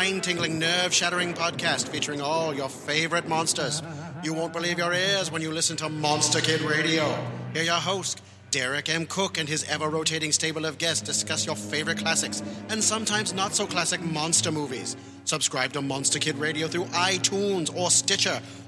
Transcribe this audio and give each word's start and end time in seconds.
Spine 0.00 0.22
tingling, 0.22 0.58
nerve 0.58 0.94
shattering 0.94 1.34
podcast 1.34 1.86
featuring 1.88 2.22
all 2.22 2.54
your 2.54 2.70
favorite 2.70 3.28
monsters. 3.28 3.82
You 4.24 4.32
won't 4.32 4.54
believe 4.54 4.78
your 4.78 4.94
ears 4.94 5.30
when 5.30 5.42
you 5.42 5.52
listen 5.52 5.76
to 5.76 5.90
Monster 5.90 6.40
Kid 6.40 6.62
Radio. 6.62 7.04
Hear 7.52 7.64
your 7.64 7.74
host, 7.74 8.22
Derek 8.50 8.88
M. 8.88 9.04
Koch, 9.04 9.36
and 9.36 9.46
his 9.46 9.62
ever 9.68 9.90
rotating 9.90 10.32
stable 10.32 10.64
of 10.64 10.78
guests 10.78 11.02
discuss 11.02 11.44
your 11.44 11.54
favorite 11.54 11.98
classics 11.98 12.42
and 12.70 12.82
sometimes 12.82 13.34
not 13.34 13.54
so 13.54 13.66
classic 13.66 14.00
monster 14.00 14.50
movies. 14.50 14.96
Subscribe 15.24 15.74
to 15.74 15.82
Monster 15.82 16.18
Kid 16.18 16.38
Radio 16.38 16.66
through 16.66 16.86
iTunes 16.86 17.70
or 17.76 17.90
Stitcher, 17.90 18.40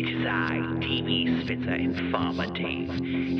It 0.00 0.06
is 0.10 0.24
I, 0.24 0.60
DB 0.78 1.42
Spitzer, 1.42 1.74
Informer 1.74 2.46
Dave, 2.52 2.88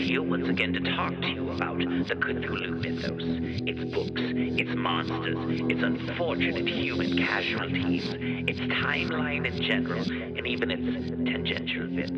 here 0.05 0.21
once 0.25 0.49
again 0.49 0.73
to 0.73 0.81
talk 0.81 1.15
to 1.21 1.29
you 1.29 1.51
about 1.53 1.79
the 1.79 2.17
Cthulhu 2.17 2.83
mythos, 2.83 3.23
its 3.65 3.95
books, 3.95 4.21
its 4.21 4.71
monsters, 4.75 5.37
its 5.71 5.81
unfortunate 5.81 6.69
human 6.69 7.17
casualties, 7.17 8.13
its 8.13 8.59
timeline 8.59 9.47
in 9.47 9.63
general, 9.63 10.03
and 10.03 10.45
even 10.49 10.73
its 10.73 11.31
tangential 11.31 11.87
bits, 11.95 12.11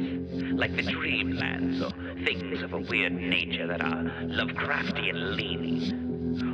like 0.59 0.75
the 0.75 0.85
dreamlands 0.85 1.83
or 1.83 2.25
things 2.25 2.63
of 2.63 2.73
a 2.73 2.79
weird 2.79 3.13
nature 3.13 3.67
that 3.67 3.83
are 3.83 4.05
Lovecraftian 4.25 5.37
leaning. 5.37 6.10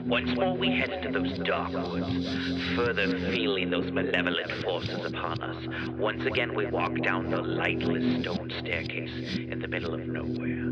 Once 0.07 0.33
more 0.37 0.57
we 0.57 0.69
head 0.69 0.89
into 0.91 1.19
those 1.19 1.37
dark 1.41 1.73
woods, 1.73 2.29
further 2.77 3.19
feeling 3.33 3.71
those 3.71 3.91
malevolent 3.91 4.53
forces 4.63 5.05
upon 5.05 5.43
us. 5.43 5.89
Once 5.99 6.25
again 6.25 6.55
we 6.55 6.65
walk 6.67 6.95
down 7.03 7.29
the 7.29 7.43
lightless 7.43 8.23
stone 8.23 8.49
staircase 8.61 9.37
in 9.37 9.59
the 9.59 9.67
middle 9.67 9.95
of 9.95 10.07
nowhere. 10.07 10.71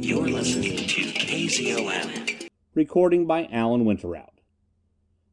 You're 0.00 0.26
listening 0.26 0.76
to 0.76 1.02
KZOM. 1.02 2.48
Recording 2.74 3.28
by 3.28 3.46
Alan 3.52 3.84
Winterout. 3.84 4.40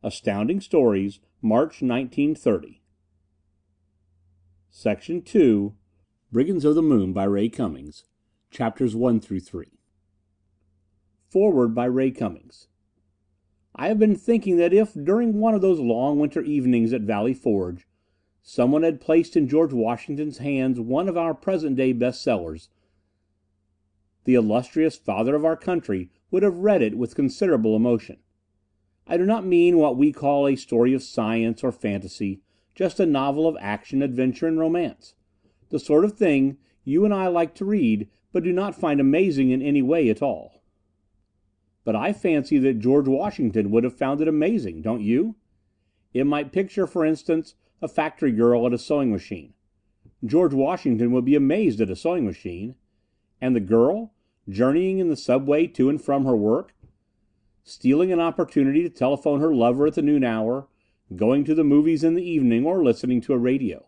Astounding 0.03 0.61
Stories, 0.61 1.19
March 1.41 1.81
1930. 1.81 2.83
Section 4.69 5.23
2 5.23 5.73
Brigands 6.31 6.63
of 6.63 6.75
the 6.75 6.83
Moon 6.83 7.11
by 7.11 7.23
Ray 7.23 7.49
Cummings. 7.49 8.03
Chapters 8.51 8.95
1 8.95 9.19
through 9.19 9.39
3. 9.39 9.65
Forward 11.27 11.73
by 11.73 11.85
Ray 11.85 12.11
Cummings. 12.11 12.67
I 13.77 13.89
have 13.89 13.99
been 13.99 14.15
thinking 14.15 14.55
that 14.57 14.73
if, 14.73 14.93
during 14.93 15.39
one 15.39 15.53
of 15.53 15.59
those 15.59 15.81
long 15.81 16.17
winter 16.17 16.41
evenings 16.41 16.93
at 16.93 17.01
Valley 17.01 17.33
Forge, 17.33 17.85
someone 18.41 18.83
had 18.83 19.01
placed 19.01 19.35
in 19.35 19.49
George 19.49 19.73
Washington's 19.73 20.37
hands 20.37 20.79
one 20.79 21.09
of 21.09 21.17
our 21.17 21.33
present 21.33 21.75
day 21.75 21.91
best 21.91 22.23
sellers, 22.23 22.69
the 24.23 24.35
illustrious 24.35 24.95
father 24.95 25.35
of 25.35 25.43
our 25.43 25.57
country 25.57 26.09
would 26.31 26.41
have 26.41 26.59
read 26.59 26.81
it 26.81 26.97
with 26.97 27.15
considerable 27.15 27.75
emotion. 27.75 28.17
I 29.07 29.17
do 29.17 29.25
not 29.25 29.45
mean 29.45 29.77
what 29.77 29.97
we 29.97 30.13
call 30.13 30.47
a 30.47 30.55
story 30.55 30.93
of 30.93 31.03
science 31.03 31.61
or 31.61 31.73
fantasy, 31.73 32.41
just 32.75 32.99
a 32.99 33.05
novel 33.05 33.45
of 33.45 33.57
action, 33.59 34.01
adventure, 34.01 34.47
and 34.47 34.57
romance. 34.57 35.15
The 35.69 35.79
sort 35.79 36.05
of 36.05 36.17
thing 36.17 36.57
you 36.85 37.03
and 37.03 37.13
I 37.13 37.27
like 37.27 37.53
to 37.55 37.65
read, 37.65 38.07
but 38.31 38.43
do 38.43 38.53
not 38.53 38.73
find 38.73 39.01
amazing 39.01 39.51
in 39.51 39.61
any 39.61 39.81
way 39.81 40.09
at 40.09 40.21
all. 40.21 40.54
But 41.85 41.95
I 41.95 42.11
fancy 42.11 42.57
that 42.57 42.79
George 42.79 43.07
Washington 43.07 43.71
would 43.71 43.83
have 43.83 43.97
found 43.97 44.19
it 44.19 44.27
amazing, 44.27 44.81
don't 44.81 45.01
you? 45.01 45.35
It 46.13 46.25
might 46.25 46.51
picture, 46.51 46.87
for 46.87 47.05
instance, 47.05 47.55
a 47.81 47.87
factory 47.87 48.31
girl 48.31 48.65
at 48.65 48.73
a 48.73 48.77
sewing 48.77 49.11
machine. 49.11 49.53
George 50.25 50.53
Washington 50.53 51.11
would 51.11 51.25
be 51.25 51.35
amazed 51.35 51.79
at 51.79 51.89
a 51.91 51.95
sewing 51.95 52.25
machine. 52.25 52.75
And 53.39 53.55
the 53.55 53.59
girl, 53.59 54.13
journeying 54.49 54.97
in 54.97 55.09
the 55.09 55.15
subway 55.15 55.67
to 55.67 55.89
and 55.89 56.01
from 56.01 56.25
her 56.25 56.35
work, 56.35 56.73
stealing 57.63 58.11
an 58.11 58.19
opportunity 58.19 58.81
to 58.81 58.89
telephone 58.89 59.39
her 59.39 59.53
lover 59.53 59.85
at 59.85 59.93
the 59.93 60.01
noon 60.01 60.23
hour, 60.23 60.67
going 61.15 61.43
to 61.45 61.53
the 61.53 61.63
movies 61.63 62.03
in 62.03 62.15
the 62.15 62.27
evening, 62.27 62.65
or 62.65 62.83
listening 62.83 63.21
to 63.21 63.33
a 63.33 63.37
radio. 63.37 63.87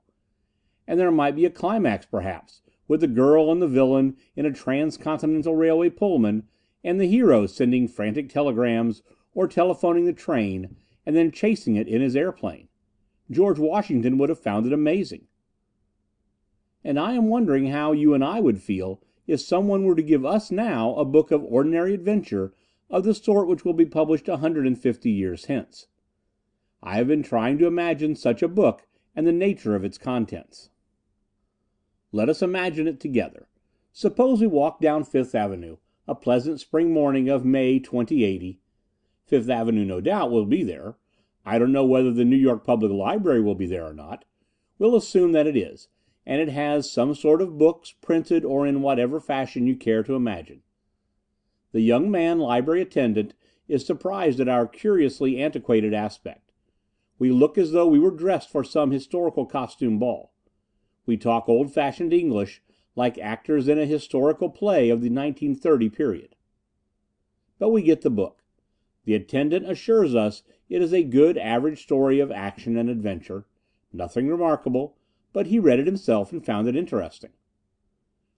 And 0.87 0.99
there 0.99 1.11
might 1.11 1.35
be 1.35 1.45
a 1.45 1.49
climax, 1.49 2.05
perhaps, 2.05 2.61
with 2.87 3.01
the 3.01 3.07
girl 3.07 3.51
and 3.51 3.61
the 3.61 3.67
villain 3.67 4.17
in 4.35 4.45
a 4.45 4.51
transcontinental 4.51 5.55
railway 5.55 5.89
Pullman, 5.89 6.43
and 6.87 7.01
the 7.01 7.05
hero 7.05 7.45
sending 7.45 7.85
frantic 7.85 8.29
telegrams 8.29 9.03
or 9.35 9.45
telephoning 9.45 10.05
the 10.05 10.13
train 10.13 10.77
and 11.05 11.17
then 11.17 11.31
chasing 11.31 11.75
it 11.75 11.85
in 11.85 12.01
his 12.01 12.15
airplane. 12.15 12.69
George 13.29 13.59
Washington 13.59 14.17
would 14.17 14.29
have 14.29 14.39
found 14.39 14.65
it 14.65 14.71
amazing. 14.71 15.27
And 16.85 16.97
I 16.97 17.11
am 17.11 17.27
wondering 17.27 17.71
how 17.71 17.91
you 17.91 18.13
and 18.13 18.23
I 18.23 18.39
would 18.39 18.61
feel 18.61 19.01
if 19.27 19.41
someone 19.41 19.83
were 19.83 19.95
to 19.95 20.01
give 20.01 20.25
us 20.25 20.49
now 20.49 20.95
a 20.95 21.03
book 21.03 21.29
of 21.29 21.43
ordinary 21.43 21.93
adventure 21.93 22.53
of 22.89 23.03
the 23.03 23.13
sort 23.13 23.49
which 23.49 23.65
will 23.65 23.73
be 23.73 23.85
published 23.85 24.29
a 24.29 24.37
hundred 24.37 24.65
and 24.65 24.79
fifty 24.79 25.11
years 25.11 25.45
hence. 25.45 25.87
I 26.81 26.95
have 26.95 27.09
been 27.09 27.21
trying 27.21 27.57
to 27.57 27.67
imagine 27.67 28.15
such 28.15 28.41
a 28.41 28.47
book 28.47 28.87
and 29.13 29.27
the 29.27 29.33
nature 29.33 29.75
of 29.75 29.83
its 29.83 29.97
contents. 29.97 30.69
Let 32.13 32.29
us 32.29 32.41
imagine 32.41 32.87
it 32.87 33.01
together. 33.01 33.49
Suppose 33.91 34.39
we 34.39 34.47
walk 34.47 34.79
down 34.79 35.03
Fifth 35.03 35.35
Avenue, 35.35 35.75
a 36.07 36.15
pleasant 36.15 36.59
spring 36.59 36.93
morning 36.93 37.27
of 37.27 37.43
May 37.43 37.79
2080. 37.79 38.59
Fifth 39.25 39.49
Avenue 39.49 39.83
no 39.83 39.99
doubt 39.99 40.31
will 40.31 40.45
be 40.45 40.63
there. 40.63 40.95
I 41.45 41.59
don't 41.59 41.73
know 41.73 41.85
whether 41.85 42.13
the 42.13 42.23
New 42.23 42.37
York 42.37 42.63
Public 42.63 42.91
Library 42.91 43.41
will 43.41 43.55
be 43.55 43.65
there 43.65 43.85
or 43.85 43.93
not. 43.93 44.23
We'll 44.79 44.95
assume 44.95 45.33
that 45.33 45.47
it 45.47 45.57
is, 45.57 45.89
and 46.25 46.39
it 46.39 46.49
has 46.49 46.89
some 46.89 47.13
sort 47.13 47.41
of 47.41 47.57
books, 47.57 47.93
printed 48.01 48.45
or 48.45 48.65
in 48.65 48.81
whatever 48.81 49.19
fashion 49.19 49.67
you 49.67 49.75
care 49.75 50.01
to 50.03 50.15
imagine. 50.15 50.61
The 51.73 51.81
young 51.81 52.09
man 52.09 52.39
library 52.39 52.81
attendant 52.81 53.33
is 53.67 53.85
surprised 53.85 54.39
at 54.39 54.47
our 54.47 54.65
curiously 54.65 55.41
antiquated 55.41 55.93
aspect. 55.93 56.53
We 57.19 57.31
look 57.31 57.57
as 57.57 57.73
though 57.73 57.87
we 57.87 57.99
were 57.99 58.11
dressed 58.11 58.49
for 58.49 58.63
some 58.63 58.91
historical 58.91 59.45
costume 59.45 59.99
ball. 59.99 60.31
We 61.05 61.17
talk 61.17 61.49
old 61.49 61.73
fashioned 61.73 62.13
English, 62.13 62.61
like 62.97 63.19
actors 63.19 63.67
in 63.67 63.77
a 63.77 63.85
historical 63.85 64.49
play 64.49 64.89
of 64.89 65.01
the 65.01 65.09
1930 65.09 65.89
period. 65.89 66.35
But 67.59 67.69
we 67.69 67.83
get 67.83 68.01
the 68.01 68.09
book. 68.09 68.41
The 69.05 69.13
attendant 69.13 69.69
assures 69.69 70.15
us 70.15 70.41
it 70.67 70.81
is 70.81 70.93
a 70.93 71.03
good 71.03 71.37
average 71.37 71.83
story 71.83 72.19
of 72.19 72.31
action 72.31 72.75
and 72.75 72.89
adventure. 72.89 73.45
Nothing 73.93 74.27
remarkable, 74.27 74.97
but 75.31 75.45
he 75.45 75.59
read 75.59 75.79
it 75.79 75.85
himself 75.85 76.31
and 76.31 76.43
found 76.43 76.67
it 76.67 76.75
interesting. 76.75 77.29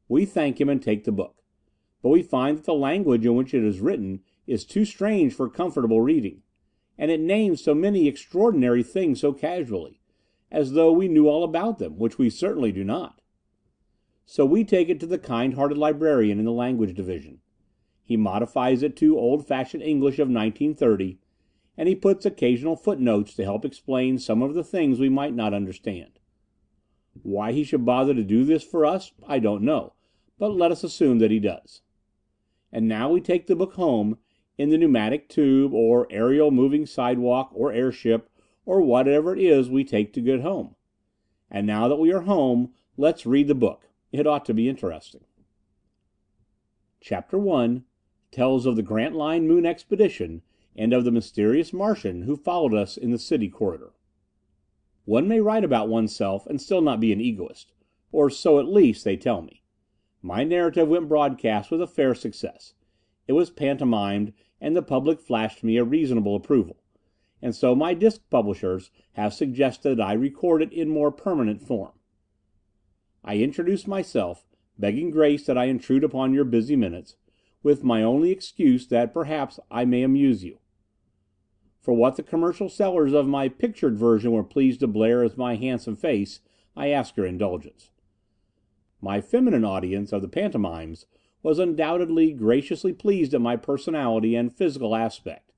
We 0.09 0.25
thank 0.25 0.59
him 0.59 0.67
and 0.67 0.83
take 0.83 1.05
the 1.05 1.11
book. 1.13 1.37
But 2.03 2.09
we 2.09 2.21
find 2.21 2.57
that 2.57 2.65
the 2.65 2.73
language 2.73 3.25
in 3.25 3.35
which 3.35 3.53
it 3.53 3.63
is 3.63 3.79
written 3.79 4.19
is 4.45 4.65
too 4.65 4.83
strange 4.83 5.33
for 5.33 5.49
comfortable 5.49 6.01
reading. 6.01 6.41
And 6.97 7.09
it 7.09 7.21
names 7.21 7.63
so 7.63 7.73
many 7.73 8.09
extraordinary 8.09 8.83
things 8.83 9.21
so 9.21 9.31
casually 9.31 10.01
as 10.51 10.73
though 10.73 10.91
we 10.91 11.07
knew 11.07 11.29
all 11.29 11.45
about 11.45 11.79
them, 11.79 11.97
which 11.97 12.17
we 12.17 12.29
certainly 12.29 12.73
do 12.73 12.83
not. 12.83 13.18
So 14.31 14.45
we 14.45 14.63
take 14.63 14.89
it 14.89 14.99
to 14.99 15.07
the 15.07 15.17
kind 15.17 15.55
hearted 15.55 15.79
librarian 15.79 16.37
in 16.37 16.45
the 16.45 16.51
language 16.51 16.93
division. 16.93 17.39
He 18.03 18.15
modifies 18.15 18.83
it 18.83 18.95
to 18.97 19.17
old 19.17 19.47
fashioned 19.47 19.81
English 19.81 20.19
of 20.19 20.27
1930, 20.27 21.17
and 21.75 21.89
he 21.89 21.95
puts 21.95 22.27
occasional 22.27 22.75
footnotes 22.75 23.33
to 23.33 23.43
help 23.43 23.65
explain 23.65 24.19
some 24.19 24.43
of 24.43 24.53
the 24.53 24.63
things 24.63 24.99
we 24.99 25.09
might 25.09 25.33
not 25.33 25.55
understand. 25.55 26.19
Why 27.23 27.53
he 27.53 27.63
should 27.63 27.87
bother 27.87 28.13
to 28.13 28.23
do 28.23 28.43
this 28.43 28.63
for 28.63 28.85
us, 28.85 29.13
I 29.27 29.39
don't 29.39 29.63
know, 29.63 29.93
but 30.37 30.55
let 30.55 30.71
us 30.71 30.83
assume 30.83 31.17
that 31.17 31.31
he 31.31 31.39
does. 31.39 31.81
And 32.71 32.87
now 32.87 33.09
we 33.09 33.21
take 33.21 33.47
the 33.47 33.55
book 33.55 33.73
home, 33.73 34.19
in 34.59 34.69
the 34.69 34.77
pneumatic 34.77 35.27
tube, 35.27 35.73
or 35.73 36.05
aerial 36.11 36.51
moving 36.51 36.85
sidewalk, 36.85 37.49
or 37.55 37.73
airship, 37.73 38.29
or 38.63 38.79
whatever 38.83 39.35
it 39.35 39.41
is 39.41 39.71
we 39.71 39.83
take 39.83 40.13
to 40.13 40.21
get 40.21 40.41
home. 40.41 40.75
And 41.49 41.65
now 41.65 41.87
that 41.87 41.95
we 41.95 42.13
are 42.13 42.21
home, 42.21 42.73
let's 42.95 43.25
read 43.25 43.47
the 43.47 43.55
book. 43.55 43.88
It 44.11 44.27
ought 44.27 44.45
to 44.45 44.53
be 44.53 44.69
interesting. 44.69 45.25
Chapter 47.01 47.37
1 47.37 47.83
tells 48.31 48.65
of 48.65 48.75
the 48.75 48.83
Grantline 48.83 49.47
Moon 49.47 49.65
Expedition 49.65 50.41
and 50.75 50.93
of 50.93 51.03
the 51.05 51.11
mysterious 51.11 51.73
Martian 51.73 52.23
who 52.23 52.35
followed 52.35 52.73
us 52.73 52.97
in 52.97 53.11
the 53.11 53.19
city 53.19 53.49
corridor. 53.49 53.93
One 55.05 55.27
may 55.27 55.39
write 55.39 55.63
about 55.63 55.89
oneself 55.89 56.45
and 56.47 56.61
still 56.61 56.81
not 56.81 56.99
be 56.99 57.13
an 57.13 57.21
egoist, 57.21 57.73
or 58.11 58.29
so 58.29 58.59
at 58.59 58.67
least 58.67 59.03
they 59.03 59.17
tell 59.17 59.41
me. 59.41 59.63
My 60.21 60.43
narrative 60.43 60.87
went 60.87 61.09
broadcast 61.09 61.71
with 61.71 61.81
a 61.81 61.87
fair 61.87 62.13
success. 62.13 62.73
It 63.27 63.33
was 63.33 63.49
pantomimed, 63.49 64.33
and 64.59 64.75
the 64.75 64.81
public 64.81 65.19
flashed 65.19 65.63
me 65.63 65.77
a 65.77 65.83
reasonable 65.83 66.35
approval 66.35 66.77
and 67.41 67.55
so 67.55 67.75
my 67.75 67.93
disc 67.93 68.21
publishers 68.29 68.91
have 69.13 69.33
suggested 69.33 69.97
that 69.97 70.07
I 70.07 70.13
record 70.13 70.61
it 70.61 70.73
in 70.73 70.89
more 70.89 71.11
permanent 71.11 71.61
form. 71.61 71.93
I 73.23 73.37
introduce 73.37 73.87
myself, 73.87 74.45
begging 74.77 75.11
grace 75.11 75.45
that 75.45 75.57
I 75.57 75.65
intrude 75.65 76.03
upon 76.03 76.33
your 76.33 76.45
busy 76.45 76.75
minutes, 76.75 77.15
with 77.61 77.83
my 77.83 78.01
only 78.01 78.31
excuse 78.31 78.87
that 78.87 79.13
perhaps 79.13 79.59
I 79.69 79.85
may 79.85 80.03
amuse 80.03 80.43
you. 80.43 80.59
For 81.81 81.93
what 81.93 82.15
the 82.15 82.23
commercial 82.23 82.69
sellers 82.69 83.13
of 83.13 83.27
my 83.27 83.49
pictured 83.49 83.97
version 83.97 84.31
were 84.31 84.43
pleased 84.43 84.79
to 84.81 84.87
blare 84.87 85.23
as 85.23 85.37
my 85.37 85.55
handsome 85.55 85.95
face, 85.95 86.39
I 86.75 86.89
ask 86.89 87.17
your 87.17 87.25
indulgence. 87.25 87.91
My 89.01 89.21
feminine 89.21 89.65
audience 89.65 90.11
of 90.11 90.21
the 90.21 90.27
pantomimes 90.27 91.05
was 91.41 91.59
undoubtedly 91.59 92.33
graciously 92.33 92.93
pleased 92.93 93.33
at 93.33 93.41
my 93.41 93.55
personality 93.55 94.35
and 94.35 94.53
physical 94.53 94.95
aspect 94.95 95.49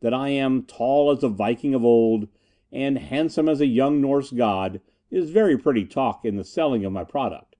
that 0.00 0.14
I 0.14 0.28
am 0.28 0.62
tall 0.62 1.10
as 1.10 1.22
a 1.22 1.28
Viking 1.28 1.74
of 1.74 1.84
old, 1.84 2.28
and 2.70 2.98
handsome 2.98 3.48
as 3.48 3.60
a 3.60 3.66
young 3.66 4.00
Norse 4.00 4.30
god, 4.30 4.80
is 5.10 5.30
very 5.30 5.56
pretty 5.56 5.84
talk 5.84 6.24
in 6.24 6.36
the 6.36 6.44
selling 6.44 6.84
of 6.84 6.92
my 6.92 7.04
product. 7.04 7.56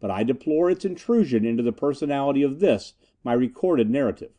But 0.00 0.10
I 0.10 0.22
deplore 0.22 0.70
its 0.70 0.84
intrusion 0.84 1.44
into 1.44 1.62
the 1.62 1.72
personality 1.72 2.42
of 2.42 2.60
this, 2.60 2.94
my 3.22 3.32
recorded 3.34 3.90
narrative. 3.90 4.32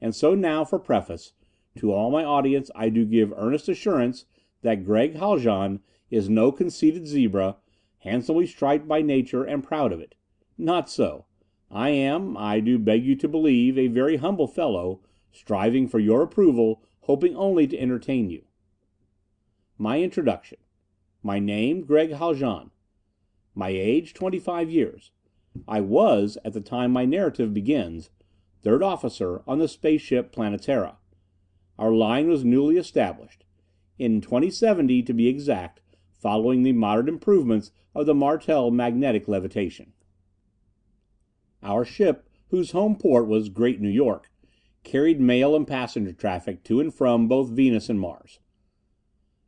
And 0.00 0.14
so 0.14 0.34
now, 0.34 0.64
for 0.64 0.78
preface, 0.78 1.32
to 1.76 1.92
all 1.92 2.10
my 2.10 2.24
audience 2.24 2.70
I 2.74 2.88
do 2.88 3.04
give 3.04 3.32
earnest 3.36 3.68
assurance 3.68 4.26
that 4.62 4.84
Gregg 4.84 5.16
Haljan 5.16 5.80
is 6.10 6.28
no 6.28 6.52
conceited 6.52 7.06
zebra, 7.06 7.56
handsomely 8.00 8.46
striped 8.46 8.86
by 8.86 9.02
nature 9.02 9.44
and 9.44 9.64
proud 9.64 9.92
of 9.92 10.00
it. 10.00 10.14
Not 10.58 10.90
so. 10.90 11.26
I 11.70 11.90
am, 11.90 12.36
I 12.36 12.60
do 12.60 12.78
beg 12.78 13.04
you 13.04 13.16
to 13.16 13.28
believe, 13.28 13.76
a 13.76 13.88
very 13.88 14.16
humble 14.16 14.46
fellow, 14.46 15.00
striving 15.32 15.88
for 15.88 15.98
your 15.98 16.22
approval, 16.22 16.82
hoping 17.00 17.34
only 17.36 17.66
to 17.66 17.78
entertain 17.78 18.30
you. 18.30 18.44
My 19.78 20.00
introduction. 20.00 20.58
My 21.26 21.40
name, 21.40 21.82
Gregg 21.82 22.12
Haljan. 22.12 22.70
My 23.52 23.70
age, 23.70 24.14
25 24.14 24.70
years. 24.70 25.10
I 25.66 25.80
was, 25.80 26.38
at 26.44 26.52
the 26.52 26.60
time 26.60 26.92
my 26.92 27.04
narrative 27.04 27.52
begins, 27.52 28.10
third 28.62 28.80
officer 28.80 29.42
on 29.44 29.58
the 29.58 29.66
spaceship 29.66 30.32
Planetara. 30.32 30.94
Our 31.80 31.90
line 31.90 32.28
was 32.28 32.44
newly 32.44 32.76
established. 32.76 33.44
In 33.98 34.20
2070, 34.20 35.02
to 35.02 35.12
be 35.12 35.26
exact, 35.26 35.80
following 36.16 36.62
the 36.62 36.72
modern 36.72 37.08
improvements 37.08 37.72
of 37.92 38.06
the 38.06 38.14
Martel 38.14 38.70
magnetic 38.70 39.26
levitation. 39.26 39.94
Our 41.60 41.84
ship, 41.84 42.28
whose 42.50 42.70
home 42.70 42.94
port 42.94 43.26
was 43.26 43.48
Great 43.48 43.80
New 43.80 43.88
York, 43.88 44.30
carried 44.84 45.20
mail 45.20 45.56
and 45.56 45.66
passenger 45.66 46.12
traffic 46.12 46.62
to 46.62 46.78
and 46.78 46.94
from 46.94 47.26
both 47.26 47.48
Venus 47.48 47.88
and 47.88 47.98
Mars. 47.98 48.38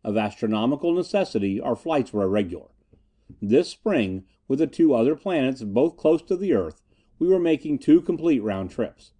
Of 0.04 0.16
astronomical 0.16 0.92
necessity, 0.92 1.60
our 1.60 1.76
flights 1.76 2.12
were 2.12 2.22
irregular. 2.22 2.68
This 3.42 3.68
spring, 3.68 4.24
with 4.46 4.60
the 4.60 4.66
two 4.66 4.94
other 4.94 5.14
planets 5.14 5.62
both 5.62 5.96
close 5.96 6.22
to 6.22 6.36
the 6.36 6.54
Earth, 6.54 6.82
we 7.18 7.28
were 7.28 7.38
making 7.38 7.78
two 7.78 8.00
complete 8.00 8.42
round 8.42 8.70
trips. 8.70 9.12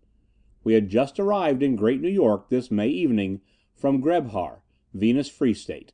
We 0.65 0.75
had 0.75 0.89
just 0.89 1.19
arrived 1.19 1.63
in 1.63 1.77
Great 1.77 2.01
New 2.01 2.09
York 2.09 2.49
this 2.49 2.71
May 2.71 2.89
evening 2.89 3.41
from 3.75 4.03
Grebhar, 4.03 4.61
Venus 4.95 5.29
Free 5.29 5.55
State. 5.55 5.93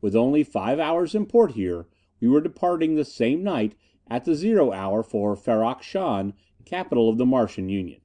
With 0.00 0.16
only 0.16 0.44
five 0.44 0.78
hours 0.78 1.14
in 1.14 1.26
port 1.26 1.52
here, 1.52 1.86
we 2.20 2.28
were 2.28 2.40
departing 2.40 2.94
the 2.94 3.04
same 3.04 3.42
night 3.42 3.74
at 4.08 4.24
the 4.24 4.34
zero 4.34 4.72
hour 4.72 5.02
for 5.02 5.36
Ferrok 5.36 5.82
Shahn, 5.82 6.34
capital 6.64 7.08
of 7.08 7.18
the 7.18 7.26
Martian 7.26 7.68
Union. 7.68 8.00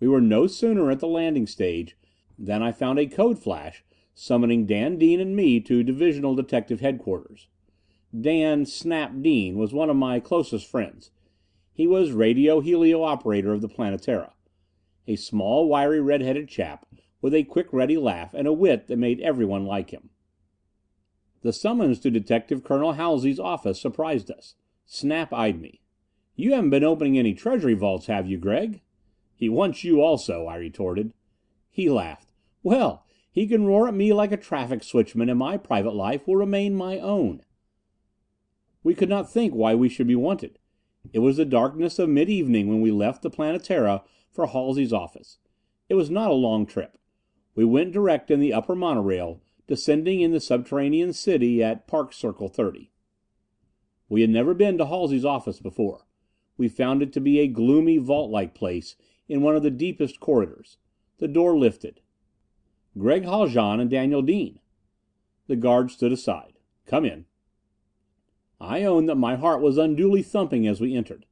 We 0.00 0.08
were 0.08 0.20
no 0.20 0.46
sooner 0.46 0.90
at 0.90 1.00
the 1.00 1.08
landing 1.08 1.46
stage 1.46 1.96
than 2.38 2.62
I 2.62 2.72
found 2.72 2.98
a 2.98 3.06
code 3.06 3.38
flash 3.38 3.82
summoning 4.14 4.64
Dan 4.64 4.96
Dean 4.96 5.20
and 5.20 5.36
me 5.36 5.60
to 5.60 5.82
Divisional 5.82 6.34
Detective 6.34 6.80
Headquarters. 6.80 7.48
Dan 8.18 8.64
"Snap" 8.64 9.12
Dean 9.20 9.58
was 9.58 9.74
one 9.74 9.90
of 9.90 9.96
my 9.96 10.20
closest 10.20 10.66
friends. 10.66 11.10
He 11.74 11.86
was 11.86 12.12
radio 12.12 12.60
helio 12.60 13.02
operator 13.02 13.52
of 13.52 13.60
the 13.60 13.68
Planetara. 13.68 14.32
A 15.06 15.16
small, 15.16 15.68
wiry, 15.68 16.00
red 16.00 16.22
headed 16.22 16.48
chap 16.48 16.86
with 17.20 17.34
a 17.34 17.44
quick 17.44 17.72
ready 17.72 17.98
laugh 17.98 18.32
and 18.32 18.48
a 18.48 18.52
wit 18.52 18.86
that 18.86 18.96
made 18.96 19.20
everyone 19.20 19.66
like 19.66 19.90
him. 19.90 20.10
The 21.42 21.52
summons 21.52 22.00
to 22.00 22.10
Detective 22.10 22.64
Colonel 22.64 22.94
Halsey's 22.94 23.38
office 23.38 23.80
surprised 23.80 24.30
us. 24.30 24.54
Snap 24.86 25.32
eyed 25.32 25.60
me. 25.60 25.80
"You 26.34 26.54
haven't 26.54 26.70
been 26.70 26.84
opening 26.84 27.18
any 27.18 27.34
treasury 27.34 27.74
vaults, 27.74 28.06
have 28.06 28.28
you, 28.28 28.38
Gregg?" 28.38 28.80
"He 29.34 29.48
wants 29.48 29.84
you 29.84 30.00
also," 30.00 30.46
I 30.46 30.56
retorted. 30.56 31.12
He 31.70 31.90
laughed. 31.90 32.25
"Well, 32.66 33.06
He 33.30 33.46
can 33.46 33.64
roar 33.64 33.86
at 33.86 33.94
me 33.94 34.12
like 34.12 34.32
a 34.32 34.36
traffic 34.36 34.80
switchman 34.80 35.30
and 35.30 35.38
my 35.38 35.56
private 35.56 35.94
life 35.94 36.26
will 36.26 36.34
remain 36.34 36.74
my 36.74 36.98
own. 36.98 37.44
We 38.82 38.92
could 38.92 39.08
not 39.08 39.30
think 39.30 39.54
why 39.54 39.76
we 39.76 39.88
should 39.88 40.08
be 40.08 40.16
wanted. 40.16 40.58
It 41.12 41.20
was 41.20 41.36
the 41.36 41.44
darkness 41.44 42.00
of 42.00 42.08
mid 42.08 42.28
evening 42.28 42.66
when 42.66 42.80
we 42.80 42.90
left 42.90 43.22
the 43.22 43.30
Planetara 43.30 44.02
for 44.32 44.48
Halsey's 44.48 44.92
office. 44.92 45.38
It 45.88 45.94
was 45.94 46.10
not 46.10 46.32
a 46.32 46.34
long 46.34 46.66
trip. 46.66 46.98
We 47.54 47.64
went 47.64 47.92
direct 47.92 48.32
in 48.32 48.40
the 48.40 48.52
upper 48.52 48.74
monorail, 48.74 49.40
descending 49.68 50.20
in 50.20 50.32
the 50.32 50.40
subterranean 50.40 51.12
city 51.12 51.62
at 51.62 51.86
Park 51.86 52.12
Circle 52.12 52.48
30. 52.48 52.90
We 54.08 54.22
had 54.22 54.30
never 54.30 54.54
been 54.54 54.76
to 54.78 54.86
Halsey's 54.86 55.24
office 55.24 55.60
before. 55.60 56.04
We 56.56 56.66
found 56.66 57.00
it 57.00 57.12
to 57.12 57.20
be 57.20 57.38
a 57.38 57.46
gloomy, 57.46 57.98
vault 57.98 58.32
like 58.32 58.56
place 58.56 58.96
in 59.28 59.40
one 59.40 59.54
of 59.54 59.62
the 59.62 59.70
deepest 59.70 60.18
corridors. 60.18 60.78
The 61.18 61.28
door 61.28 61.56
lifted. 61.56 62.00
Gregg 62.98 63.24
Haljan 63.24 63.80
and 63.80 63.90
Daniel 63.90 64.22
Dean. 64.22 64.58
The 65.48 65.56
guard 65.56 65.90
stood 65.90 66.12
aside. 66.12 66.54
"Come 66.86 67.04
in." 67.04 67.26
I 68.58 68.84
own 68.84 69.06
that 69.06 69.16
my 69.16 69.36
heart 69.36 69.60
was 69.60 69.76
unduly 69.76 70.22
thumping 70.22 70.66
as 70.66 70.80
we 70.80 70.94
entered. 70.94 71.26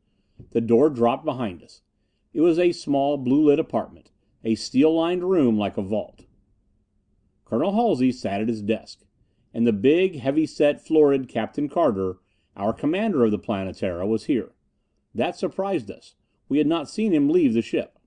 The 0.51 0.61
door 0.61 0.91
dropped 0.91 1.25
behind 1.25 1.63
us. 1.63 1.81
It 2.33 2.43
was 2.43 2.59
a 2.59 2.73
small, 2.73 3.17
blue 3.17 3.47
lit 3.47 3.59
apartment. 3.59 4.11
A 4.45 4.57
steel 4.57 4.95
lined 4.95 5.25
room 5.25 5.57
like 5.57 5.79
a 5.79 5.83
vault. 5.83 6.27
Colonel 7.47 7.73
Halsey 7.73 8.13
sat 8.13 8.43
at 8.43 8.49
his 8.49 8.61
desk. 8.61 9.05
And 9.55 9.67
the 9.67 9.73
big, 9.73 10.17
heavy 10.17 10.47
set, 10.47 10.85
florid 10.85 11.29
Captain 11.29 11.69
Carter, 11.69 12.19
our 12.57 12.73
commander 12.73 13.25
of 13.25 13.31
the 13.31 13.39
Planetara, 13.39 14.07
was 14.07 14.25
here. 14.25 14.53
That 15.15 15.37
surprised 15.37 15.91
us. 15.91 16.15
We 16.49 16.59
had 16.59 16.67
not 16.67 16.91
seen 16.91 17.13
him 17.13 17.31
leave 17.31 17.55
the 17.55 17.63
ship. 17.63 17.99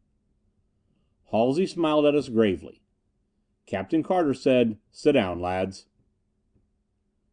Halsey 1.31 1.65
smiled 1.65 2.05
at 2.05 2.15
us 2.15 2.29
gravely. 2.29 2.81
Captain 3.67 4.01
Carter 4.01 4.33
said, 4.33 4.79
"Sit 4.91 5.11
down, 5.11 5.39
lads." 5.39 5.85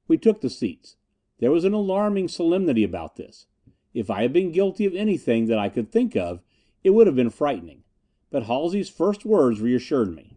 We 0.07 0.19
took 0.19 0.43
the 0.43 0.51
seats. 0.51 0.97
There 1.39 1.53
was 1.53 1.65
an 1.65 1.73
alarming 1.73 2.29
solemnity 2.29 2.85
about 2.85 3.17
this. 3.17 3.47
If 3.95 4.11
I 4.11 4.23
had 4.23 4.33
been 4.33 4.53
guilty 4.53 4.85
of 4.85 4.95
anything 4.95 5.47
that 5.47 5.59
I 5.59 5.69
could 5.69 5.91
think 5.91 6.17
of, 6.17 6.43
it 6.83 6.91
would 6.91 7.07
have 7.07 7.17
been 7.17 7.31
frightening. 7.31 7.85
But 8.31 8.43
Halsey's 8.43 8.91
first 8.91 9.25
words 9.25 9.61
reassured 9.61 10.15
me. 10.15 10.37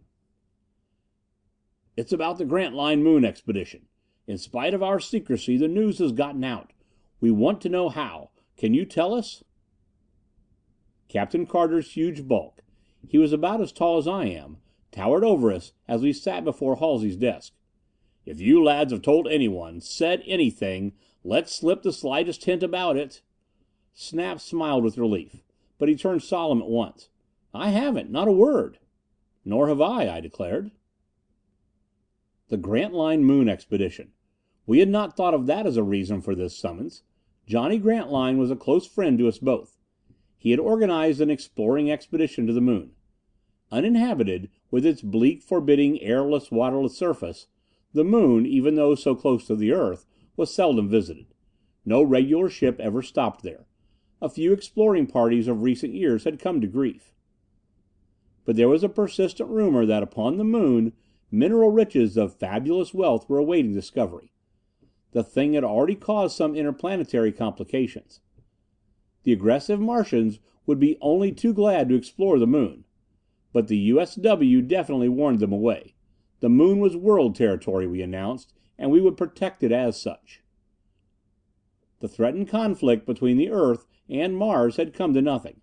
"It's 1.96 2.12
about 2.12 2.38
the 2.38 2.44
Grantline 2.44 3.02
Moon 3.02 3.24
Expedition. 3.24 3.88
In 4.26 4.38
spite 4.38 4.74
of 4.74 4.82
our 4.82 5.00
secrecy, 5.00 5.56
the 5.56 5.66
news 5.66 5.98
has 5.98 6.12
gotten 6.12 6.44
out. 6.44 6.72
We 7.20 7.32
want 7.32 7.60
to 7.62 7.68
know 7.68 7.88
how. 7.88 8.30
Can 8.56 8.72
you 8.72 8.84
tell 8.84 9.12
us?" 9.14 9.42
Captain 11.08 11.44
Carter's 11.44 11.92
huge 11.92 12.28
bulk 12.28 12.62
he 13.08 13.18
was 13.18 13.32
about 13.32 13.60
as 13.60 13.72
tall 13.72 13.98
as 13.98 14.06
I 14.06 14.26
am 14.26 14.58
towered 14.92 15.24
over 15.24 15.52
us 15.52 15.72
as 15.86 16.02
we 16.02 16.12
sat 16.12 16.44
before 16.44 16.76
Halsey's 16.76 17.16
desk. 17.16 17.52
If 18.26 18.40
you 18.40 18.62
lads 18.62 18.92
have 18.92 19.02
told 19.02 19.28
anyone, 19.28 19.80
said 19.80 20.22
anything, 20.26 20.92
let 21.24 21.48
slip 21.48 21.82
the 21.82 21.92
slightest 21.92 22.44
hint 22.44 22.62
about 22.62 22.96
it 22.96 23.22
Snap 24.00 24.38
smiled 24.38 24.84
with 24.84 24.96
relief. 24.96 25.42
But 25.76 25.88
he 25.88 25.96
turned 25.96 26.22
solemn 26.22 26.62
at 26.62 26.68
once. 26.68 27.08
"I 27.52 27.70
haven't. 27.70 28.12
Not 28.12 28.28
a 28.28 28.32
word." 28.32 28.78
"Nor 29.44 29.66
have 29.66 29.80
I," 29.80 30.08
I 30.08 30.20
declared. 30.20 30.70
The 32.46 32.56
Grantline 32.56 33.24
Moon 33.24 33.48
Expedition. 33.48 34.12
We 34.66 34.78
had 34.78 34.88
not 34.88 35.16
thought 35.16 35.34
of 35.34 35.46
that 35.46 35.66
as 35.66 35.76
a 35.76 35.82
reason 35.82 36.20
for 36.20 36.36
this 36.36 36.56
summons. 36.56 37.02
Johnny 37.44 37.78
Grantline 37.78 38.38
was 38.38 38.52
a 38.52 38.56
close 38.56 38.86
friend 38.86 39.18
to 39.18 39.26
us 39.26 39.38
both. 39.38 39.76
He 40.36 40.52
had 40.52 40.60
organized 40.60 41.20
an 41.20 41.28
exploring 41.28 41.90
expedition 41.90 42.46
to 42.46 42.52
the 42.52 42.60
Moon. 42.60 42.94
Uninhabited, 43.70 44.48
with 44.70 44.86
its 44.86 45.02
bleak, 45.02 45.42
forbidding, 45.42 46.00
airless, 46.00 46.50
waterless 46.50 46.96
surface, 46.96 47.46
the 47.92 48.04
Moon, 48.04 48.46
even 48.46 48.74
though 48.74 48.94
so 48.94 49.14
close 49.14 49.46
to 49.46 49.56
the 49.56 49.72
Earth, 49.72 50.06
was 50.36 50.54
seldom 50.54 50.88
visited. 50.88 51.26
No 51.84 52.02
regular 52.02 52.48
ship 52.48 52.78
ever 52.80 53.02
stopped 53.02 53.42
there. 53.42 53.66
A 54.20 54.28
few 54.28 54.52
exploring 54.52 55.06
parties 55.06 55.48
of 55.48 55.62
recent 55.62 55.94
years 55.94 56.24
had 56.24 56.38
come 56.38 56.60
to 56.60 56.66
grief. 56.66 57.14
But 58.44 58.56
there 58.56 58.68
was 58.68 58.82
a 58.82 58.88
persistent 58.88 59.50
rumor 59.50 59.84
that 59.86 60.02
upon 60.02 60.36
the 60.36 60.44
Moon 60.44 60.92
mineral 61.30 61.70
riches 61.70 62.16
of 62.16 62.34
fabulous 62.34 62.94
wealth 62.94 63.28
were 63.28 63.38
awaiting 63.38 63.74
discovery. 63.74 64.32
The 65.12 65.22
thing 65.22 65.54
had 65.54 65.64
already 65.64 65.94
caused 65.94 66.36
some 66.36 66.54
interplanetary 66.54 67.32
complications. 67.32 68.20
The 69.24 69.32
aggressive 69.32 69.80
Martians 69.80 70.38
would 70.66 70.78
be 70.78 70.96
only 71.00 71.32
too 71.32 71.52
glad 71.52 71.88
to 71.88 71.94
explore 71.94 72.38
the 72.38 72.46
Moon. 72.46 72.84
But 73.58 73.66
the 73.66 73.76
U.S.W. 73.76 74.62
definitely 74.62 75.08
warned 75.08 75.40
them 75.40 75.50
away. 75.50 75.96
The 76.38 76.48
Moon 76.48 76.78
was 76.78 76.96
world 76.96 77.34
territory, 77.34 77.88
we 77.88 78.02
announced, 78.02 78.54
and 78.78 78.88
we 78.88 79.00
would 79.00 79.16
protect 79.16 79.64
it 79.64 79.72
as 79.72 80.00
such. 80.00 80.44
The 81.98 82.06
threatened 82.06 82.46
conflict 82.48 83.04
between 83.04 83.36
the 83.36 83.50
Earth 83.50 83.84
and 84.08 84.36
Mars 84.36 84.76
had 84.76 84.94
come 84.94 85.12
to 85.12 85.20
nothing. 85.20 85.60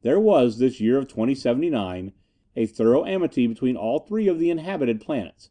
There 0.00 0.18
was, 0.18 0.56
this 0.56 0.80
year 0.80 0.96
of 0.96 1.08
2079, 1.08 2.14
a 2.56 2.64
thorough 2.64 3.04
amity 3.04 3.46
between 3.46 3.76
all 3.76 3.98
three 3.98 4.28
of 4.28 4.38
the 4.38 4.48
inhabited 4.48 5.02
planets. 5.02 5.50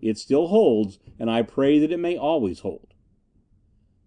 It 0.00 0.16
still 0.16 0.46
holds, 0.46 0.98
and 1.18 1.30
I 1.30 1.42
pray 1.42 1.78
that 1.78 1.92
it 1.92 2.00
may 2.00 2.16
always 2.16 2.60
hold. 2.60 2.94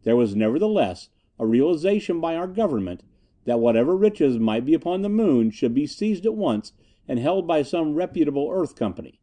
There 0.02 0.16
was 0.16 0.36
nevertheless 0.36 1.10
a 1.38 1.46
realization 1.46 2.20
by 2.20 2.36
our 2.36 2.48
government 2.48 3.04
that 3.46 3.60
whatever 3.60 3.96
riches 3.96 4.40
might 4.40 4.66
be 4.66 4.74
upon 4.74 5.04
the 5.04 5.10
Moon 5.10 5.52
should 5.52 5.76
be 5.76 5.86
seized 5.86 6.26
at 6.26 6.34
once 6.34 6.74
and 7.08 7.20
held 7.20 7.48
by 7.48 7.62
some 7.62 7.96
reputable 7.96 8.50
Earth 8.52 8.76
company. 8.76 9.20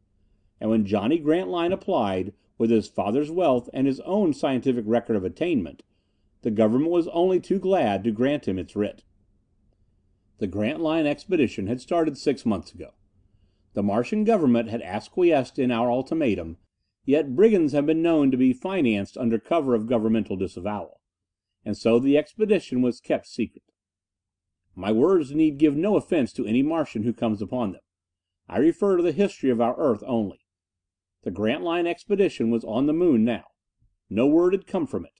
And 0.59 0.69
when 0.69 0.85
Johnny 0.85 1.17
Grantline 1.17 1.71
applied, 1.71 2.33
with 2.57 2.69
his 2.69 2.89
father's 2.89 3.31
wealth 3.31 3.69
and 3.73 3.87
his 3.87 4.01
own 4.01 4.33
scientific 4.33 4.83
record 4.85 5.15
of 5.15 5.23
attainment, 5.23 5.81
the 6.41 6.51
government 6.51 6.91
was 6.91 7.07
only 7.07 7.39
too 7.39 7.57
glad 7.57 8.03
to 8.03 8.11
grant 8.11 8.47
him 8.47 8.59
its 8.59 8.75
writ. 8.75 9.03
The 10.39 10.47
Grantline 10.47 11.07
expedition 11.07 11.67
had 11.67 11.81
started 11.81 12.17
six 12.17 12.45
months 12.45 12.73
ago. 12.73 12.91
The 13.73 13.83
Martian 13.83 14.23
government 14.25 14.69
had 14.69 14.81
acquiesced 14.81 15.57
in 15.57 15.71
our 15.71 15.89
ultimatum, 15.89 16.57
yet 17.05 17.35
brigands 17.35 17.73
have 17.73 17.85
been 17.85 18.01
known 18.01 18.29
to 18.31 18.37
be 18.37 18.53
financed 18.53 19.17
under 19.17 19.39
cover 19.39 19.73
of 19.73 19.87
governmental 19.87 20.35
disavowal. 20.35 20.99
And 21.65 21.77
so 21.77 21.99
the 21.99 22.17
expedition 22.17 22.81
was 22.81 22.99
kept 22.99 23.27
secret. 23.27 23.68
My 24.79 24.93
words 24.93 25.35
need 25.35 25.57
give 25.57 25.75
no 25.75 25.97
offense 25.97 26.31
to 26.31 26.45
any 26.45 26.63
Martian 26.63 27.03
who 27.03 27.11
comes 27.11 27.41
upon 27.41 27.73
them. 27.73 27.81
I 28.47 28.59
refer 28.59 28.95
to 28.95 29.03
the 29.03 29.11
history 29.11 29.49
of 29.49 29.59
our 29.59 29.75
Earth 29.77 30.01
only. 30.07 30.39
The 31.23 31.31
Grantline 31.31 31.85
expedition 31.85 32.49
was 32.49 32.63
on 32.63 32.85
the 32.85 32.93
Moon 32.93 33.25
now. 33.25 33.43
No 34.09 34.25
word 34.25 34.53
had 34.53 34.65
come 34.65 34.87
from 34.87 35.03
it. 35.03 35.19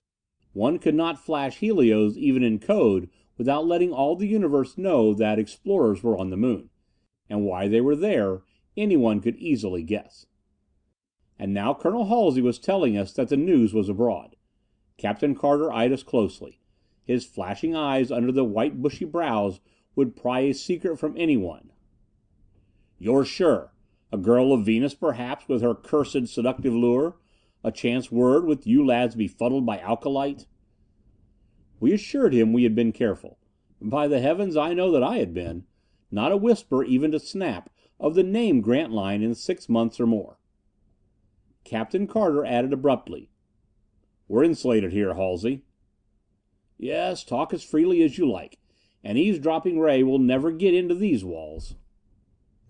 One 0.54 0.78
could 0.78 0.94
not 0.94 1.22
flash 1.22 1.58
helios 1.58 2.16
even 2.16 2.42
in 2.42 2.58
code 2.58 3.10
without 3.36 3.66
letting 3.66 3.92
all 3.92 4.16
the 4.16 4.26
universe 4.26 4.78
know 4.78 5.12
that 5.12 5.38
explorers 5.38 6.02
were 6.02 6.16
on 6.16 6.30
the 6.30 6.38
Moon. 6.38 6.70
And 7.28 7.44
why 7.44 7.68
they 7.68 7.82
were 7.82 7.96
there, 7.96 8.40
anyone 8.78 9.20
could 9.20 9.36
easily 9.36 9.82
guess. 9.82 10.24
And 11.38 11.52
now 11.52 11.74
Colonel 11.74 12.06
Halsey 12.06 12.40
was 12.40 12.58
telling 12.58 12.96
us 12.96 13.12
that 13.12 13.28
the 13.28 13.36
news 13.36 13.74
was 13.74 13.90
abroad. 13.90 14.36
Captain 14.96 15.34
Carter 15.34 15.70
eyed 15.70 15.92
us 15.92 16.02
closely. 16.02 16.59
His 17.10 17.24
flashing 17.26 17.74
eyes 17.74 18.12
under 18.12 18.30
the 18.30 18.44
white 18.44 18.80
bushy 18.80 19.04
brows 19.04 19.58
would 19.96 20.14
pry 20.14 20.42
a 20.42 20.54
secret 20.54 20.96
from 20.96 21.16
anyone. 21.16 21.72
"You're 23.00 23.24
sure? 23.24 23.72
A 24.12 24.16
girl 24.16 24.52
of 24.52 24.64
Venus, 24.64 24.94
perhaps, 24.94 25.48
with 25.48 25.60
her 25.60 25.74
cursed 25.74 26.28
seductive 26.28 26.72
lure? 26.72 27.16
A 27.64 27.72
chance 27.72 28.12
word, 28.12 28.44
with 28.44 28.64
you 28.64 28.86
lads 28.86 29.16
befuddled 29.16 29.66
by 29.66 29.78
alcolite?" 29.78 30.46
We 31.80 31.92
assured 31.92 32.32
him 32.32 32.52
we 32.52 32.62
had 32.62 32.76
been 32.76 32.92
careful. 32.92 33.38
By 33.82 34.06
the 34.06 34.20
heavens, 34.20 34.56
I 34.56 34.72
know 34.72 34.92
that 34.92 35.02
I 35.02 35.18
had 35.18 35.34
been. 35.34 35.64
Not 36.12 36.30
a 36.30 36.36
whisper 36.36 36.84
even 36.84 37.10
to 37.10 37.18
Snap 37.18 37.70
of 37.98 38.14
the 38.14 38.22
name 38.22 38.60
Grantline 38.60 39.20
in 39.20 39.34
six 39.34 39.68
months 39.68 39.98
or 39.98 40.06
more. 40.06 40.38
Captain 41.64 42.06
Carter 42.06 42.44
added 42.44 42.72
abruptly, 42.72 43.30
"We're 44.28 44.44
insulated 44.44 44.92
here, 44.92 45.14
Halsey." 45.14 45.64
"Yes, 46.82 47.24
talk 47.24 47.52
as 47.52 47.62
freely 47.62 48.00
as 48.02 48.16
you 48.16 48.26
like. 48.26 48.58
An 49.04 49.18
eavesdropping 49.18 49.78
ray 49.78 50.02
will 50.02 50.18
never 50.18 50.50
get 50.50 50.72
into 50.72 50.94
these 50.94 51.22
walls." 51.22 51.74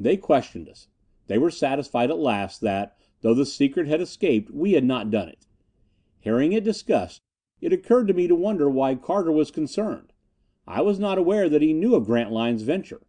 They 0.01 0.17
questioned 0.17 0.69
us. 0.69 0.89
They 1.29 1.39
were 1.39 1.53
satisfied 1.53 2.11
at 2.11 2.19
last 2.19 2.61
that, 2.61 2.97
though 3.21 3.35
the 3.35 3.47
secret 3.47 3.87
had 3.87 4.01
escaped, 4.01 4.51
we 4.51 4.73
had 4.73 4.83
not 4.83 5.13
done 5.13 5.29
it. 5.29 5.47
Hearing 6.19 6.53
it 6.53 6.65
discussed, 6.65 7.23
it 7.61 7.73
occurred 7.73 8.09
to 8.09 8.13
me 8.13 8.27
to 8.27 8.35
wonder 8.35 8.69
why 8.69 8.97
Carter 8.97 9.31
was 9.31 9.53
concerned. 9.53 10.13
I 10.67 10.81
was 10.83 10.99
not 10.99 11.17
aware 11.17 11.49
that 11.49 11.63
he 11.63 11.73
knew 11.73 11.95
of 11.95 12.07
Grantline's 12.07 12.63
venture. 12.63 13.03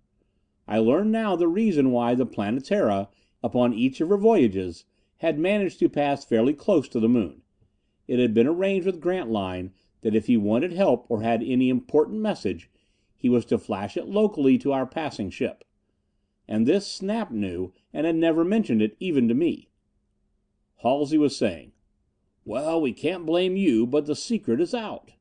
I 0.67 0.77
learned 0.77 1.11
now 1.11 1.35
the 1.35 1.47
reason 1.47 1.89
why 1.89 2.13
the 2.13 2.27
Planetara, 2.27 3.09
upon 3.41 3.73
each 3.73 4.01
of 4.01 4.09
her 4.09 4.17
voyages, 4.17 4.85
had 5.17 5.39
managed 5.39 5.79
to 5.79 5.89
pass 5.89 6.23
fairly 6.23 6.53
close 6.53 6.87
to 6.89 6.99
the 6.99 7.09
Moon. 7.09 7.41
It 8.07 8.19
had 8.19 8.35
been 8.35 8.45
arranged 8.45 8.85
with 8.85 9.01
Grantline 9.01 9.73
that 10.01 10.15
if 10.15 10.27
he 10.27 10.37
wanted 10.37 10.73
help 10.73 11.05
or 11.09 11.21
had 11.21 11.43
any 11.43 11.69
important 11.69 12.19
message, 12.19 12.69
he 13.15 13.29
was 13.29 13.45
to 13.45 13.57
flash 13.57 13.95
it 13.95 14.07
locally 14.07 14.57
to 14.57 14.71
our 14.71 14.85
passing 14.85 15.29
ship. 15.29 15.63
and 16.47 16.67
this 16.67 16.85
Snap 16.85 17.31
knew 17.31 17.71
and 17.93 18.05
had 18.05 18.15
never 18.15 18.43
mentioned 18.43 18.81
it, 18.81 18.97
even 18.99 19.29
to 19.29 19.33
me. 19.33 19.69
Halsey 20.77 21.17
was 21.17 21.37
saying, 21.37 21.71
"Well, 22.43 22.81
we 22.81 22.91
can't 22.91 23.25
blame 23.25 23.55
you, 23.55 23.87
but 23.87 24.05
the 24.05 24.15
secret 24.15 24.59
is 24.59 24.73
out." 24.73 25.11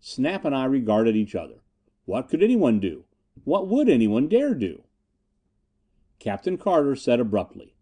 Snap 0.00 0.44
and 0.44 0.54
I 0.54 0.64
regarded 0.64 1.14
each 1.14 1.34
other. 1.36 1.62
What 2.06 2.28
could 2.28 2.42
anyone 2.42 2.80
do? 2.80 3.04
What 3.44 3.68
would 3.68 3.88
anyone 3.88 4.26
dare 4.26 4.54
do? 4.54 4.82
Captain 6.18 6.56
Carter 6.56 6.96
said 6.96 7.20
abruptly, 7.20 7.76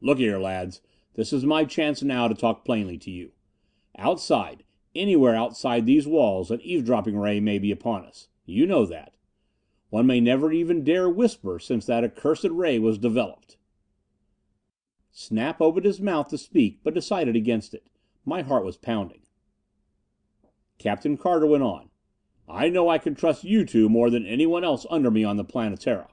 "Look 0.00 0.18
here, 0.18 0.38
lads. 0.38 0.82
This 1.14 1.32
is 1.32 1.44
my 1.44 1.64
chance 1.64 2.02
now 2.02 2.28
to 2.28 2.34
talk 2.34 2.64
plainly 2.64 2.98
to 2.98 3.10
you. 3.10 3.32
Outside, 3.96 4.62
anywhere 4.96 5.34
outside 5.34 5.86
these 5.86 6.06
walls, 6.06 6.50
an 6.50 6.60
eavesdropping 6.62 7.16
ray 7.16 7.40
may 7.40 7.58
be 7.58 7.70
upon 7.70 8.04
us. 8.04 8.28
You 8.44 8.66
know 8.66 8.86
that. 8.86 9.14
One 9.90 10.06
may 10.06 10.20
never 10.20 10.50
even 10.52 10.84
dare 10.84 11.08
whisper 11.08 11.58
since 11.58 11.86
that 11.86 12.04
accursed 12.04 12.50
ray 12.50 12.78
was 12.78 12.98
developed." 12.98 13.56
Snap 15.12 15.60
opened 15.60 15.86
his 15.86 16.00
mouth 16.00 16.28
to 16.28 16.38
speak, 16.38 16.80
but 16.82 16.94
decided 16.94 17.36
against 17.36 17.72
it. 17.72 17.86
My 18.24 18.42
heart 18.42 18.64
was 18.64 18.76
pounding. 18.76 19.22
Captain 20.78 21.16
Carter 21.16 21.46
went 21.46 21.62
on, 21.62 21.90
"I 22.48 22.68
know 22.68 22.88
I 22.88 22.98
can 22.98 23.14
trust 23.14 23.44
you 23.44 23.64
two 23.64 23.88
more 23.88 24.10
than 24.10 24.26
anyone 24.26 24.64
else 24.64 24.86
under 24.90 25.10
me 25.10 25.24
on 25.24 25.36
the 25.36 25.44
Planetara." 25.44 26.10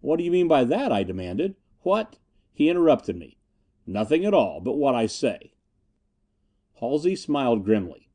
"What 0.00 0.16
do 0.16 0.24
you 0.24 0.30
mean 0.30 0.48
by 0.48 0.64
that?" 0.64 0.90
I 0.92 1.02
demanded. 1.02 1.56
"What" 1.82 2.18
He 2.54 2.68
interrupted 2.68 3.16
me. 3.16 3.38
"Nothing 3.86 4.24
at 4.24 4.34
all, 4.34 4.60
but 4.60 4.76
what 4.76 4.94
I 4.94 5.06
say." 5.06 5.52
Halsey 6.82 7.14
smiled 7.14 7.64
grimly. 7.64 8.08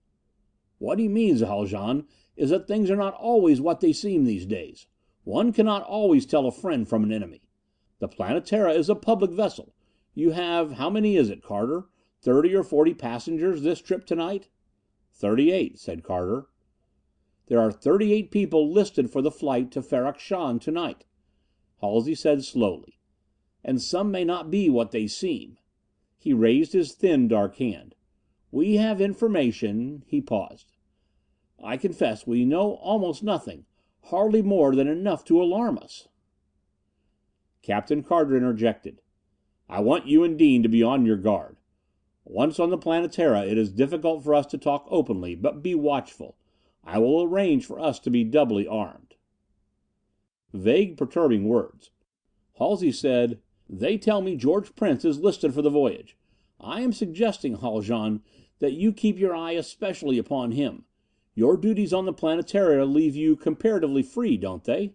"What 0.77 0.99
he 0.99 1.07
means, 1.07 1.39
Haljan, 1.39 2.05
is 2.35 2.49
that 2.49 2.67
things 2.67 2.91
are 2.91 2.97
not 2.97 3.13
always 3.13 3.61
what 3.61 3.79
they 3.79 3.93
seem 3.93 4.25
these 4.25 4.45
days. 4.45 4.87
One 5.23 5.53
cannot 5.53 5.83
always 5.83 6.25
tell 6.25 6.45
a 6.45 6.51
friend 6.51 6.85
from 6.85 7.05
an 7.05 7.13
enemy. 7.13 7.43
The 7.99 8.09
Planetara 8.09 8.75
is 8.75 8.89
a 8.89 8.95
public 8.95 9.31
vessel. 9.31 9.73
You 10.13 10.31
have 10.31 10.73
how 10.73 10.89
many 10.89 11.15
is 11.15 11.29
it, 11.29 11.41
Carter? 11.41 11.85
Thirty 12.19 12.53
or 12.53 12.61
forty 12.61 12.93
passengers 12.93 13.61
this 13.61 13.79
trip 13.79 14.05
tonight?" 14.05 14.49
"Thirty 15.13 15.49
eight," 15.49 15.79
said 15.79 16.03
Carter. 16.03 16.49
"There 17.45 17.61
are 17.61 17.71
thirty 17.71 18.11
eight 18.11 18.31
people 18.31 18.69
listed 18.69 19.09
for 19.09 19.21
the 19.21 19.31
flight 19.31 19.71
to 19.71 19.81
Ferrok 19.81 20.19
Shahn 20.19 20.59
tonight," 20.59 21.05
Halsey 21.79 22.15
said 22.15 22.43
slowly. 22.43 22.99
"And 23.63 23.81
some 23.81 24.11
may 24.11 24.25
not 24.25 24.51
be 24.51 24.69
what 24.69 24.91
they 24.91 25.07
seem." 25.07 25.57
He 26.17 26.33
raised 26.33 26.73
his 26.73 26.93
thin 26.93 27.29
dark 27.29 27.55
hand. 27.55 27.95
"We 28.49 28.77
have 28.77 29.01
information" 29.01 30.05
He 30.07 30.21
paused. 30.21 30.71
"I 31.61 31.75
confess 31.75 32.25
we 32.25 32.45
know 32.45 32.75
almost 32.75 33.21
nothing. 33.21 33.65
Hardly 34.03 34.41
more 34.41 34.73
than 34.73 34.87
enough 34.87 35.25
to 35.25 35.41
alarm 35.41 35.77
us." 35.77 36.07
Captain 37.61 38.03
Carter 38.03 38.37
interjected, 38.37 39.01
"I 39.67 39.81
want 39.81 40.07
you 40.07 40.23
and 40.23 40.39
Dean 40.39 40.63
to 40.63 40.69
be 40.69 40.81
on 40.81 41.05
your 41.05 41.17
guard. 41.17 41.57
Once 42.23 42.57
on 42.57 42.69
the 42.69 42.77
Planetara 42.77 43.45
it 43.45 43.57
is 43.57 43.69
difficult 43.69 44.23
for 44.23 44.33
us 44.33 44.45
to 44.45 44.57
talk 44.57 44.87
openly, 44.89 45.35
but 45.35 45.61
be 45.61 45.75
watchful. 45.75 46.37
I 46.85 46.99
will 46.99 47.23
arrange 47.23 47.65
for 47.65 47.81
us 47.81 47.99
to 47.99 48.09
be 48.09 48.23
doubly 48.23 48.65
armed." 48.65 49.15
Vague, 50.53 50.95
perturbing 50.95 51.49
words. 51.49 51.91
Halsey 52.53 52.93
said, 52.93 53.41
"They 53.67 53.97
tell 53.97 54.21
me 54.21 54.37
George 54.37 54.73
Prince 54.73 55.03
is 55.03 55.19
listed 55.19 55.53
for 55.53 55.61
the 55.61 55.69
voyage. 55.69 56.15
I 56.59 56.81
am 56.81 56.91
suggesting, 56.93 57.55
Haljan, 57.55 58.23
that 58.59 58.73
you 58.73 58.91
keep 58.91 59.19
your 59.19 59.35
eye 59.35 59.51
especially 59.51 60.17
upon 60.17 60.51
him. 60.51 60.85
Your 61.35 61.55
duties 61.55 61.93
on 61.93 62.05
the 62.05 62.13
Planetara 62.13 62.91
leave 62.91 63.15
you 63.15 63.35
comparatively 63.35 64.01
free, 64.01 64.37
don't 64.37 64.63
they?" 64.63 64.93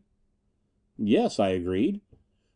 "Yes," 0.98 1.38
I 1.38 1.50
agreed. 1.50 2.00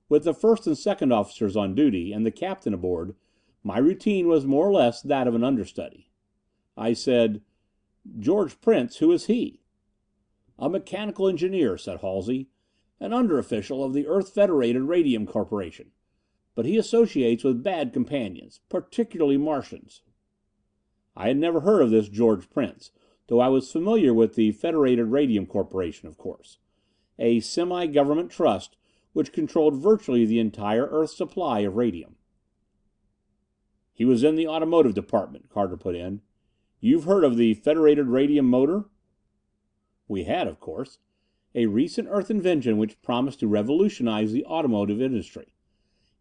With 0.09 0.25
the 0.25 0.35
first 0.35 0.67
and 0.67 0.77
second 0.77 1.13
officers 1.13 1.57
on 1.57 1.75
duty, 1.75 2.13
and 2.13 2.27
the 2.27 2.31
captain 2.31 2.75
aboard, 2.75 3.15
my 3.63 3.79
routine 3.79 4.27
was 4.27 4.45
more 4.45 4.69
or 4.69 4.73
less 4.73 5.03
that 5.03 5.29
of 5.29 5.35
an 5.35 5.45
understudy. 5.45 6.11
I 6.77 6.93
said, 6.93 7.43
"George 8.19 8.61
Prince, 8.61 8.97
who 8.97 9.13
is 9.13 9.27
he?" 9.27 9.61
"A 10.59 10.69
mechanical 10.69 11.29
engineer," 11.29 11.79
said 11.79 12.01
Halsey. 12.01 12.49
"An 12.99 13.13
under 13.13 13.39
official 13.39 13.85
of 13.85 13.93
the 13.93 14.07
Earth 14.07 14.35
Federated 14.35 14.83
Radium 14.83 15.27
Corporation. 15.27 15.93
But 16.57 16.65
he 16.65 16.79
associates 16.79 17.45
with 17.45 17.63
bad 17.63 17.93
companions 17.93 18.61
particularly 18.71 19.37
Martians." 19.37 20.03
I 21.15 21.29
had 21.29 21.37
never 21.37 21.61
heard 21.61 21.83
of 21.83 21.91
this 21.91 22.09
George 22.09 22.49
Prince, 22.49 22.93
though 23.27 23.41
I 23.41 23.49
was 23.49 23.71
familiar 23.71 24.15
with 24.15 24.37
the 24.37 24.53
Federated 24.53 25.09
Radium 25.09 25.45
Corporation, 25.45 26.09
of 26.09 26.17
course. 26.17 26.59
A 27.19 27.41
semi 27.41 27.87
government 27.87 28.31
trust 28.31 28.79
which 29.13 29.33
controlled 29.35 29.77
virtually 29.77 30.25
the 30.25 30.39
entire 30.39 30.87
Earth 30.87 31.11
supply 31.11 31.61
of 31.61 31.77
radium. 31.77 32.17
"He 33.93 34.07
was 34.07 34.25
in 34.25 34.37
the 34.37 34.49
automotive 34.49 34.95
department," 34.95 35.51
Carter 35.51 35.77
put 35.77 35.95
in. 35.95 36.23
"You've 36.81 37.05
heard 37.05 37.25
of 37.25 37.37
the 37.37 37.53
Federated 37.53 38.07
Radium 38.07 38.47
Motor?" 38.47 38.87
We 40.09 40.25
had, 40.25 40.49
of 40.49 40.59
course. 40.59 41.01
A 41.55 41.67
recent 41.67 42.09
Earth 42.11 42.31
invention 42.31 42.79
which 42.79 43.03
promised 43.03 43.41
to 43.41 43.47
revolutionize 43.47 44.33
the 44.33 44.47
automotive 44.47 45.03
industry. 45.03 45.53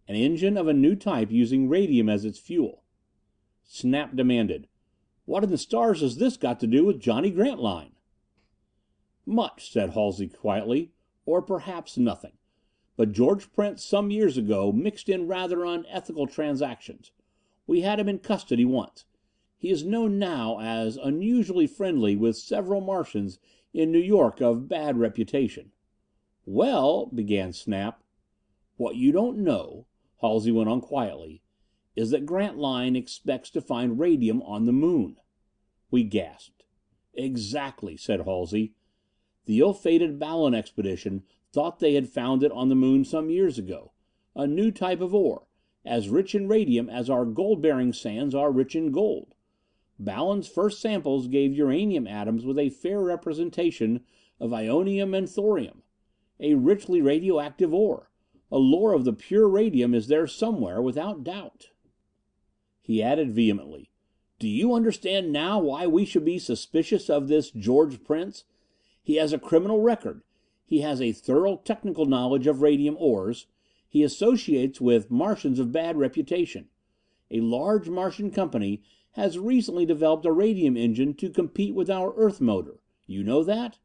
An 0.08 0.15
engine 0.15 0.56
of 0.56 0.68
a 0.68 0.74
new 0.74 0.96
type 0.96 1.32
using 1.32 1.68
radium 1.68 2.10
as 2.10 2.26
its 2.26 2.38
fuel. 2.38 2.84
Snap 3.63 4.15
demanded, 4.15 4.68
"What 5.26 5.44
in 5.44 5.50
the 5.50 5.58
stars 5.58 6.02
has 6.02 6.18
this 6.18 6.38
got 6.38 6.60
to 6.60 6.68
do 6.68 6.86
with 6.86 7.02
Johnny 7.02 7.32
Grantline?" 7.32 7.96
"Much," 9.26 9.72
said 9.72 9.89
Halsey 9.89 10.28
quietly. 10.28 10.91
"Or 11.26 11.41
perhaps 11.41 11.98
nothing. 11.98 12.34
But 12.96 13.13
George 13.13 13.52
Prince 13.52 13.84
some 13.84 14.12
years 14.12 14.38
ago 14.38 14.72
mixed 14.72 15.10
in 15.10 15.28
rather 15.28 15.65
unethical 15.65 16.28
transactions. 16.28 17.12
We 17.65 17.82
had 17.82 18.00
him 18.00 18.08
in 18.08 18.20
custody 18.20 18.63
once. 18.63 19.06
He 19.58 19.72
is 19.72 19.84
known 19.84 20.20
now 20.20 20.60
as 20.60 20.98
unusually 20.98 21.65
friendly 21.65 22.15
with 22.15 22.38
several 22.38 22.80
Martians 22.80 23.39
in 23.74 23.91
New 23.91 23.98
York 23.98 24.39
of 24.39 24.70
bad 24.70 24.98
reputation." 24.98 25.72
"Well" 26.46 27.08
began 27.13 27.54
Snap. 27.54 28.04
"What 28.78 28.98
you 28.98 29.12
don't 29.12 29.39
know," 29.39 29.88
Halsey 30.25 30.51
went 30.51 30.67
on 30.67 30.81
quietly, 30.81 31.43
"is 31.95 32.09
that 32.09 32.25
Grantline 32.25 32.95
expects 32.95 33.51
to 33.51 33.61
find 33.61 33.99
radium 33.99 34.41
on 34.41 34.65
the 34.65 34.71
Moon." 34.71 35.17
We 35.91 36.03
gasped. 36.03 36.65
"Exactly," 37.13 37.95
said 37.95 38.21
Halsey. 38.21 38.73
"The 39.45 39.59
ill 39.59 39.73
fated 39.73 40.17
Ballon 40.17 40.55
expedition 40.55 41.25
thought 41.51 41.77
they 41.77 41.93
had 41.93 42.09
found 42.09 42.41
it 42.41 42.51
on 42.51 42.69
the 42.69 42.75
Moon 42.75 43.05
some 43.05 43.29
years 43.29 43.59
ago. 43.59 43.91
A 44.35 44.47
new 44.47 44.71
type 44.71 44.99
of 44.99 45.13
ore, 45.13 45.45
as 45.85 46.09
rich 46.09 46.33
in 46.33 46.47
radium 46.47 46.89
as 46.89 47.07
our 47.07 47.25
gold 47.25 47.61
bearing 47.61 47.93
sands 47.93 48.33
are 48.33 48.51
rich 48.51 48.75
in 48.75 48.91
gold. 48.91 49.35
Ballon's 49.99 50.47
first 50.47 50.81
samples 50.81 51.27
gave 51.27 51.53
uranium 51.53 52.07
atoms 52.07 52.43
with 52.43 52.57
a 52.57 52.69
fair 52.69 52.99
representation 52.99 54.03
of 54.39 54.49
ionium 54.49 55.15
and 55.15 55.29
thorium. 55.29 55.83
A 56.39 56.55
richly 56.55 56.99
radioactive 56.99 57.75
ore. 57.75 58.09
A 58.51 58.60
lore 58.60 58.93
of 58.93 59.05
the 59.05 59.13
pure 59.13 59.49
radium 59.49 59.95
is 59.95 60.08
there 60.08 60.27
somewhere, 60.27 60.81
without 60.81 61.23
doubt." 61.23 61.71
He 62.81 63.01
added 63.01 63.31
vehemently, 63.31 63.89
"Do 64.38 64.47
you 64.47 64.73
understand 64.73 65.31
now 65.31 65.60
why 65.60 65.88
we 65.88 66.05
should 66.05 66.23
be 66.23 66.38
suspicious 66.38 67.10
of 67.10 67.27
this 67.27 67.49
George 67.49 68.03
Prince? 68.03 68.43
He 69.01 69.15
has 69.15 69.34
a 69.34 69.39
criminal 69.39 69.81
record. 69.81 70.21
He 70.63 70.81
has 70.81 71.01
a 71.01 71.12
thorough 71.12 71.58
technical 71.63 72.05
knowledge 72.05 72.45
of 72.45 72.62
radium 72.62 72.95
ores. 72.99 73.47
He 73.88 74.03
associates 74.03 74.81
with 74.81 75.10
Martians 75.10 75.58
of 75.58 75.71
bad 75.71 75.97
reputation. 75.97 76.69
A 77.31 77.39
large 77.39 77.89
Martian 77.89 78.29
company 78.29 78.84
has 79.13 79.39
recently 79.39 79.86
developed 79.86 80.25
a 80.25 80.31
radium 80.31 80.75
engine 80.75 81.13
to 81.15 81.29
compete 81.29 81.73
with 81.73 81.89
our 81.89 82.13
Earth 82.15 82.41
motor. 82.41 82.79
You 83.08 83.23
know 83.23 83.43
that? 83.43 83.79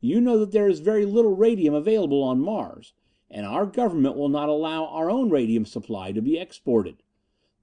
You 0.00 0.20
know 0.20 0.38
that 0.38 0.52
there 0.52 0.68
is 0.68 0.80
very 0.80 1.04
little 1.04 1.34
radium 1.34 1.74
available 1.74 2.22
on 2.22 2.40
Mars, 2.40 2.92
and 3.30 3.44
our 3.44 3.66
government 3.66 4.16
will 4.16 4.28
not 4.28 4.48
allow 4.48 4.86
our 4.86 5.10
own 5.10 5.30
radium 5.30 5.66
supply 5.66 6.12
to 6.12 6.22
be 6.22 6.38
exported. 6.38 7.02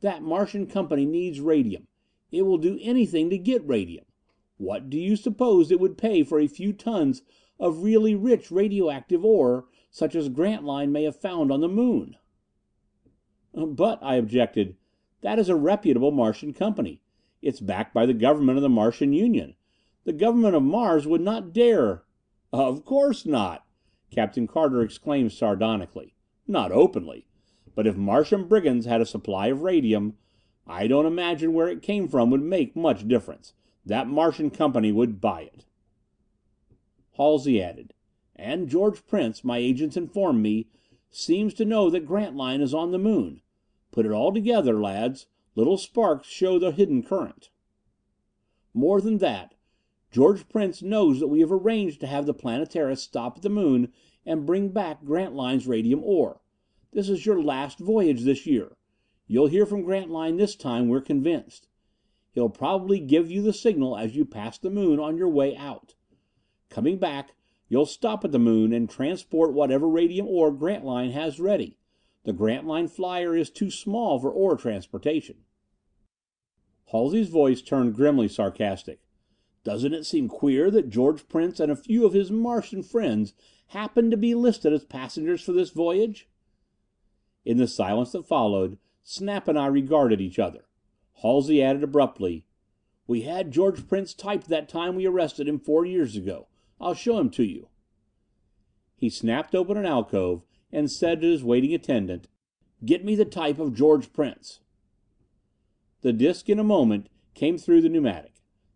That 0.02 0.22
Martian 0.22 0.68
company 0.68 1.06
needs 1.06 1.40
radium. 1.40 1.88
It 2.32 2.44
will 2.44 2.58
do 2.58 2.78
anything 2.82 3.30
to 3.30 3.38
get 3.38 3.68
radium. 3.68 4.06
What 4.58 4.90
do 4.90 4.98
you 4.98 5.16
suppose 5.16 5.72
it 5.72 5.80
would 5.80 5.98
pay 5.98 6.24
for 6.24 6.40
a 6.40 6.48
few 6.48 6.72
tons 6.72 7.24
of 7.60 7.84
really 7.84 8.16
rich 8.16 8.52
radioactive 8.52 9.26
ore 9.26 9.66
such 9.90 10.16
as 10.16 10.30
Grantline 10.30 10.92
may 10.92 11.04
have 11.04 11.16
found 11.16 11.52
on 11.52 11.62
the 11.62 11.68
Moon." 11.68 12.16
Uh, 13.54 13.66
"But," 13.66 14.00
I 14.02 14.16
objected, 14.16 14.76
"that 15.22 15.40
is 15.40 15.50
a 15.50 15.56
reputable 15.56 16.12
Martian 16.12 16.54
company. 16.54 17.02
It's 17.42 17.60
backed 17.60 17.94
by 17.94 18.06
the 18.06 18.14
government 18.14 18.58
of 18.58 18.62
the 18.62 18.70
Martian 18.70 19.14
Union. 19.14 19.56
The 20.04 20.14
government 20.14 20.56
of 20.56 20.64
Mars 20.64 21.08
would 21.08 21.22
not 21.22 21.54
dare" 21.54 22.04
"Of 22.54 22.86
course 22.86 23.26
not!" 23.26 23.65
Captain 24.12 24.48
Carter 24.48 24.82
exclaimed 24.82 25.32
sardonically. 25.32 26.14
"Not 26.48 26.72
openly. 26.72 27.26
But 27.74 27.88
if 27.88 27.98
Martian 27.98 28.48
brigands 28.48 28.86
had 28.86 29.02
a 29.02 29.06
supply 29.06 29.48
of 29.48 29.62
radium, 29.62 30.18
I 30.66 30.88
don't 30.88 31.06
imagine 31.06 31.54
where 31.54 31.68
it 31.68 31.82
came 31.82 32.08
from 32.08 32.30
would 32.30 32.42
make 32.42 32.76
much 32.76 33.08
difference. 33.08 33.54
That 33.86 34.08
Martian 34.08 34.50
company 34.50 34.92
would 34.92 35.20
buy 35.20 35.42
it." 35.42 35.66
Halsey 37.14 37.62
added, 37.62 37.94
And 38.36 38.70
George 38.70 39.06
Prince, 39.08 39.44
my 39.44 39.58
agents 39.58 39.98
inform 39.98 40.42
me, 40.42 40.68
seems 41.10 41.54
to 41.56 41.66
know 41.66 41.90
that 41.90 42.06
Grantline 42.06 42.62
is 42.62 42.74
on 42.74 42.92
the 42.92 42.98
Moon. 42.98 43.42
Put 43.92 44.06
it 44.06 44.12
all 44.12 44.34
together, 44.34 44.80
lads 44.80 45.28
little 45.56 45.78
sparks 45.78 46.28
show 46.28 46.60
the 46.60 46.72
hidden 46.72 47.02
current. 47.02 47.50
"More 48.74 49.00
than 49.00 49.20
that. 49.20 49.55
George 50.16 50.48
Prince 50.48 50.82
knows 50.82 51.20
that 51.20 51.28
we 51.28 51.42
have 51.42 51.52
arranged 51.52 52.00
to 52.00 52.08
have 52.08 52.26
the 52.26 52.34
Planetara 52.34 52.98
stop 52.98 53.36
at 53.36 53.42
the 53.42 53.50
Moon 53.50 53.92
and 54.26 54.46
bring 54.46 54.70
back 54.70 55.04
Grantline's 55.04 55.68
radium 55.68 56.02
ore. 56.06 56.40
This 56.94 57.10
is 57.10 57.26
your 57.26 57.44
last 57.44 57.80
voyage 57.80 58.24
this 58.24 58.46
year. 58.46 58.78
You'll 59.28 59.48
hear 59.48 59.66
from 59.66 59.84
Grantline 59.84 60.38
this 60.38 60.56
time, 60.56 60.88
we're 60.88 61.02
convinced. 61.02 61.68
He'll 62.32 62.48
probably 62.48 63.02
give 63.02 63.30
you 63.30 63.42
the 63.42 63.52
signal 63.52 63.98
as 63.98 64.16
you 64.16 64.24
pass 64.24 64.58
the 64.58 64.70
Moon 64.70 65.02
on 65.02 65.18
your 65.18 65.28
way 65.28 65.54
out. 65.54 65.96
Coming 66.70 66.98
back, 66.98 67.32
you'll 67.68 67.86
stop 67.86 68.24
at 68.24 68.32
the 68.32 68.40
Moon 68.40 68.72
and 68.72 68.90
transport 68.90 69.52
whatever 69.52 69.86
radium 69.86 70.28
ore 70.30 70.54
Grantline 70.54 71.12
has 71.12 71.42
ready. 71.42 71.78
The 72.24 72.32
Grantline 72.32 72.88
flyer 72.88 73.36
is 73.36 73.50
too 73.50 73.70
small 73.70 74.18
for 74.18 74.32
ore 74.32 74.56
transportation." 74.56 75.44
Halsey's 76.86 77.28
voice 77.28 77.62
turned 77.62 77.96
grimly 77.96 78.30
sarcastic. 78.30 79.02
"Doesn't 79.66 79.96
it 79.96 80.06
seem 80.06 80.28
queer 80.28 80.70
that 80.70 80.92
George 80.92 81.28
Prince 81.28 81.60
and 81.60 81.72
a 81.72 81.76
few 81.76 82.06
of 82.06 82.14
his 82.14 82.30
Martian 82.30 82.84
friends 82.84 83.34
happened 83.70 84.12
to 84.12 84.18
be 84.18 84.36
listed 84.36 84.72
as 84.72 84.86
passengers 84.86 85.42
for 85.42 85.54
this 85.54 85.72
voyage?" 85.72 86.30
In 87.46 87.58
the 87.58 87.68
silence 87.68 88.12
that 88.12 88.28
followed, 88.28 88.78
Snap 89.04 89.48
and 89.48 89.58
I 89.58 89.66
regarded 89.66 90.22
each 90.22 90.38
other. 90.38 90.68
Halsey 91.14 91.64
added 91.64 91.84
abruptly, 91.84 92.46
"We 93.08 93.24
had 93.24 93.50
George 93.50 93.88
Prince 93.88 94.14
typed 94.14 94.50
that 94.50 94.70
time 94.70 94.96
we 94.96 95.08
arrested 95.08 95.48
him 95.48 95.58
four 95.58 95.84
years 95.84 96.16
ago. 96.16 96.48
I'll 96.80 96.94
show 96.94 97.18
him 97.18 97.32
to 97.32 97.44
you." 97.44 97.70
He 98.96 99.10
snapped 99.10 99.56
open 99.56 99.78
an 99.78 99.86
alcove 99.88 100.44
and 100.72 100.92
said 100.92 101.22
to 101.22 101.32
his 101.32 101.44
waiting 101.44 101.74
attendant, 101.74 102.28
"Get 102.86 103.04
me 103.04 103.16
the 103.16 103.26
type 103.26 103.58
of 103.58 103.74
George 103.74 104.14
Prince." 104.14 104.60
The 106.02 106.14
disc 106.14 106.52
in 106.52 106.60
a 106.60 106.64
moment 106.64 107.10
came 107.34 107.58
through 107.58 107.82
the 107.82 107.90
pneumatic. 107.90 108.34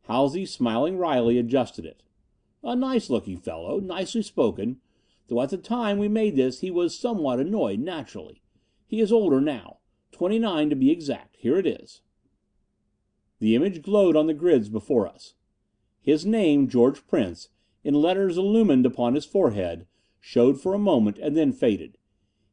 Halsey, 0.09 0.47
smiling 0.47 0.97
wryly, 0.97 1.37
adjusted 1.37 1.85
it. 1.85 2.01
A 2.63 2.75
nice 2.75 3.11
looking 3.11 3.37
fellow, 3.37 3.79
nicely 3.79 4.23
spoken, 4.23 4.77
though 5.27 5.39
at 5.41 5.51
the 5.51 5.57
time 5.57 5.99
we 5.99 6.07
made 6.07 6.35
this 6.35 6.61
he 6.61 6.71
was 6.71 6.97
somewhat 6.97 7.39
annoyed, 7.39 7.79
naturally. 7.79 8.41
He 8.87 9.01
is 9.01 9.11
older 9.11 9.39
now. 9.39 9.77
Twenty 10.11 10.39
nine 10.39 10.71
to 10.71 10.75
be 10.75 10.89
exact. 10.89 11.35
Here 11.37 11.57
it 11.57 11.67
is. 11.67 12.01
The 13.39 13.55
image 13.55 13.83
glowed 13.83 14.15
on 14.15 14.25
the 14.25 14.33
grids 14.33 14.67
before 14.67 15.07
us. 15.07 15.35
His 16.01 16.25
name, 16.25 16.67
George 16.67 17.05
Prince, 17.05 17.49
in 17.83 17.93
letters 17.93 18.35
illumined 18.35 18.87
upon 18.87 19.13
his 19.13 19.25
forehead, 19.25 19.85
showed 20.19 20.59
for 20.59 20.73
a 20.73 20.79
moment 20.79 21.19
and 21.19 21.37
then 21.37 21.53
faded. 21.53 21.99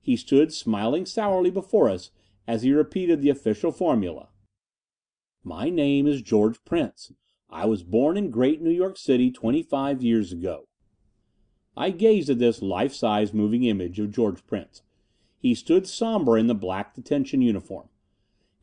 He 0.02 0.14
stood 0.14 0.52
smiling 0.52 1.06
sourly 1.06 1.50
before 1.50 1.88
us 1.88 2.10
as 2.46 2.62
he 2.62 2.72
repeated 2.72 3.22
the 3.22 3.30
official 3.30 3.72
formula. 3.72 4.28
My 5.42 5.70
name 5.70 6.06
is 6.06 6.20
George 6.20 6.62
Prince. 6.66 7.12
I 7.50 7.64
was 7.66 7.82
born 7.82 8.16
in 8.16 8.30
great 8.30 8.60
New 8.60 8.70
York 8.70 8.98
City 8.98 9.30
twenty 9.30 9.62
five 9.62 10.02
years 10.02 10.32
ago. 10.32 10.66
I 11.76 11.90
gazed 11.90 12.28
at 12.28 12.38
this 12.38 12.60
life 12.60 12.92
size 12.92 13.32
moving 13.32 13.64
image 13.64 13.98
of 14.00 14.10
George 14.10 14.44
Prince. 14.46 14.82
He 15.38 15.54
stood 15.54 15.86
somber 15.86 16.36
in 16.36 16.48
the 16.48 16.54
black 16.54 16.94
detention 16.94 17.42
uniform. 17.42 17.88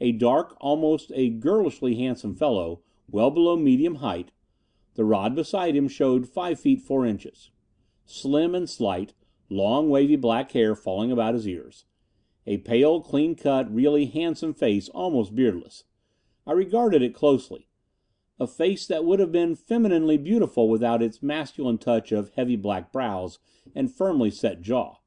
A 0.02 0.12
dark, 0.12 0.58
almost 0.60 1.12
a 1.16 1.30
girlishly 1.30 1.96
handsome 1.96 2.36
fellow, 2.36 2.82
well 3.10 3.32
below 3.32 3.56
medium 3.56 3.96
height. 3.96 4.32
The 4.96 5.06
rod 5.06 5.34
beside 5.36 5.76
him 5.76 5.88
showed 5.88 6.28
five 6.28 6.60
feet 6.60 6.82
four 6.82 7.06
inches. 7.06 7.52
Slim 8.06 8.54
and 8.54 8.70
slight, 8.70 9.14
long 9.50 9.90
wavy 9.90 10.18
black 10.18 10.52
hair 10.52 10.76
falling 10.76 11.12
about 11.12 11.36
his 11.36 11.48
ears. 11.48 11.86
A 12.46 12.58
pale, 12.58 13.00
clean 13.00 13.36
cut, 13.36 13.74
really 13.74 14.08
handsome 14.08 14.54
face 14.54 14.90
almost 14.90 15.34
beardless. 15.34 15.86
I 16.46 16.52
regarded 16.52 17.02
it 17.02 17.16
closely. 17.16 17.70
A 18.40 18.48
face 18.48 18.88
that 18.88 19.06
would 19.06 19.20
have 19.20 19.32
been 19.32 19.56
femininely 19.56 20.18
beautiful 20.18 20.68
without 20.68 21.04
its 21.04 21.22
masculine 21.22 21.78
touch 21.78 22.12
of 22.12 22.32
heavy 22.32 22.56
black 22.56 22.92
brows 22.92 23.40
and 23.76 23.94
firmly 23.94 24.32
set 24.32 24.62
jaw. 24.62 24.98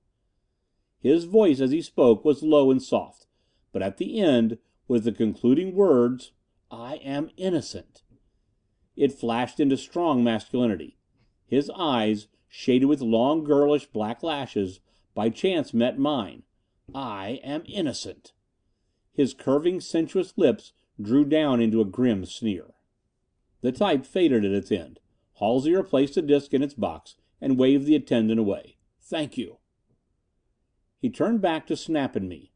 His 1.00 1.24
voice 1.24 1.60
as 1.60 1.72
he 1.72 1.82
spoke 1.82 2.24
was 2.24 2.42
low 2.42 2.70
and 2.70 2.82
soft, 2.82 3.26
but 3.72 3.82
at 3.82 3.96
the 3.96 4.20
end, 4.20 4.58
with 4.88 5.04
the 5.04 5.12
concluding 5.12 5.74
words, 5.74 6.32
"I 6.70 6.96
am 6.96 7.30
innocent," 7.36 8.04
it 8.96 9.12
flashed 9.12 9.58
into 9.58 9.76
strong 9.76 10.22
masculinity. 10.22 10.96
His 11.46 11.68
eyes, 11.70 12.28
shaded 12.48 12.86
with 12.86 13.02
long 13.02 13.42
girlish 13.42 13.86
black 13.86 14.22
lashes, 14.22 14.80
by 15.14 15.30
chance 15.30 15.74
met 15.74 15.98
mine. 15.98 16.44
"I 16.94 17.40
am 17.42 17.64
innocent." 17.66 18.32
His 19.12 19.34
curving 19.34 19.80
sensuous 19.80 20.38
lips 20.38 20.72
drew 21.00 21.24
down 21.24 21.60
into 21.60 21.80
a 21.80 21.84
grim 21.84 22.24
sneer. 22.24 22.74
The 23.60 23.72
type 23.72 24.04
faded 24.04 24.44
at 24.44 24.52
its 24.52 24.70
end. 24.70 25.00
Halsey 25.34 25.74
replaced 25.74 26.14
the 26.14 26.22
disc 26.22 26.54
in 26.54 26.62
its 26.62 26.74
box 26.74 27.16
and 27.40 27.58
waved 27.58 27.86
the 27.86 27.96
attendant 27.96 28.40
away. 28.40 28.76
"Thank 29.00 29.36
you." 29.36 29.58
He 30.98 31.10
turned 31.10 31.40
back 31.40 31.66
to 31.66 31.76
Snap 31.76 32.16
and 32.16 32.28
me. 32.28 32.52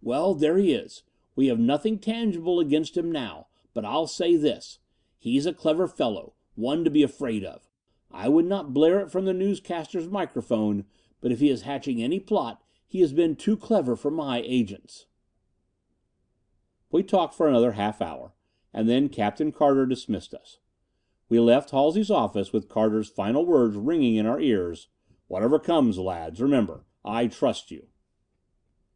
"Well, 0.00 0.34
there 0.34 0.58
he 0.58 0.72
is. 0.72 1.02
We 1.36 1.46
have 1.48 1.58
nothing 1.58 1.98
tangible 1.98 2.60
against 2.60 2.96
him 2.96 3.10
now, 3.10 3.48
but 3.72 3.84
I'll 3.84 4.06
say 4.06 4.36
this: 4.36 4.78
he's 5.18 5.46
a 5.46 5.52
clever 5.52 5.88
fellow, 5.88 6.34
one 6.54 6.84
to 6.84 6.90
be 6.90 7.02
afraid 7.02 7.44
of. 7.44 7.68
I 8.10 8.28
would 8.28 8.46
not 8.46 8.72
blare 8.72 9.00
it 9.00 9.10
from 9.10 9.24
the 9.24 9.34
newscaster's 9.34 10.08
microphone, 10.08 10.84
but 11.20 11.32
if 11.32 11.40
he 11.40 11.48
is 11.48 11.62
hatching 11.62 12.02
any 12.02 12.20
plot, 12.20 12.62
he 12.86 13.00
has 13.00 13.12
been 13.12 13.34
too 13.34 13.56
clever 13.56 13.96
for 13.96 14.10
my 14.10 14.40
agents." 14.42 15.06
We 16.92 17.02
talked 17.02 17.34
for 17.34 17.48
another 17.48 17.72
half 17.72 18.00
hour, 18.00 18.33
and 18.74 18.88
then 18.88 19.08
Captain 19.08 19.52
Carter 19.52 19.86
dismissed 19.86 20.34
us. 20.34 20.58
We 21.28 21.40
left 21.40 21.70
Halsey's 21.70 22.10
office 22.10 22.52
with 22.52 22.68
Carter's 22.68 23.08
final 23.08 23.46
words 23.46 23.76
ringing 23.76 24.16
in 24.16 24.26
our 24.26 24.40
ears: 24.40 24.88
"Whatever 25.28 25.58
comes, 25.58 25.98
lads, 25.98 26.42
remember, 26.42 26.84
I 27.04 27.28
trust 27.28 27.70
you." 27.70 27.86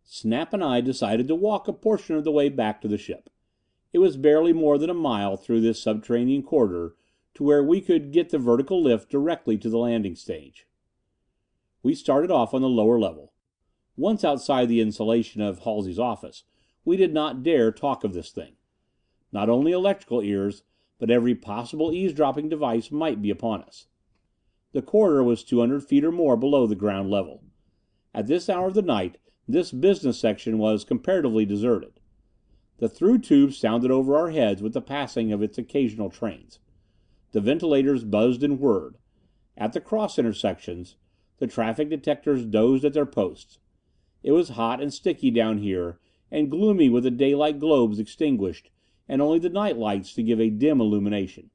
Snap 0.04 0.52
and 0.52 0.64
I 0.64 0.80
decided 0.80 1.28
to 1.28 1.34
walk 1.34 1.68
a 1.68 1.72
portion 1.72 2.16
of 2.16 2.24
the 2.24 2.32
way 2.32 2.48
back 2.48 2.82
to 2.82 2.88
the 2.88 2.98
ship. 2.98 3.30
It 3.92 4.00
was 4.00 4.16
barely 4.16 4.52
more 4.52 4.76
than 4.76 4.90
a 4.90 4.94
mile 4.94 5.36
through 5.36 5.60
this 5.62 5.82
subterranean 5.82 6.42
corridor 6.42 6.94
to 7.34 7.44
where 7.44 7.62
we 7.62 7.80
could 7.80 8.12
get 8.12 8.30
the 8.30 8.38
vertical 8.38 8.82
lift 8.82 9.10
directly 9.10 9.56
to 9.58 9.70
the 9.70 9.78
landing 9.78 10.16
stage. 10.16 10.66
We 11.82 11.94
started 11.94 12.30
off 12.30 12.52
on 12.52 12.62
the 12.62 12.68
lower 12.68 12.98
level. 12.98 13.32
Once 13.96 14.24
outside 14.24 14.68
the 14.68 14.80
insulation 14.80 15.40
of 15.40 15.60
Halsey's 15.60 15.98
office, 15.98 16.44
we 16.84 16.96
did 16.96 17.14
not 17.14 17.42
dare 17.42 17.70
talk 17.72 18.04
of 18.04 18.12
this 18.12 18.30
thing. 18.30 18.57
Not 19.32 19.50
only 19.50 19.72
electrical 19.72 20.22
ears, 20.22 20.62
but 20.98 21.10
every 21.10 21.34
possible 21.34 21.92
eavesdropping 21.92 22.48
device 22.48 22.90
might 22.90 23.20
be 23.20 23.30
upon 23.30 23.62
us. 23.62 23.86
The 24.72 24.82
corridor 24.82 25.22
was 25.22 25.44
two 25.44 25.60
hundred 25.60 25.84
feet 25.84 26.04
or 26.04 26.12
more 26.12 26.36
below 26.36 26.66
the 26.66 26.74
ground 26.74 27.10
level. 27.10 27.42
At 28.14 28.26
this 28.26 28.48
hour 28.48 28.68
of 28.68 28.74
the 28.74 28.82
night 28.82 29.18
this 29.46 29.72
business 29.72 30.18
section 30.18 30.58
was 30.58 30.84
comparatively 30.84 31.46
deserted. 31.46 32.00
The 32.78 32.88
through 32.88 33.18
tube 33.18 33.52
sounded 33.52 33.90
over 33.90 34.16
our 34.16 34.30
heads 34.30 34.62
with 34.62 34.72
the 34.72 34.80
passing 34.80 35.32
of 35.32 35.42
its 35.42 35.58
occasional 35.58 36.10
trains. 36.10 36.58
The 37.32 37.40
ventilators 37.40 38.04
buzzed 38.04 38.42
and 38.42 38.58
whirred. 38.58 38.96
At 39.56 39.72
the 39.72 39.80
cross 39.80 40.18
intersections, 40.18 40.96
the 41.38 41.46
traffic 41.46 41.90
detectors 41.90 42.44
dozed 42.44 42.84
at 42.84 42.92
their 42.92 43.06
posts. 43.06 43.58
It 44.22 44.32
was 44.32 44.50
hot 44.50 44.80
and 44.80 44.92
sticky 44.92 45.30
down 45.30 45.58
here 45.58 45.98
and 46.30 46.50
gloomy 46.50 46.88
with 46.88 47.04
the 47.04 47.10
daylight 47.10 47.58
globes 47.58 47.98
extinguished 47.98 48.70
and 49.08 49.22
only 49.22 49.38
the 49.38 49.48
night 49.48 49.76
lights 49.76 50.12
to 50.14 50.22
give 50.22 50.40
a 50.40 50.50
dim 50.50 50.80
illumination. 50.80 51.50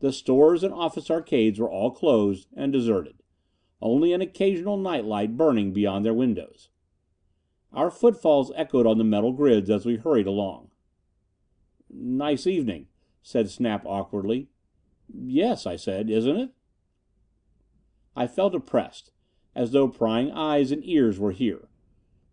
The 0.00 0.12
stores 0.12 0.62
and 0.62 0.72
office 0.72 1.10
arcades 1.10 1.58
were 1.58 1.70
all 1.70 1.90
closed 1.90 2.48
and 2.56 2.72
deserted. 2.72 3.22
Only 3.82 4.12
an 4.12 4.20
occasional 4.20 4.76
night 4.76 5.04
light 5.04 5.36
burning 5.36 5.72
beyond 5.72 6.04
their 6.04 6.14
windows. 6.14 6.68
Our 7.72 7.90
footfalls 7.90 8.52
echoed 8.56 8.86
on 8.86 8.98
the 8.98 9.04
metal 9.04 9.32
grids 9.32 9.70
as 9.70 9.86
we 9.86 9.96
hurried 9.96 10.26
along. 10.26 10.70
"Nice 11.88 12.46
evening," 12.46 12.88
said 13.22 13.48
Snap 13.50 13.84
awkwardly. 13.86 14.48
"Yes," 15.12 15.66
I 15.66 15.76
said. 15.76 16.08
"Isn't 16.08 16.36
it?" 16.36 16.50
I 18.16 18.26
felt 18.26 18.54
oppressed, 18.54 19.12
as 19.54 19.72
though 19.72 19.88
prying 19.88 20.30
eyes 20.30 20.72
and 20.72 20.84
ears 20.84 21.18
were 21.18 21.32
here. 21.32 21.68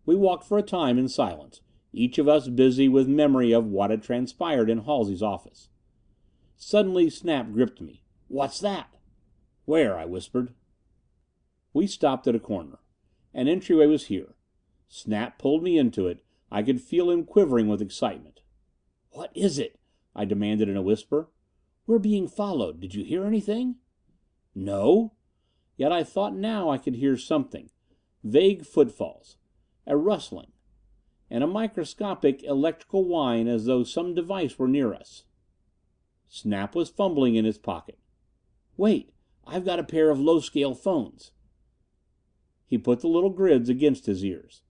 We 0.06 0.16
walked 0.16 0.44
for 0.44 0.58
a 0.58 0.62
time 0.62 0.98
in 0.98 1.08
silence, 1.08 1.60
each 1.92 2.18
of 2.18 2.28
us 2.28 2.48
busy 2.48 2.88
with 2.88 3.08
memory 3.08 3.52
of 3.52 3.66
what 3.66 3.90
had 3.90 4.02
transpired 4.02 4.68
in 4.68 4.80
Halsey's 4.80 5.22
office. 5.22 5.68
Suddenly 6.56 7.08
Snap 7.08 7.52
gripped 7.52 7.80
me. 7.80 8.02
"What's 8.28 8.60
that?" 8.60 8.96
"Where?" 9.64 9.96
I 9.96 10.04
whispered. 10.04 10.54
We 11.72 11.86
stopped 11.86 12.26
at 12.26 12.34
a 12.34 12.40
corner. 12.40 12.80
An 13.32 13.48
entryway 13.48 13.86
was 13.86 14.06
here. 14.06 14.34
Snap 14.88 15.38
pulled 15.38 15.62
me 15.62 15.78
into 15.78 16.06
it. 16.06 16.24
I 16.50 16.62
could 16.62 16.80
feel 16.80 17.10
him 17.10 17.24
quivering 17.24 17.68
with 17.68 17.82
excitement. 17.82 18.40
"What 19.10 19.30
is 19.34 19.58
it?" 19.58 19.78
I 20.14 20.24
demanded 20.24 20.68
in 20.68 20.76
a 20.76 20.82
whisper. 20.82 21.30
"We're 21.86 21.98
being 21.98 22.26
followed. 22.26 22.80
Did 22.80 22.94
you 22.94 23.04
hear 23.04 23.24
anything?" 23.24 23.76
"No." 24.54 25.12
Yet 25.76 25.92
I 25.92 26.02
thought 26.02 26.34
now 26.34 26.70
I 26.70 26.78
could 26.78 26.96
hear 26.96 27.16
something. 27.16 27.70
Vague 28.24 28.66
footfalls. 28.66 29.36
A 29.86 29.96
rustling. 29.96 30.52
And 31.30 31.44
a 31.44 31.46
microscopic 31.46 32.42
electrical 32.42 33.04
whine 33.04 33.48
as 33.48 33.66
though 33.66 33.84
some 33.84 34.14
device 34.14 34.58
were 34.58 34.68
near 34.68 34.94
us. 34.94 35.24
Snap 36.28 36.74
was 36.74 36.88
fumbling 36.88 37.34
in 37.34 37.44
his 37.44 37.58
pocket. 37.58 37.98
"Wait! 38.76 39.12
I've 39.46 39.64
got 39.64 39.78
a 39.78 39.84
pair 39.84 40.10
of 40.10 40.20
low 40.20 40.40
scale 40.40 40.74
phones." 40.74 41.32
He 42.66 42.78
put 42.78 43.00
the 43.00 43.08
little 43.08 43.30
grids 43.30 43.68
against 43.68 44.06
his 44.06 44.24
ears. 44.24 44.62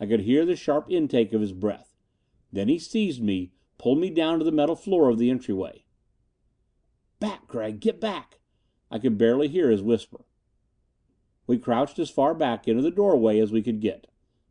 I 0.00 0.06
could 0.06 0.20
hear 0.20 0.44
the 0.44 0.56
sharp 0.56 0.90
intake 0.90 1.32
of 1.32 1.40
his 1.40 1.52
breath. 1.52 1.94
Then 2.52 2.68
he 2.68 2.78
seized 2.78 3.22
me, 3.22 3.52
pulled 3.78 3.98
me 3.98 4.10
down 4.10 4.38
to 4.38 4.44
the 4.44 4.52
metal 4.52 4.76
floor 4.76 5.08
of 5.08 5.18
the 5.18 5.30
entryway. 5.30 5.84
"Back, 7.20 7.46
Gregg! 7.46 7.80
Get 7.80 8.00
back!" 8.00 8.40
I 8.90 8.98
could 8.98 9.18
barely 9.18 9.48
hear 9.48 9.70
his 9.70 9.82
whisper. 9.82 10.26
We 11.46 11.58
crouched 11.58 11.98
as 11.98 12.10
far 12.10 12.34
back 12.34 12.68
into 12.68 12.82
the 12.82 12.90
doorway 12.90 13.38
as 13.38 13.52
we 13.52 13.62
could 13.62 13.80
get. 13.80 14.06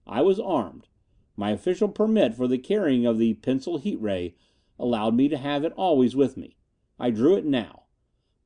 I 0.08 0.22
was 0.22 0.40
armed. 0.40 0.88
My 1.38 1.52
official 1.52 1.89
permit 1.89 2.36
for 2.36 2.48
the 2.48 2.58
carrying 2.58 3.06
of 3.06 3.17
the 3.17 3.34
pencil 3.36 3.78
heat 3.78 4.00
ray 4.02 4.36
allowed 4.80 5.15
me 5.15 5.28
to 5.30 5.38
have 5.38 5.63
it 5.63 5.74
always 5.74 6.15
with 6.15 6.38
me. 6.38 6.58
I 7.00 7.10
drew 7.10 7.36
it 7.36 7.45
now. 7.45 7.84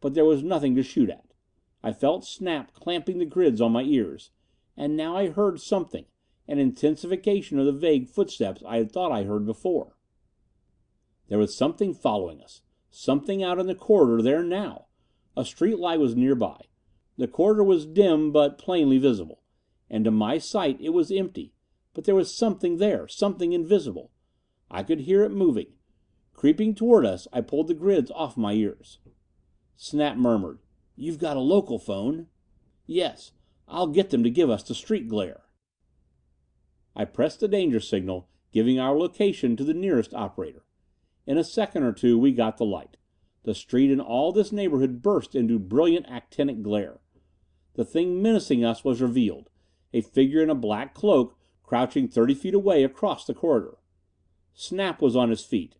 But 0.02 0.14
there 0.14 0.26
was 0.26 0.44
nothing 0.44 0.76
to 0.76 0.84
shoot 0.84 1.10
at. 1.10 1.34
I 1.84 1.94
felt 1.94 2.26
Snap 2.26 2.74
clamping 2.74 3.20
the 3.20 3.26
grids 3.26 3.62
on 3.62 3.72
my 3.72 3.84
ears. 3.84 4.32
And 4.76 4.96
now 4.96 5.16
I 5.16 5.30
heard 5.30 5.60
something 5.60 6.06
an 6.48 6.58
intensification 6.58 7.60
of 7.60 7.68
the 7.68 7.72
vague 7.72 8.10
footsteps 8.10 8.64
I 8.68 8.78
had 8.78 8.92
thought 8.92 9.12
I 9.12 9.24
heard 9.24 9.46
before. 9.46 9.96
There 11.28 11.38
was 11.38 11.56
something 11.56 11.94
following 11.94 12.42
us. 12.42 12.62
Something 12.90 13.44
out 13.44 13.60
in 13.60 13.68
the 13.68 13.76
corridor 13.76 14.24
there 14.24 14.42
now. 14.42 14.88
A 15.38 15.46
street 15.46 15.78
light 15.78 16.00
was 16.00 16.16
nearby. 16.16 16.62
The 17.18 17.28
corridor 17.28 17.64
was 17.64 17.86
dim 17.86 18.32
but 18.32 18.58
plainly 18.58 18.98
visible. 18.98 19.44
And 19.92 20.06
to 20.06 20.12
my 20.12 20.40
sight 20.40 20.78
it 20.82 20.90
was 20.90 21.12
empty. 21.12 21.54
But 22.00 22.06
there 22.06 22.16
was 22.16 22.34
something 22.34 22.78
there 22.78 23.10
something 23.10 23.52
invisible. 23.52 24.10
I 24.72 24.84
could 24.84 25.02
hear 25.02 25.26
it 25.26 25.34
moving. 25.34 25.74
Creeping 26.32 26.74
toward 26.74 27.06
us, 27.06 27.28
I 27.34 27.42
pulled 27.42 27.68
the 27.68 27.74
grids 27.74 28.10
off 28.12 28.38
my 28.38 28.54
ears. 28.54 29.00
Snap 29.76 30.16
murmured, 30.16 30.60
"You've 30.96 31.18
got 31.18 31.36
a 31.36 31.42
local 31.42 31.78
phone?" 31.78 32.28
"Yes. 32.86 33.34
I'll 33.68 33.88
get 33.88 34.12
them 34.12 34.24
to 34.24 34.30
give 34.30 34.50
us 34.50 34.64
the 34.64 34.74
street 34.74 35.10
glare." 35.10 35.44
I 36.96 37.04
pressed 37.04 37.42
the 37.42 37.50
danger 37.50 37.82
signal, 37.82 38.30
giving 38.54 38.80
our 38.80 38.98
location 38.98 39.58
to 39.58 39.66
the 39.66 39.74
nearest 39.74 40.14
operator. 40.14 40.64
In 41.28 41.38
a 41.38 41.44
second 41.44 41.84
or 41.84 41.92
two 41.92 42.18
we 42.18 42.32
got 42.32 42.56
the 42.56 42.66
light. 42.66 42.96
The 43.44 43.54
street 43.54 43.92
and 43.92 44.00
all 44.00 44.32
this 44.32 44.54
neighborhood 44.54 45.02
burst 45.02 45.36
into 45.36 45.60
brilliant 45.60 46.06
actinic 46.08 46.62
glare. 46.62 47.02
The 47.74 47.84
thing 47.84 48.22
menacing 48.22 48.64
us 48.64 48.86
was 48.86 49.02
revealed 49.02 49.50
a 49.92 50.00
figure 50.00 50.42
in 50.42 50.50
a 50.50 50.56
black 50.56 50.94
cloak 50.94 51.36
crouching 51.70 52.08
thirty 52.08 52.34
feet 52.34 52.56
away 52.56 52.84
across 52.84 53.28
the 53.28 53.34
corridor. 53.34 53.78
Snap 54.56 55.04
was 55.04 55.16
on 55.16 55.30
his 55.30 55.46
feet. 55.46 55.76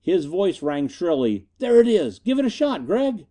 His 0.00 0.26
voice 0.26 0.62
rang 0.62 0.86
shrilly, 0.86 1.48
"There 1.58 1.80
it 1.80 1.88
is! 1.88 2.20
Give 2.20 2.38
it 2.38 2.44
a 2.44 2.48
shot, 2.48 2.86
Gregg!" 2.86 3.26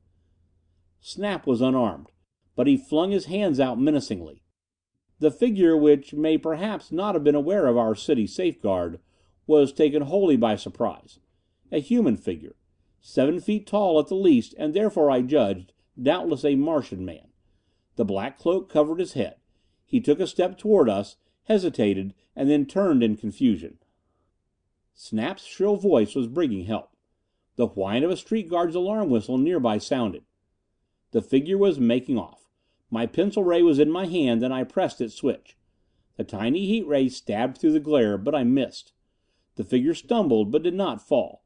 Snap 0.99 1.47
was 1.47 1.61
unarmed, 1.61 2.11
but 2.57 2.67
he 2.67 2.75
flung 2.75 3.11
his 3.11 3.27
hands 3.27 3.57
out 3.57 3.79
menacingly. 3.79 4.43
The 5.19 5.31
figure, 5.31 5.77
which 5.77 6.13
may 6.13 6.37
perhaps 6.37 6.91
not 6.91 7.15
have 7.15 7.23
been 7.23 7.35
aware 7.35 7.67
of 7.67 7.77
our 7.77 7.95
city 7.95 8.27
safeguard, 8.27 8.99
was 9.47 9.71
taken 9.71 10.01
wholly 10.01 10.35
by 10.35 10.57
surprise. 10.57 11.19
A 11.71 11.79
human 11.79 12.17
figure. 12.17 12.57
Seven 12.99 13.39
feet 13.39 13.65
tall 13.65 13.97
at 13.97 14.07
the 14.07 14.15
least, 14.15 14.53
and 14.57 14.73
therefore, 14.73 15.09
I 15.09 15.21
judged, 15.21 15.71
doubtless 16.01 16.43
a 16.43 16.55
Martian 16.55 17.05
man. 17.05 17.29
The 17.95 18.03
black 18.03 18.37
cloak 18.37 18.67
covered 18.67 18.99
his 18.99 19.13
head. 19.13 19.37
He 19.85 20.01
took 20.01 20.19
a 20.19 20.27
step 20.27 20.57
toward 20.57 20.89
us, 20.89 21.15
hesitated, 21.45 22.13
and 22.35 22.49
then 22.49 22.65
turned 22.65 23.03
in 23.03 23.17
confusion. 23.17 23.77
Snap's 24.95 25.45
shrill 25.45 25.75
voice 25.75 26.15
was 26.15 26.27
bringing 26.27 26.65
help. 26.65 26.95
The 27.55 27.67
whine 27.67 28.03
of 28.03 28.11
a 28.11 28.17
street 28.17 28.49
guard's 28.49 28.75
alarm 28.75 29.09
whistle 29.09 29.37
nearby 29.37 29.77
sounded. 29.77 30.23
The 31.11 31.21
figure 31.21 31.57
was 31.57 31.79
making 31.79 32.17
off. 32.17 32.49
My 32.89 33.05
pencil 33.05 33.43
ray 33.43 33.61
was 33.61 33.79
in 33.79 33.91
my 33.91 34.07
hand 34.07 34.43
and 34.43 34.53
I 34.53 34.63
pressed 34.63 35.01
its 35.01 35.15
switch. 35.15 35.55
The 36.17 36.23
tiny 36.23 36.65
heat 36.65 36.87
ray 36.87 37.09
stabbed 37.09 37.57
through 37.57 37.73
the 37.73 37.79
glare, 37.79 38.17
but 38.17 38.35
I 38.35 38.43
missed. 38.43 38.93
The 39.55 39.63
figure 39.63 39.93
stumbled, 39.93 40.51
but 40.51 40.63
did 40.63 40.73
not 40.73 41.07
fall. 41.07 41.43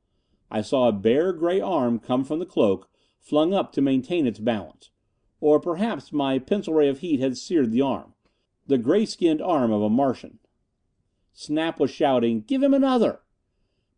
I 0.49 0.61
saw 0.61 0.87
a 0.87 0.93
bare 0.93 1.33
gray 1.33 1.59
arm 1.59 1.99
come 1.99 2.23
from 2.23 2.39
the 2.39 2.45
cloak, 2.45 2.89
flung 3.19 3.53
up 3.53 3.71
to 3.73 3.81
maintain 3.81 4.25
its 4.25 4.39
balance. 4.39 4.89
Or 5.41 5.59
perhaps 5.59 6.13
my 6.13 6.39
pencil 6.39 6.73
ray 6.73 6.87
of 6.87 6.99
heat 6.99 7.19
had 7.19 7.37
seared 7.37 7.71
the 7.71 7.81
arm. 7.81 8.13
The 8.67 8.77
gray 8.77 9.05
skinned 9.05 9.41
arm 9.41 9.71
of 9.71 9.81
a 9.81 9.89
Martian. 9.89 10.39
Snap 11.33 11.79
was 11.79 11.89
shouting, 11.89 12.41
"Give 12.41 12.61
him 12.61 12.73
another!" 12.73 13.21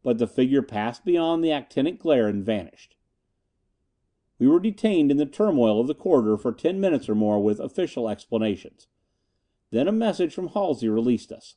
But 0.03 0.19
the 0.19 0.27
figure 0.27 0.61
passed 0.61 1.03
beyond 1.03 1.43
the 1.43 1.51
actinic 1.51 1.99
glare 1.99 2.27
and 2.27 2.45
vanished. 2.45 2.95
We 4.37 4.47
were 4.47 4.59
detained 4.59 5.11
in 5.11 5.17
the 5.17 5.25
turmoil 5.25 5.81
of 5.81 5.87
the 5.87 5.95
corridor 5.95 6.37
for 6.37 6.53
ten 6.53 6.79
minutes 6.79 7.09
or 7.09 7.15
more 7.15 7.43
with 7.43 7.59
official 7.59 8.07
explanations. 8.07 8.87
Then 9.71 9.87
a 9.87 9.91
message 9.91 10.33
from 10.33 10.49
Halsey 10.49 10.87
released 10.87 11.31
us. 11.31 11.55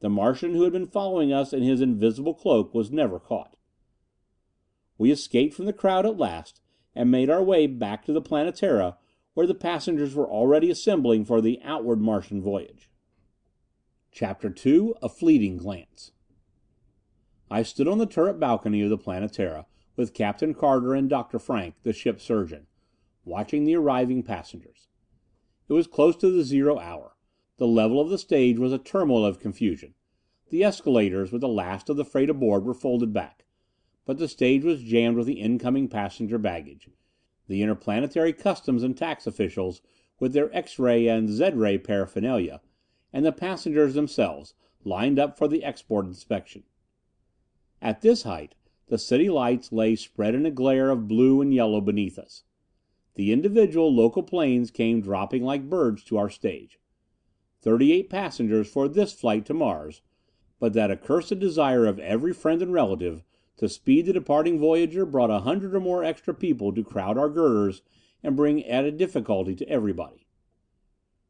The 0.00 0.08
Martian 0.08 0.54
who 0.54 0.64
had 0.64 0.72
been 0.72 0.86
following 0.86 1.32
us 1.32 1.52
in 1.52 1.62
his 1.62 1.80
invisible 1.80 2.34
cloak 2.34 2.74
was 2.74 2.90
never 2.90 3.20
caught. 3.20 3.56
We 4.98 5.10
escaped 5.10 5.54
from 5.54 5.66
the 5.66 5.72
crowd 5.72 6.06
at 6.06 6.18
last, 6.18 6.60
and 6.94 7.10
made 7.10 7.30
our 7.30 7.42
way 7.42 7.66
back 7.66 8.04
to 8.06 8.12
the 8.12 8.22
Planetara, 8.22 8.96
where 9.34 9.46
the 9.46 9.54
passengers 9.54 10.14
were 10.14 10.28
already 10.28 10.70
assembling 10.70 11.24
for 11.24 11.40
the 11.40 11.60
outward 11.64 12.00
Martian 12.00 12.42
voyage. 12.42 12.90
CHAPTER 14.12 14.54
II 14.64 14.92
A 15.02 15.08
Fleeting 15.08 15.56
Glance 15.56 16.12
I 17.52 17.62
stood 17.64 17.88
on 17.88 17.98
the 17.98 18.06
turret 18.06 18.38
balcony 18.38 18.80
of 18.82 18.90
the 18.90 18.98
Planetara, 18.98 19.66
with 19.96 20.14
Captain 20.14 20.54
Carter 20.54 20.94
and 20.94 21.10
Dr. 21.10 21.40
Frank, 21.40 21.74
the 21.82 21.92
ship's 21.92 22.22
surgeon, 22.22 22.68
watching 23.24 23.64
the 23.64 23.74
arriving 23.74 24.22
passengers. 24.22 24.86
It 25.68 25.72
was 25.72 25.88
close 25.88 26.16
to 26.16 26.30
the 26.30 26.44
zero 26.44 26.78
hour. 26.78 27.16
The 27.58 27.66
level 27.66 28.00
of 28.00 28.08
the 28.08 28.18
stage 28.18 28.58
was 28.58 28.72
a 28.72 28.78
turmoil 28.78 29.24
of 29.24 29.40
confusion. 29.40 29.94
The 30.50 30.64
escalators, 30.64 31.32
with 31.32 31.40
the 31.40 31.48
last 31.48 31.90
of 31.90 31.96
the 31.96 32.04
freight 32.04 32.30
aboard, 32.30 32.64
were 32.64 32.72
folded 32.72 33.12
back. 33.12 33.44
But 34.04 34.18
the 34.18 34.28
stage 34.28 34.64
was 34.64 34.82
jammed 34.82 35.16
with 35.16 35.26
the 35.26 35.40
incoming 35.40 35.88
passenger 35.88 36.38
baggage. 36.38 36.88
The 37.50 37.62
interplanetary 37.62 38.32
customs 38.32 38.84
and 38.84 38.96
tax 38.96 39.26
officials 39.26 39.82
with 40.20 40.34
their 40.34 40.54
X 40.56 40.78
ray 40.78 41.08
and 41.08 41.28
Z 41.28 41.50
ray 41.54 41.78
paraphernalia, 41.78 42.60
and 43.12 43.26
the 43.26 43.32
passengers 43.32 43.94
themselves, 43.94 44.54
lined 44.84 45.18
up 45.18 45.36
for 45.36 45.48
the 45.48 45.64
export 45.64 46.06
inspection. 46.06 46.62
At 47.82 48.02
this 48.02 48.22
height, 48.22 48.54
the 48.86 48.98
city 48.98 49.28
lights 49.28 49.72
lay 49.72 49.96
spread 49.96 50.36
in 50.36 50.46
a 50.46 50.52
glare 50.52 50.90
of 50.90 51.08
blue 51.08 51.40
and 51.40 51.52
yellow 51.52 51.80
beneath 51.80 52.20
us. 52.20 52.44
The 53.16 53.32
individual 53.32 53.92
local 53.92 54.22
planes 54.22 54.70
came 54.70 55.00
dropping 55.00 55.42
like 55.42 55.68
birds 55.68 56.04
to 56.04 56.18
our 56.18 56.30
stage. 56.30 56.78
Thirty 57.62 57.90
eight 57.90 58.08
passengers 58.08 58.70
for 58.70 58.86
this 58.86 59.12
flight 59.12 59.44
to 59.46 59.54
Mars, 59.54 60.02
but 60.60 60.72
that 60.74 60.92
accursed 60.92 61.36
desire 61.40 61.84
of 61.84 61.98
every 61.98 62.32
friend 62.32 62.62
and 62.62 62.72
relative 62.72 63.24
to 63.60 63.68
speed 63.68 64.06
the 64.06 64.12
departing 64.14 64.58
voyager 64.58 65.04
brought 65.04 65.30
a 65.30 65.40
hundred 65.40 65.74
or 65.74 65.80
more 65.80 66.02
extra 66.02 66.32
people 66.32 66.72
to 66.72 66.82
crowd 66.82 67.18
our 67.18 67.28
girders 67.28 67.82
and 68.22 68.34
bring 68.34 68.64
added 68.64 68.96
difficulty 68.96 69.54
to 69.54 69.68
everybody. 69.68 70.26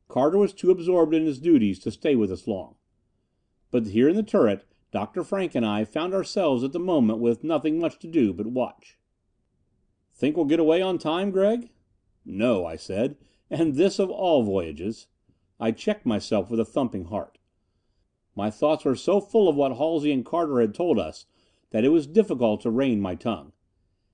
Carter 0.06 0.38
was 0.38 0.52
too 0.52 0.70
absorbed 0.70 1.12
in 1.12 1.26
his 1.26 1.40
duties 1.40 1.80
to 1.80 1.90
stay 1.90 2.14
with 2.14 2.30
us 2.30 2.46
long. 2.46 2.76
But 3.72 3.88
here 3.88 4.08
in 4.08 4.14
the 4.14 4.22
turret 4.22 4.64
Dr. 4.92 5.24
Frank 5.24 5.56
and 5.56 5.66
I 5.66 5.84
found 5.84 6.14
ourselves 6.14 6.62
at 6.62 6.70
the 6.70 6.78
moment 6.78 7.18
with 7.18 7.42
nothing 7.42 7.80
much 7.80 7.98
to 7.98 8.06
do 8.06 8.32
but 8.32 8.46
watch. 8.46 8.96
"Think 10.14 10.36
we'll 10.36 10.46
get 10.46 10.60
away 10.60 10.80
on 10.80 10.98
time, 10.98 11.32
Gregg?" 11.32 11.70
"No," 12.24 12.64
I 12.64 12.76
said. 12.76 13.16
"And 13.50 13.74
this 13.74 13.98
of 13.98 14.08
all 14.08 14.44
voyages." 14.44 15.08
I 15.58 15.72
checked 15.72 16.06
myself 16.06 16.48
with 16.48 16.60
a 16.60 16.64
thumping 16.64 17.06
heart. 17.06 17.38
My 18.36 18.50
thoughts 18.50 18.84
were 18.84 18.94
so 18.94 19.20
full 19.20 19.48
of 19.48 19.56
what 19.56 19.72
Halsey 19.72 20.12
and 20.12 20.24
Carter 20.24 20.60
had 20.60 20.76
told 20.76 20.96
us 20.96 21.26
that 21.70 21.84
it 21.84 21.90
was 21.90 22.06
difficult 22.06 22.60
to 22.60 22.70
rein 22.70 23.00
my 23.00 23.14
tongue. 23.14 23.52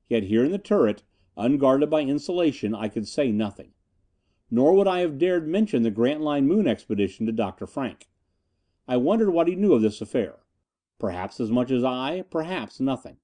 Yet 0.09 0.25
here 0.25 0.45
in 0.45 0.53
the 0.53 0.59
turret, 0.59 1.03
unguarded 1.37 1.91
by 1.91 2.03
insulation, 2.03 2.75
I 2.75 2.89
could 2.89 3.09
say 3.09 3.33
nothing. 3.33 3.73
Nor 4.51 4.75
would 4.75 4.87
I 4.87 5.01
have 5.01 5.19
dared 5.19 5.49
mention 5.49 5.83
the 5.83 5.91
Grantline 5.91 6.47
Moon 6.47 6.67
expedition 6.67 7.27
to 7.27 7.33
Dr. 7.33 7.67
Frank. 7.67 8.09
I 8.87 8.97
wondered 8.97 9.31
what 9.31 9.49
he 9.49 9.57
knew 9.57 9.73
of 9.73 9.83
this 9.83 10.01
affair. 10.01 10.37
Perhaps 10.99 11.41
as 11.41 11.51
much 11.51 11.71
as 11.71 11.83
I, 11.83 12.23
perhaps 12.31 12.79
nothing. 12.79 13.17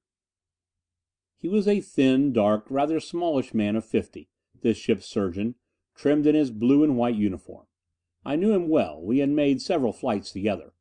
He 1.39 1.49
was 1.49 1.67
a 1.67 1.81
thin, 1.81 2.33
dark, 2.33 2.67
rather 2.69 3.01
smallish 3.01 3.55
man 3.55 3.77
of 3.77 3.85
fifty, 3.85 4.29
this 4.63 4.77
ship's 4.77 5.07
surgeon, 5.07 5.55
trimmed 5.95 6.27
in 6.27 6.35
his 6.35 6.51
blue 6.51 6.85
and 6.85 6.97
white 6.97 7.17
uniform. 7.17 7.67
I 8.25 8.37
knew 8.37 8.53
him 8.53 8.69
well; 8.69 9.01
we 9.03 9.19
had 9.19 9.31
made 9.31 9.61
several 9.61 9.93
flights 9.93 10.33
together. 10.33 10.73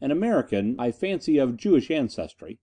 An 0.00 0.10
American, 0.10 0.76
I 0.78 0.90
fancy 0.92 1.38
of 1.38 1.56
Jewish 1.56 1.90
ancestry. 1.90 2.58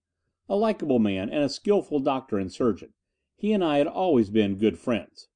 A 0.52 0.56
likable 0.56 0.98
man 0.98 1.30
and 1.30 1.44
a 1.44 1.48
skillful 1.48 2.00
doctor 2.00 2.40
and 2.40 2.52
surgeon. 2.52 2.94
He 3.38 3.54
and 3.54 3.64
I 3.64 3.78
had 3.78 3.86
always 3.86 4.32
been 4.32 4.58
good 4.58 4.80
friends. 4.80 5.28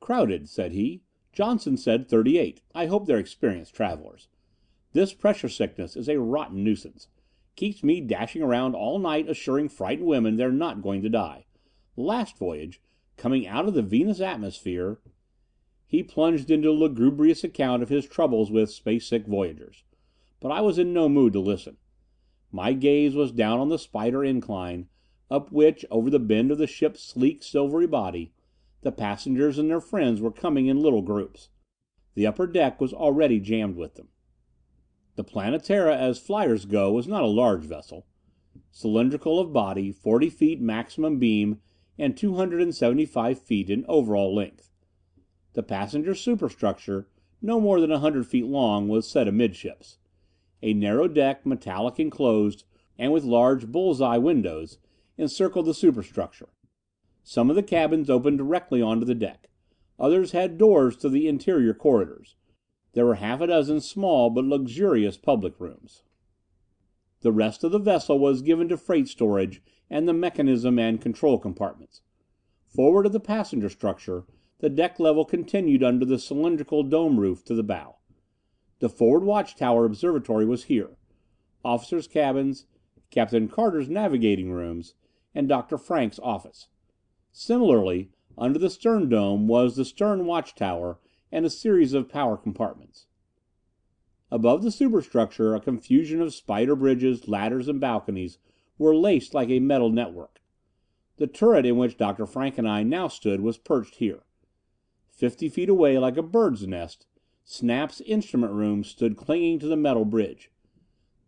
"Crowded," 0.00 0.48
said 0.48 0.72
he. 0.72 1.02
"Johnson 1.34 1.76
said 1.76 2.08
thirty 2.08 2.38
eight. 2.38 2.62
I 2.74 2.86
hope 2.86 3.04
they're 3.04 3.18
experienced 3.18 3.74
travelers. 3.74 4.28
This 4.94 5.12
pressure 5.12 5.50
sickness 5.50 5.96
is 5.96 6.08
a 6.08 6.18
rotten 6.18 6.64
nuisance. 6.64 7.08
Keeps 7.56 7.84
me 7.84 8.00
dashing 8.00 8.40
around 8.40 8.74
all 8.74 8.98
night 8.98 9.28
assuring 9.28 9.68
frightened 9.68 10.08
women 10.08 10.36
they're 10.36 10.50
not 10.50 10.80
going 10.80 11.02
to 11.02 11.10
die. 11.10 11.44
Last 11.94 12.38
voyage, 12.38 12.80
coming 13.18 13.46
out 13.46 13.68
of 13.68 13.74
the 13.74 13.82
Venus 13.82 14.20
atmosphere" 14.20 14.98
He 15.86 16.02
plunged 16.02 16.50
into 16.50 16.70
a 16.70 16.72
lugubrious 16.72 17.44
account 17.44 17.82
of 17.82 17.90
his 17.90 18.06
troubles 18.06 18.50
with 18.50 18.70
space 18.70 19.06
sick 19.06 19.26
voyagers. 19.26 19.84
But 20.40 20.52
I 20.52 20.62
was 20.62 20.78
in 20.78 20.94
no 20.94 21.06
mood 21.10 21.34
to 21.34 21.40
listen. 21.40 21.76
My 22.52 22.72
gaze 22.72 23.14
was 23.14 23.32
down 23.32 23.60
on 23.60 23.68
the 23.68 23.78
spider 23.78 24.24
incline, 24.24 24.88
up 25.30 25.52
which, 25.52 25.84
over 25.90 26.10
the 26.10 26.18
bend 26.18 26.50
of 26.50 26.58
the 26.58 26.66
ship's 26.66 27.02
sleek, 27.02 27.42
silvery 27.42 27.86
body, 27.86 28.32
the 28.82 28.90
passengers 28.90 29.58
and 29.58 29.70
their 29.70 29.80
friends 29.80 30.20
were 30.20 30.32
coming 30.32 30.66
in 30.66 30.80
little 30.80 31.02
groups. 31.02 31.50
The 32.14 32.26
upper 32.26 32.46
deck 32.46 32.80
was 32.80 32.92
already 32.92 33.38
jammed 33.38 33.76
with 33.76 33.94
them. 33.94 34.08
The 35.16 35.24
Planetara 35.24 35.96
as 35.96 36.18
fliers 36.18 36.64
go 36.64 36.92
was 36.92 37.06
not 37.06 37.22
a 37.22 37.28
large 37.28 37.64
vessel. 37.64 38.06
Cylindrical 38.72 39.38
of 39.38 39.52
body, 39.52 39.92
forty 39.92 40.30
feet 40.30 40.60
maximum 40.60 41.18
beam 41.18 41.60
and 41.98 42.16
two 42.16 42.34
hundred 42.34 42.62
and 42.62 42.74
seventy 42.74 43.06
five 43.06 43.40
feet 43.40 43.70
in 43.70 43.84
overall 43.86 44.34
length. 44.34 44.70
The 45.52 45.62
passenger 45.62 46.14
superstructure, 46.14 47.08
no 47.42 47.60
more 47.60 47.80
than 47.80 47.92
a 47.92 47.98
hundred 47.98 48.26
feet 48.26 48.46
long, 48.46 48.88
was 48.88 49.08
set 49.08 49.28
amidships. 49.28 49.98
A 50.62 50.74
narrow 50.74 51.08
deck, 51.08 51.46
metallic 51.46 51.98
enclosed, 51.98 52.64
and 52.98 53.12
with 53.12 53.24
large 53.24 53.68
bull's 53.68 54.00
eye 54.00 54.18
windows, 54.18 54.78
encircled 55.16 55.66
the 55.66 55.74
superstructure. 55.74 56.48
Some 57.22 57.50
of 57.50 57.56
the 57.56 57.62
cabins 57.62 58.10
opened 58.10 58.38
directly 58.38 58.82
onto 58.82 59.06
the 59.06 59.14
deck. 59.14 59.48
Others 59.98 60.32
had 60.32 60.58
doors 60.58 60.96
to 60.96 61.08
the 61.08 61.28
interior 61.28 61.74
corridors. 61.74 62.36
There 62.92 63.06
were 63.06 63.16
half 63.16 63.40
a 63.40 63.46
dozen 63.46 63.80
small 63.80 64.30
but 64.30 64.44
luxurious 64.44 65.16
public 65.16 65.58
rooms. 65.60 66.02
The 67.20 67.32
rest 67.32 67.62
of 67.62 67.72
the 67.72 67.78
vessel 67.78 68.18
was 68.18 68.42
given 68.42 68.68
to 68.68 68.76
freight 68.76 69.08
storage 69.08 69.62
and 69.90 70.08
the 70.08 70.12
mechanism 70.12 70.78
and 70.78 71.00
control 71.00 71.38
compartments. 71.38 72.00
Forward 72.66 73.06
of 73.06 73.12
the 73.12 73.20
passenger 73.20 73.68
structure, 73.68 74.24
the 74.60 74.70
deck 74.70 74.98
level 74.98 75.24
continued 75.24 75.82
under 75.82 76.04
the 76.04 76.18
cylindrical 76.18 76.82
dome 76.82 77.20
roof 77.20 77.44
to 77.44 77.54
the 77.54 77.62
bow. 77.62 77.96
The 78.80 78.88
forward 78.88 79.24
watch 79.24 79.56
tower 79.56 79.84
observatory 79.84 80.46
was 80.46 80.64
here. 80.64 80.96
Officers' 81.62 82.08
cabins, 82.08 82.66
Captain 83.10 83.46
Carter's 83.46 83.90
navigating 83.90 84.50
rooms, 84.50 84.94
and 85.34 85.48
Dr. 85.48 85.78
Frank's 85.78 86.18
office. 86.18 86.68
Similarly, 87.30 88.10
under 88.38 88.58
the 88.58 88.70
stern 88.70 89.08
dome 89.08 89.46
was 89.46 89.76
the 89.76 89.84
stern 89.84 90.24
watch 90.24 90.54
tower 90.54 90.98
and 91.30 91.44
a 91.44 91.50
series 91.50 91.92
of 91.92 92.08
power 92.08 92.36
compartments. 92.36 93.06
Above 94.30 94.62
the 94.62 94.70
superstructure 94.70 95.54
a 95.54 95.60
confusion 95.60 96.22
of 96.22 96.32
spider 96.32 96.74
bridges, 96.74 97.28
ladders 97.28 97.68
and 97.68 97.80
balconies 97.80 98.38
were 98.78 98.96
laced 98.96 99.34
like 99.34 99.50
a 99.50 99.60
metal 99.60 99.90
network. 99.90 100.40
The 101.18 101.26
turret 101.26 101.66
in 101.66 101.76
which 101.76 101.98
Dr. 101.98 102.24
Frank 102.24 102.56
and 102.56 102.66
I 102.66 102.82
now 102.82 103.08
stood 103.08 103.42
was 103.42 103.58
perched 103.58 103.96
here. 103.96 104.22
Fifty 105.10 105.50
feet 105.50 105.68
away, 105.68 105.98
like 105.98 106.16
a 106.16 106.22
bird's 106.22 106.66
nest, 106.66 107.06
Snap's 107.44 108.00
instrument 108.02 108.52
room 108.52 108.84
stood 108.84 109.16
clinging 109.16 109.58
to 109.58 109.66
the 109.66 109.76
metal 109.76 110.04
bridge. 110.04 110.50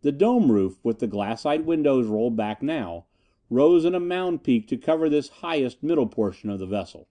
The 0.01 0.11
dome 0.11 0.51
roof, 0.51 0.77
with 0.83 0.99
the 0.99 1.07
glassite 1.07 1.65
windows 1.65 2.07
rolled 2.07 2.35
back 2.35 2.61
now, 2.61 3.05
rose 3.49 3.85
in 3.85 3.95
a 3.95 3.99
mound 3.99 4.43
peak 4.43 4.67
to 4.67 4.77
cover 4.77 5.09
this 5.09 5.29
highest 5.29 5.83
middle 5.83 6.07
portion 6.07 6.49
of 6.49 6.59
the 6.59 6.65
vessel. 6.65 7.07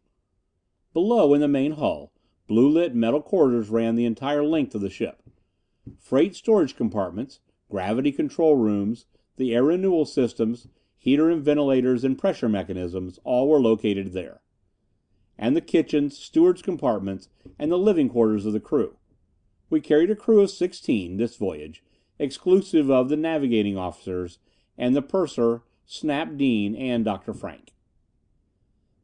Below, 0.92 1.34
in 1.34 1.40
the 1.40 1.48
main 1.48 1.72
hull, 1.72 2.12
blue 2.46 2.68
lit 2.68 2.94
metal 2.94 3.22
corridors 3.22 3.70
ran 3.70 3.96
the 3.96 4.04
entire 4.04 4.44
length 4.44 4.74
of 4.74 4.80
the 4.80 4.90
ship. 4.90 5.22
Freight 5.98 6.34
storage 6.34 6.76
compartments, 6.76 7.40
gravity 7.70 8.12
control 8.12 8.56
rooms, 8.56 9.06
the 9.36 9.54
air 9.54 9.64
renewal 9.64 10.04
systems, 10.04 10.68
heater 10.98 11.30
and 11.30 11.42
ventilators 11.42 12.04
and 12.04 12.18
pressure 12.18 12.48
mechanisms, 12.48 13.18
all 13.24 13.48
were 13.48 13.60
located 13.60 14.12
there. 14.12 14.42
And 15.42 15.56
the 15.56 15.60
kitchens, 15.60 16.16
stewards' 16.16 16.62
compartments, 16.62 17.28
and 17.58 17.68
the 17.68 17.76
living 17.76 18.08
quarters 18.08 18.46
of 18.46 18.52
the 18.52 18.60
crew. 18.60 18.94
We 19.70 19.80
carried 19.80 20.08
a 20.08 20.14
crew 20.14 20.40
of 20.40 20.50
sixteen, 20.50 21.16
this 21.16 21.34
voyage, 21.34 21.82
exclusive 22.16 22.88
of 22.88 23.08
the 23.08 23.16
navigating 23.16 23.76
officers 23.76 24.38
and 24.78 24.94
the 24.94 25.02
purser, 25.02 25.64
Snap 25.84 26.36
Dean, 26.36 26.76
and 26.76 27.04
Dr. 27.04 27.34
Frank. 27.34 27.72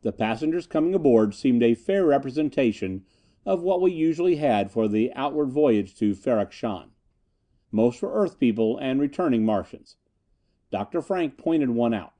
The 0.02 0.12
passengers 0.12 0.68
coming 0.68 0.94
aboard 0.94 1.34
seemed 1.34 1.64
a 1.64 1.74
fair 1.74 2.06
representation 2.06 3.04
of 3.44 3.64
what 3.64 3.80
we 3.80 3.90
usually 3.90 4.36
had 4.36 4.70
for 4.70 4.86
the 4.86 5.12
outward 5.14 5.50
voyage 5.50 5.96
to 5.96 6.14
Ferrok 6.14 6.52
Shahn. 6.52 6.92
Most 7.72 8.00
were 8.00 8.14
Earth 8.14 8.38
people 8.38 8.78
and 8.78 9.00
returning 9.00 9.44
Martians. 9.44 9.96
Dr. 10.70 11.02
Frank 11.02 11.36
pointed 11.36 11.70
one 11.70 11.94
out. 11.94 12.14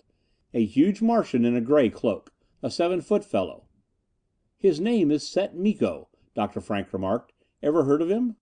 A 0.52 0.64
huge 0.64 1.00
Martian 1.00 1.44
in 1.44 1.54
a 1.54 1.60
gray 1.60 1.88
cloak. 1.88 2.32
A 2.64 2.70
seven 2.72 3.00
foot 3.00 3.24
fellow. 3.24 3.66
"His 4.60 4.80
name 4.80 5.12
is 5.12 5.22
Set 5.24 5.54
Miko," 5.54 6.08
Dr. 6.34 6.60
Frank 6.60 6.92
remarked. 6.92 7.32
"Ever 7.62 7.84
heard 7.84 8.02
of 8.02 8.10
him?" 8.10 8.34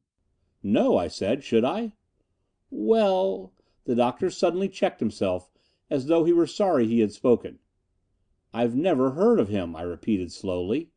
"No," 0.62 0.96
I 0.96 1.08
said. 1.08 1.44
"Should 1.44 1.62
I?" 1.62 1.92
"Well" 2.70 3.52
The 3.84 3.94
Doctor 3.94 4.30
suddenly 4.30 4.70
checked 4.70 5.00
himself, 5.00 5.50
as 5.90 6.06
though 6.06 6.24
he 6.24 6.32
were 6.32 6.46
sorry 6.46 6.86
he 6.86 7.00
had 7.00 7.12
spoken. 7.12 7.58
"I've 8.54 8.74
never 8.74 9.10
heard 9.10 9.38
of 9.38 9.50
him," 9.50 9.76
I 9.76 9.82
repeated 9.82 10.32
slowly. 10.32 10.90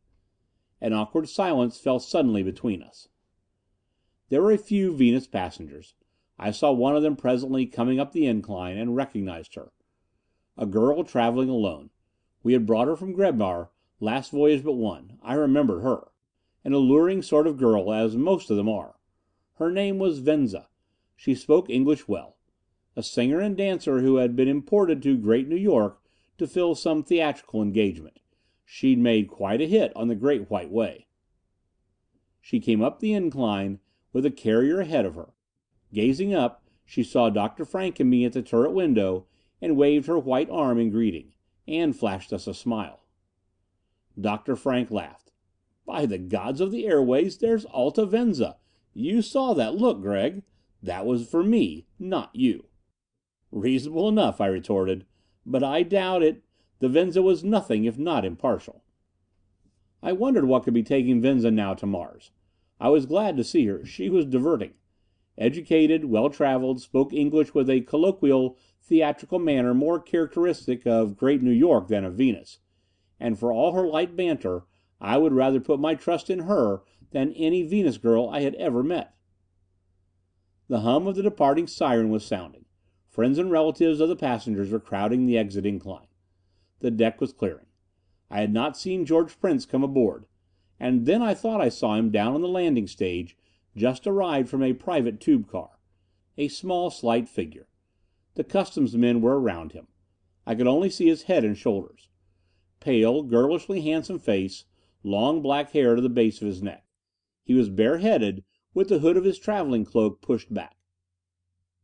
An 0.79 0.93
awkward 0.93 1.27
silence 1.27 1.77
fell 1.77 1.99
suddenly 1.99 2.41
between 2.41 2.81
us. 2.81 3.09
There 4.29 4.41
were 4.41 4.53
a 4.53 4.57
few 4.57 4.95
Venus 4.95 5.27
passengers. 5.27 5.95
I 6.37 6.51
saw 6.51 6.71
one 6.71 6.95
of 6.95 7.03
them 7.03 7.17
presently 7.17 7.65
coming 7.65 7.99
up 7.99 8.13
the 8.13 8.25
incline, 8.25 8.77
and 8.77 8.95
recognized 8.95 9.55
her. 9.55 9.73
A 10.57 10.65
girl 10.65 11.03
traveling 11.03 11.49
alone. 11.49 11.89
We 12.41 12.53
had 12.53 12.65
brought 12.65 12.87
her 12.87 12.95
from 12.95 13.11
Grebhar, 13.11 13.69
last 13.99 14.31
voyage 14.31 14.63
but 14.63 14.73
one. 14.73 15.19
I 15.23 15.33
remembered 15.33 15.81
her. 15.81 16.07
An 16.63 16.73
alluring 16.73 17.21
sort 17.21 17.47
of 17.47 17.57
girl, 17.57 17.93
as 17.93 18.15
most 18.15 18.49
of 18.49 18.57
them 18.57 18.69
are. 18.69 18.95
Her 19.55 19.71
name 19.71 19.99
was 19.99 20.19
Venza. 20.19 20.69
She 21.15 21.35
spoke 21.35 21.69
English 21.69 22.07
well. 22.07 22.37
A 22.95 23.03
singer 23.03 23.39
and 23.39 23.55
dancer 23.55 23.99
who 23.99 24.17
had 24.17 24.35
been 24.35 24.47
imported 24.47 25.01
to 25.03 25.17
Great 25.17 25.47
New 25.47 25.55
York 25.55 26.01
to 26.37 26.47
fill 26.47 26.75
some 26.75 27.03
theatrical 27.03 27.61
engagement. 27.61 28.19
She'd 28.65 28.99
made 28.99 29.27
quite 29.27 29.61
a 29.61 29.67
hit 29.67 29.91
on 29.95 30.07
the 30.07 30.15
Great 30.15 30.49
White 30.49 30.71
Way. 30.71 31.07
She 32.41 32.59
came 32.59 32.81
up 32.81 32.99
the 32.99 33.13
incline, 33.13 33.79
with 34.13 34.23
the 34.23 34.31
carrier 34.31 34.79
ahead 34.79 35.05
of 35.05 35.15
her. 35.15 35.33
Gazing 35.93 36.33
up, 36.33 36.63
she 36.85 37.03
saw 37.03 37.29
Dr. 37.29 37.65
Frank 37.65 37.99
and 37.99 38.09
me 38.09 38.25
at 38.25 38.33
the 38.33 38.41
turret 38.41 38.71
window, 38.71 39.25
and 39.61 39.75
waved 39.75 40.07
her 40.07 40.17
white 40.17 40.49
arm 40.49 40.79
in 40.79 40.89
greeting. 40.89 41.33
And 41.67 41.95
flashed 41.95 42.31
us 42.31 42.47
a 42.47 42.53
smile. 42.53 43.01
Dr. 44.19 44.57
Frank 44.57 44.91
laughed. 44.91 45.31
"By 45.85 46.05
the 46.05 46.17
gods 46.17 46.59
of 46.59 46.71
the 46.71 46.85
airways, 46.85 47.37
there's 47.37 47.63
Alta 47.65 48.05
Venza! 48.05 48.57
You 48.93 49.21
saw 49.21 49.53
that 49.53 49.75
look, 49.75 50.01
Gregg. 50.01 50.43
That 50.83 51.05
was 51.05 51.29
for 51.29 51.41
me, 51.41 51.87
not 51.97 52.35
you." 52.35 52.65
"Reasonable 53.51 54.09
enough," 54.09 54.41
I 54.41 54.47
retorted. 54.47 55.05
"But 55.45 55.63
I 55.63 55.83
doubt 55.83 56.21
it. 56.21 56.43
The 56.79 56.89
Venza 56.89 57.21
was 57.21 57.43
nothing 57.45 57.85
if 57.85 57.97
not 57.97 58.25
impartial." 58.25 58.83
I 60.03 60.11
wondered 60.11 60.45
what 60.45 60.63
could 60.63 60.73
be 60.73 60.83
taking 60.83 61.21
Venza 61.21 61.49
now 61.49 61.73
to 61.75 61.85
Mars. 61.85 62.31
I 62.79 62.89
was 62.89 63.05
glad 63.05 63.37
to 63.37 63.43
see 63.43 63.65
her. 63.67 63.85
She 63.85 64.09
was 64.09 64.25
diverting. 64.25 64.73
Educated, 65.37 66.05
well 66.05 66.29
traveled, 66.29 66.81
spoke 66.81 67.13
English 67.13 67.53
with 67.53 67.69
a 67.69 67.81
colloquial, 67.81 68.57
theatrical 68.81 69.39
manner 69.39 69.73
more 69.73 69.99
characteristic 69.99 70.85
of 70.85 71.15
Great 71.15 71.41
New 71.41 71.51
York 71.51 71.87
than 71.87 72.03
of 72.03 72.15
Venus. 72.15 72.59
And 73.19 73.37
for 73.37 73.51
all 73.51 73.73
her 73.73 73.87
light 73.87 74.15
banter, 74.15 74.63
I 75.01 75.17
would 75.17 75.33
rather 75.33 75.59
put 75.59 75.79
my 75.79 75.95
trust 75.95 76.29
in 76.29 76.39
her 76.39 76.81
than 77.11 77.33
any 77.33 77.63
Venus 77.63 77.97
girl 77.97 78.29
I 78.29 78.41
had 78.41 78.55
ever 78.55 78.83
met. 78.83 79.15
The 80.67 80.81
hum 80.81 81.07
of 81.07 81.15
the 81.15 81.23
departing 81.23 81.67
siren 81.67 82.09
was 82.09 82.25
sounding. 82.25 82.65
Friends 83.09 83.37
and 83.37 83.51
relatives 83.51 83.99
of 83.99 84.07
the 84.07 84.15
passengers 84.15 84.69
were 84.69 84.79
crowding 84.79 85.25
the 85.25 85.37
exit 85.37 85.65
incline. 85.65 86.07
The 86.79 86.91
deck 86.91 87.19
was 87.19 87.33
clearing. 87.33 87.65
I 88.29 88.41
had 88.41 88.53
not 88.53 88.77
seen 88.77 89.05
George 89.05 89.39
Prince 89.39 89.65
come 89.65 89.83
aboard. 89.83 90.25
And 90.79 91.05
then 91.05 91.21
I 91.21 91.33
thought 91.33 91.59
I 91.59 91.69
saw 91.69 91.95
him 91.95 92.11
down 92.11 92.35
on 92.35 92.41
the 92.41 92.47
landing 92.47 92.87
stage, 92.87 93.35
just 93.75 94.05
arrived 94.05 94.47
from 94.47 94.63
a 94.63 94.73
private 94.73 95.19
tube 95.19 95.49
car. 95.49 95.71
A 96.37 96.47
small, 96.47 96.89
slight 96.89 97.27
figure. 97.27 97.67
The 98.35 98.43
customs 98.43 98.95
men 98.95 99.21
were 99.21 99.39
around 99.39 99.73
him. 99.73 99.87
I 100.45 100.55
could 100.55 100.67
only 100.67 100.89
see 100.89 101.07
his 101.07 101.23
head 101.23 101.43
and 101.43 101.57
shoulders. 101.57 102.08
Pale, 102.79 103.23
girlishly 103.23 103.81
handsome 103.81 104.19
face, 104.19 104.65
long 105.03 105.41
black 105.41 105.71
hair 105.71 105.95
to 105.95 106.01
the 106.01 106.07
base 106.07 106.41
of 106.41 106.47
his 106.47 106.63
neck. 106.63 106.85
He 107.43 107.53
was 107.53 107.69
bareheaded, 107.69 108.43
with 108.73 108.89
the 108.89 108.99
hood 108.99 109.17
of 109.17 109.25
his 109.25 109.37
traveling 109.37 109.83
cloak 109.83 110.21
pushed 110.21 110.53
back. 110.53 110.77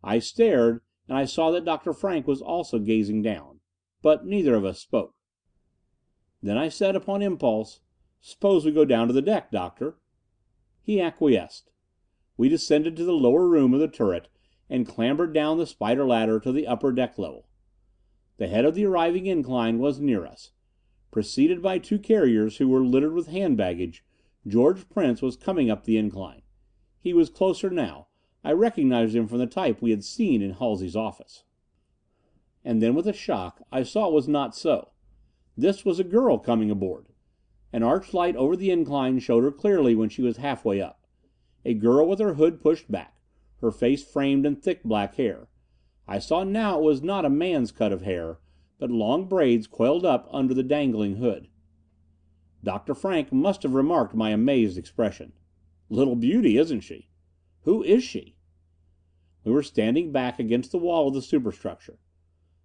I 0.03 0.19
stared, 0.19 0.81
and 1.07 1.17
I 1.17 1.25
saw 1.25 1.51
that 1.51 1.65
Dr. 1.65 1.91
Frank 1.91 2.27
was 2.27 2.41
also 2.41 2.79
gazing 2.79 3.21
down. 3.23 3.59
But 4.01 4.25
neither 4.25 4.55
of 4.55 4.63
us 4.63 4.79
spoke. 4.79 5.15
Then 6.41 6.57
I 6.57 6.69
said 6.69 6.95
upon 6.95 7.21
impulse, 7.21 7.81
"Suppose 8.21 8.63
we 8.63 8.71
go 8.71 8.85
down 8.85 9.07
to 9.07 9.13
the 9.13 9.21
deck, 9.21 9.51
Doctor?" 9.51 9.97
He 10.83 11.01
acquiesced. 11.01 11.71
We 12.37 12.49
descended 12.49 12.95
to 12.97 13.03
the 13.03 13.13
lower 13.13 13.47
room 13.47 13.73
of 13.73 13.79
the 13.79 13.87
turret 13.87 14.29
and 14.69 14.87
clambered 14.87 15.33
down 15.33 15.57
the 15.57 15.65
spider 15.65 16.05
ladder 16.05 16.39
to 16.39 16.51
the 16.51 16.67
upper 16.67 16.91
deck 16.91 17.17
level. 17.17 17.47
The 18.37 18.47
head 18.47 18.63
of 18.63 18.75
the 18.75 18.85
arriving 18.85 19.25
incline 19.25 19.79
was 19.79 19.99
near 19.99 20.25
us. 20.25 20.51
Preceded 21.15 21.61
by 21.61 21.77
two 21.77 21.97
carriers 21.97 22.57
who 22.57 22.67
were 22.67 22.85
littered 22.85 23.13
with 23.13 23.27
hand 23.27 23.55
baggage, 23.55 24.03
George 24.45 24.89
Prince 24.89 25.21
was 25.21 25.37
coming 25.37 25.69
up 25.69 25.85
the 25.85 25.95
incline. 25.95 26.41
He 26.99 27.13
was 27.13 27.29
closer 27.29 27.69
now. 27.69 28.07
I 28.43 28.51
recognized 28.51 29.15
him 29.15 29.25
from 29.25 29.37
the 29.37 29.47
type 29.47 29.81
we 29.81 29.91
had 29.91 30.03
seen 30.03 30.41
in 30.41 30.51
Halsey's 30.51 30.93
office. 30.93 31.45
And 32.65 32.81
then 32.81 32.95
with 32.95 33.07
a 33.07 33.13
shock 33.13 33.61
I 33.71 33.83
saw 33.83 34.09
it 34.09 34.13
was 34.13 34.27
not 34.27 34.57
so. 34.57 34.89
This 35.55 35.85
was 35.85 36.01
a 36.01 36.03
girl 36.03 36.37
coming 36.37 36.69
aboard. 36.69 37.05
An 37.71 37.81
arch 37.81 38.13
light 38.13 38.35
over 38.35 38.57
the 38.57 38.71
incline 38.71 39.19
showed 39.19 39.45
her 39.45 39.53
clearly 39.53 39.95
when 39.95 40.09
she 40.09 40.21
was 40.21 40.35
halfway 40.35 40.81
up. 40.81 41.07
A 41.63 41.75
girl 41.75 42.05
with 42.05 42.19
her 42.19 42.33
hood 42.33 42.59
pushed 42.59 42.91
back, 42.91 43.15
her 43.61 43.71
face 43.71 44.03
framed 44.03 44.45
in 44.45 44.57
thick 44.57 44.83
black 44.83 45.15
hair. 45.15 45.47
I 46.09 46.19
saw 46.19 46.43
now 46.43 46.77
it 46.79 46.83
was 46.83 47.01
not 47.01 47.23
a 47.23 47.29
man's 47.29 47.71
cut 47.71 47.93
of 47.93 48.01
hair, 48.01 48.39
but 48.77 48.91
long 48.91 49.25
braids 49.25 49.67
coiled 49.67 50.05
up 50.05 50.27
under 50.31 50.53
the 50.53 50.63
dangling 50.63 51.15
hood. 51.15 51.47
Dr. 52.63 52.93
Frank 52.93 53.31
must 53.31 53.63
have 53.63 53.73
remarked 53.73 54.15
my 54.15 54.31
amazed 54.31 54.77
expression. 54.77 55.33
Little 55.89 56.15
beauty, 56.15 56.57
isn't 56.57 56.81
she? 56.81 57.09
Who 57.61 57.83
is 57.83 58.03
she? 58.03 58.35
We 59.43 59.51
were 59.51 59.63
standing 59.63 60.11
back 60.11 60.39
against 60.39 60.71
the 60.71 60.79
wall 60.79 61.07
of 61.07 61.13
the 61.13 61.21
superstructure. 61.21 61.99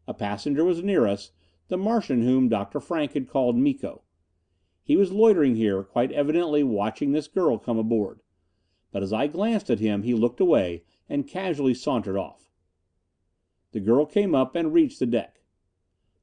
A 0.09 0.15
passenger 0.15 0.65
was 0.65 0.83
near 0.83 1.07
us, 1.07 1.33
the 1.69 1.77
Martian 1.77 2.23
whom 2.23 2.49
Dr. 2.49 2.81
Frank 2.81 3.13
had 3.13 3.29
called 3.29 3.57
Miko. 3.57 4.03
He 4.83 4.97
was 4.97 5.13
loitering 5.13 5.57
here, 5.57 5.85
quite 5.85 6.11
evidently 6.11 6.65
watching 6.65 7.13
this 7.13 7.29
girl 7.29 7.59
come 7.59 7.79
aboard. 7.79 8.21
But 8.91 9.03
as 9.03 9.13
I 9.13 9.27
glanced 9.27 9.71
at 9.71 9.79
him 9.79 10.03
he 10.03 10.15
looked 10.15 10.41
away 10.41 10.83
and 11.09 11.29
casually 11.29 11.75
sauntered 11.75 12.17
off. 12.17 12.51
The 13.73 13.81
girl 13.81 14.07
came 14.07 14.35
up 14.35 14.57
and 14.57 14.73
reached 14.73 14.99
the 14.99 15.07
deck. 15.07 15.40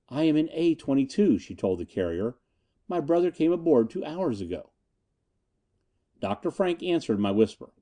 "I 0.09 0.23
am 0.23 0.37
in 0.37 0.49
A 0.53 0.73
22," 0.73 1.37
she 1.37 1.53
told 1.53 1.79
the 1.79 1.85
carrier. 1.85 2.37
"My 2.87 3.01
brother 3.01 3.29
came 3.29 3.51
aboard 3.51 3.89
two 3.89 4.05
hours 4.05 4.39
ago." 4.39 4.71
Dr. 6.21 6.49
Frank 6.49 6.81
answered 6.81 7.19
my 7.19 7.31
whisper. 7.31 7.73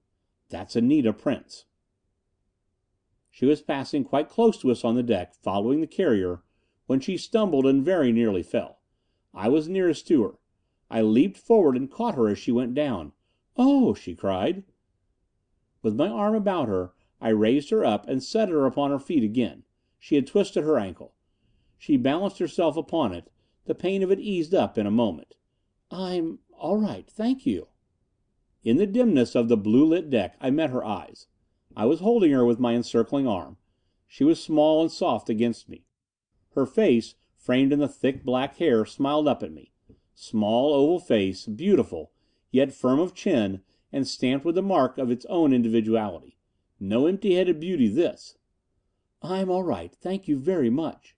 "That's 0.49 0.75
Anita 0.75 1.13
Prince." 1.13 1.65
She 3.29 3.45
was 3.45 3.61
passing 3.61 4.03
quite 4.03 4.27
close 4.27 4.57
to 4.61 4.71
us 4.71 4.83
on 4.83 4.95
the 4.95 5.03
deck, 5.03 5.35
following 5.35 5.81
the 5.81 5.85
carrier, 5.85 6.41
when 6.87 6.99
she 6.99 7.15
stumbled 7.15 7.67
and 7.67 7.85
very 7.85 8.11
nearly 8.11 8.41
fell. 8.41 8.79
I 9.31 9.47
was 9.49 9.69
nearest 9.69 10.07
to 10.07 10.23
her. 10.23 10.39
I 10.89 11.03
leaped 11.03 11.37
forward 11.37 11.77
and 11.77 11.91
caught 11.91 12.15
her 12.15 12.27
as 12.27 12.39
she 12.39 12.51
went 12.51 12.73
down. 12.73 13.13
"Oh!" 13.55 13.93
she 13.93 14.15
cried. 14.15 14.63
With 15.83 15.95
my 15.95 16.07
arm 16.07 16.33
about 16.33 16.69
her, 16.69 16.95
I 17.21 17.29
raised 17.29 17.69
her 17.69 17.85
up 17.85 18.07
and 18.07 18.23
set 18.23 18.49
her 18.49 18.65
upon 18.65 18.89
her 18.89 18.97
feet 18.97 19.23
again. 19.23 19.63
She 19.99 20.15
had 20.15 20.25
twisted 20.25 20.63
her 20.63 20.79
ankle. 20.79 21.13
She 21.77 21.97
balanced 21.97 22.39
herself 22.39 22.77
upon 22.77 23.13
it. 23.13 23.29
The 23.65 23.75
pain 23.75 24.01
of 24.01 24.09
it 24.09 24.21
eased 24.21 24.55
up 24.55 24.77
in 24.77 24.87
a 24.87 24.91
moment. 24.91 25.35
"I'm 25.91 26.39
all 26.57 26.77
right, 26.77 27.05
thank 27.05 27.45
you." 27.45 27.67
In 28.63 28.77
the 28.77 28.87
dimness 28.87 29.35
of 29.35 29.49
the 29.49 29.57
blue 29.57 29.85
lit 29.85 30.09
deck 30.09 30.37
I 30.39 30.51
met 30.51 30.69
her 30.69 30.85
eyes. 30.85 31.27
I 31.75 31.85
was 31.85 31.99
holding 31.99 32.31
her 32.31 32.45
with 32.45 32.59
my 32.59 32.75
encircling 32.75 33.27
arm. 33.27 33.57
She 34.07 34.23
was 34.23 34.41
small 34.41 34.81
and 34.81 34.89
soft 34.89 35.29
against 35.29 35.67
me. 35.67 35.83
Her 36.51 36.65
face, 36.65 37.15
framed 37.35 37.73
in 37.73 37.79
the 37.79 37.89
thick 37.89 38.23
black 38.23 38.55
hair, 38.55 38.85
smiled 38.85 39.27
up 39.27 39.43
at 39.43 39.51
me. 39.51 39.73
Small, 40.13 40.73
oval 40.73 40.99
face, 40.99 41.45
beautiful, 41.45 42.13
yet 42.51 42.71
firm 42.71 43.01
of 43.01 43.13
chin 43.13 43.61
and 43.91 44.07
stamped 44.07 44.45
with 44.45 44.55
the 44.55 44.61
mark 44.61 44.97
of 44.97 45.11
its 45.11 45.25
own 45.25 45.51
individuality. 45.51 46.37
No 46.79 47.05
empty 47.05 47.33
headed 47.33 47.59
beauty 47.59 47.89
this. 47.89 48.37
"I'm 49.21 49.49
all 49.49 49.63
right, 49.63 49.93
thank 49.93 50.29
you 50.29 50.39
very 50.39 50.69
much." 50.69 51.17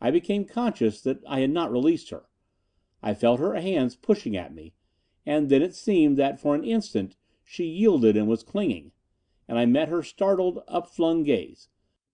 I 0.00 0.10
became 0.10 0.44
conscious 0.44 1.02
that 1.02 1.22
I 1.26 1.40
had 1.40 1.50
not 1.50 1.70
released 1.70 2.10
her. 2.10 2.24
I 3.02 3.14
felt 3.14 3.40
her 3.40 3.54
hands 3.54 3.96
pushing 3.96 4.36
at 4.36 4.54
me, 4.54 4.72
and 5.26 5.48
then 5.48 5.62
it 5.62 5.74
seemed 5.74 6.16
that 6.16 6.40
for 6.40 6.54
an 6.54 6.64
instant 6.64 7.16
she 7.44 7.64
yielded 7.64 8.16
and 8.16 8.28
was 8.28 8.42
clinging. 8.42 8.92
And 9.48 9.58
I 9.58 9.66
met 9.66 9.88
her 9.88 10.02
startled, 10.02 10.62
upflung 10.68 11.24
gaze. 11.24 11.68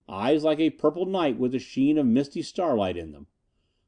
Eyes 0.08 0.42
like 0.42 0.60
a 0.60 0.70
purple 0.70 1.06
night 1.06 1.38
with 1.38 1.52
the 1.52 1.58
sheen 1.58 1.98
of 1.98 2.06
misty 2.06 2.42
starlight 2.42 2.96
in 2.96 3.12
them. 3.12 3.26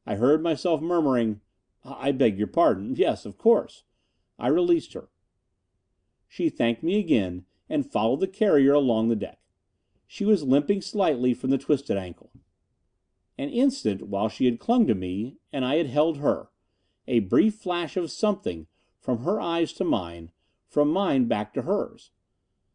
I 0.07 0.17
heard 0.17 0.43
myself 0.43 0.81
murmuring, 0.81 1.41
"I 1.85 2.13
beg 2.13 2.39
your 2.39 2.47
pardon. 2.47 2.95
Yes, 2.97 3.25
of 3.25 3.39
course." 3.39 3.85
I 4.39 4.49
released 4.49 4.93
her. 4.93 5.09
She 6.29 6.51
thanked 6.51 6.83
me 6.83 6.99
again, 6.99 7.47
and 7.69 7.91
followed 7.91 8.21
the 8.21 8.29
carrier 8.29 8.75
along 8.75 9.09
the 9.09 9.17
deck. 9.17 9.41
She 10.07 10.25
was 10.25 10.43
limping 10.43 10.83
slightly 10.83 11.35
from 11.35 11.51
the 11.51 11.59
twisted 11.59 11.97
ankle. 11.97 12.33
An 13.39 13.51
instant 13.51 14.09
while 14.09 14.29
she 14.29 14.47
had 14.47 14.59
clung 14.59 14.87
to 14.89 14.95
me, 14.95 15.37
and 15.53 15.65
I 15.65 15.77
had 15.77 15.87
held 15.87 16.17
her. 16.19 16.49
A 17.07 17.21
brief 17.21 17.55
flash 17.55 17.97
of 17.97 18.11
something, 18.11 18.67
from 19.01 19.19
her 19.19 19.41
eyes 19.41 19.73
to 19.75 19.85
mine, 19.85 20.33
from 20.67 20.91
mine 20.91 21.27
back 21.27 21.55
to 21.55 21.63
hers. 21.63 22.11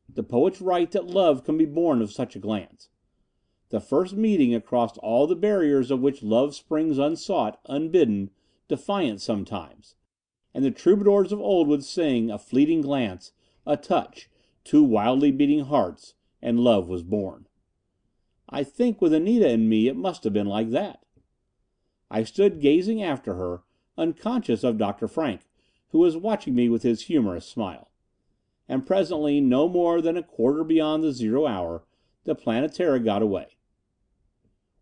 The 0.07 0.23
poet's 0.23 0.61
write 0.61 0.91
that 0.91 1.07
love 1.07 1.43
can 1.43 1.57
be 1.57 1.65
born 1.65 2.01
of 2.01 2.11
such 2.11 2.35
a 2.35 2.39
glance. 2.39 2.89
The 3.69 3.79
first 3.79 4.15
meeting 4.15 4.53
across 4.53 4.97
all 4.99 5.27
the 5.27 5.35
barriers 5.35 5.91
of 5.91 6.01
which 6.01 6.23
love 6.23 6.55
springs 6.55 6.97
unsought, 6.97 7.59
unbidden, 7.65 8.29
defiant 8.67 9.21
sometimes. 9.21 9.95
And 10.53 10.63
the 10.63 10.71
troubadours 10.71 11.31
of 11.31 11.41
old 11.41 11.67
would 11.67 11.83
sing, 11.83 12.29
a 12.29 12.37
fleeting 12.37 12.81
glance, 12.81 13.33
a 13.65 13.75
touch, 13.75 14.29
two 14.63 14.83
wildly 14.83 15.31
beating 15.31 15.65
hearts, 15.65 16.13
and 16.41 16.59
love 16.59 16.87
was 16.87 17.03
born. 17.03 17.47
I 18.53 18.63
think 18.63 19.01
with 19.01 19.13
Anita 19.13 19.49
and 19.49 19.67
me 19.67 19.87
it 19.87 19.95
must 19.95 20.23
have 20.23 20.33
been 20.33 20.47
like 20.47 20.69
that. 20.69 20.99
I 22.11 22.23
stood 22.23 22.61
gazing 22.61 23.01
after 23.01 23.33
her, 23.33 23.63
unconscious 23.97 24.63
of 24.63 24.77
Dr. 24.77 25.07
Frank, 25.07 25.41
who 25.89 25.97
was 25.97 26.15
watching 26.15 26.53
me 26.53 26.69
with 26.69 26.83
his 26.83 27.03
humorous 27.03 27.47
smile. 27.47 27.89
And 28.69 28.85
presently, 28.85 29.41
no 29.41 29.67
more 29.67 30.01
than 30.01 30.17
a 30.17 30.23
quarter 30.23 30.63
beyond 30.63 31.03
the 31.03 31.11
zero 31.11 31.47
hour, 31.47 31.83
the 32.25 32.35
Planetara 32.35 33.03
got 33.03 33.23
away. 33.23 33.57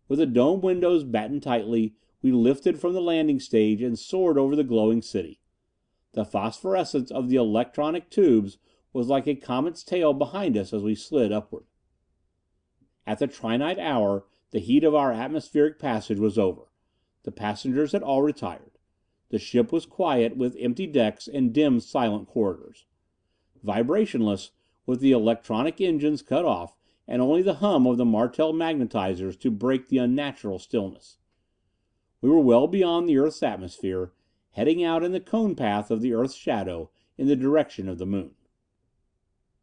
With 0.06 0.18
the 0.18 0.26
dome 0.26 0.60
windows 0.60 1.02
battened 1.02 1.42
tightly, 1.42 1.94
we 2.20 2.30
lifted 2.30 2.78
from 2.78 2.92
the 2.92 3.00
landing 3.00 3.40
stage 3.40 3.80
and 3.80 3.98
soared 3.98 4.36
over 4.36 4.54
the 4.54 4.64
glowing 4.64 5.00
city. 5.00 5.40
The 6.12 6.26
phosphorescence 6.26 7.10
of 7.10 7.30
the 7.30 7.36
electronic 7.36 8.10
tubes 8.10 8.58
was 8.92 9.08
like 9.08 9.26
a 9.26 9.34
comet's 9.34 9.82
tail 9.82 10.12
behind 10.12 10.58
us 10.58 10.74
as 10.74 10.82
we 10.82 10.94
slid 10.94 11.32
upward. 11.32 11.64
At 13.06 13.18
the 13.18 13.26
trinight 13.26 13.78
hour 13.78 14.24
the 14.52 14.60
heat 14.60 14.84
of 14.84 14.94
our 14.94 15.12
atmospheric 15.12 15.78
passage 15.78 16.18
was 16.18 16.38
over. 16.38 16.70
The 17.24 17.32
passengers 17.32 17.92
had 17.92 18.02
all 18.02 18.22
retired. 18.22 18.78
The 19.30 19.38
ship 19.38 19.72
was 19.72 19.86
quiet, 19.86 20.36
with 20.36 20.56
empty 20.58 20.86
decks 20.86 21.26
and 21.26 21.52
dim, 21.52 21.80
silent 21.80 22.28
corridors. 22.28 22.84
Vibrationless, 23.64 24.50
with 24.84 25.00
the 25.00 25.12
electronic 25.12 25.80
engines 25.80 26.20
cut 26.22 26.44
off 26.44 26.76
and 27.08 27.20
only 27.20 27.42
the 27.42 27.54
hum 27.54 27.86
of 27.86 27.96
the 27.96 28.04
Martel 28.04 28.52
magnetizers 28.52 29.38
to 29.40 29.50
break 29.50 29.88
the 29.88 29.98
unnatural 29.98 30.58
stillness. 30.58 31.18
We 32.20 32.30
were 32.30 32.40
well 32.40 32.68
beyond 32.68 33.08
the 33.08 33.18
Earth's 33.18 33.42
atmosphere, 33.42 34.12
heading 34.52 34.84
out 34.84 35.02
in 35.02 35.12
the 35.12 35.20
cone 35.20 35.56
path 35.56 35.90
of 35.90 36.02
the 36.02 36.12
Earth's 36.12 36.34
shadow 36.34 36.90
in 37.18 37.26
the 37.26 37.36
direction 37.36 37.88
of 37.88 37.98
the 37.98 38.06
Moon. 38.06 38.34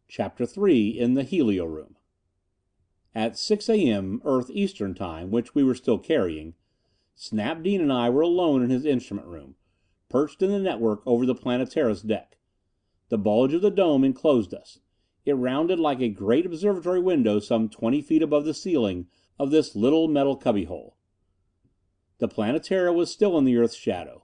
CHAPTER 0.07 0.45
3 0.45 0.89
In 0.89 1.13
the 1.13 1.23
Helio 1.23 1.65
Room 1.65 1.95
At 3.15 3.37
6 3.37 3.69
A.M., 3.69 4.21
Earth 4.23 4.49
Eastern 4.51 4.93
Time, 4.93 5.31
which 5.31 5.55
we 5.55 5.63
were 5.63 5.75
still 5.75 5.97
carrying, 5.97 6.53
Snap 7.15 7.63
Dean 7.63 7.81
and 7.81 7.91
I 7.91 8.09
were 8.09 8.21
alone 8.21 8.63
in 8.63 8.69
his 8.69 8.85
instrument 8.85 9.27
room, 9.27 9.55
perched 10.09 10.41
in 10.41 10.51
the 10.51 10.59
network 10.59 11.01
over 11.05 11.25
the 11.25 11.35
Planetara's 11.35 12.01
deck. 12.01 12.37
The 13.09 13.17
bulge 13.17 13.53
of 13.53 13.61
the 13.61 13.71
dome 13.71 14.03
enclosed 14.03 14.53
us. 14.53 14.79
It 15.25 15.33
rounded 15.33 15.79
like 15.79 15.99
a 15.99 16.09
great 16.09 16.45
observatory 16.45 17.01
window 17.01 17.39
some 17.39 17.67
twenty 17.67 18.01
feet 18.01 18.21
above 18.21 18.45
the 18.45 18.53
ceiling 18.53 19.07
of 19.37 19.51
this 19.51 19.75
little 19.75 20.07
metal 20.07 20.35
cubbyhole. 20.35 20.95
The 22.19 22.27
Planetara 22.27 22.93
was 22.93 23.11
still 23.11 23.37
in 23.37 23.45
the 23.45 23.57
Earth's 23.57 23.75
shadow. 23.75 24.23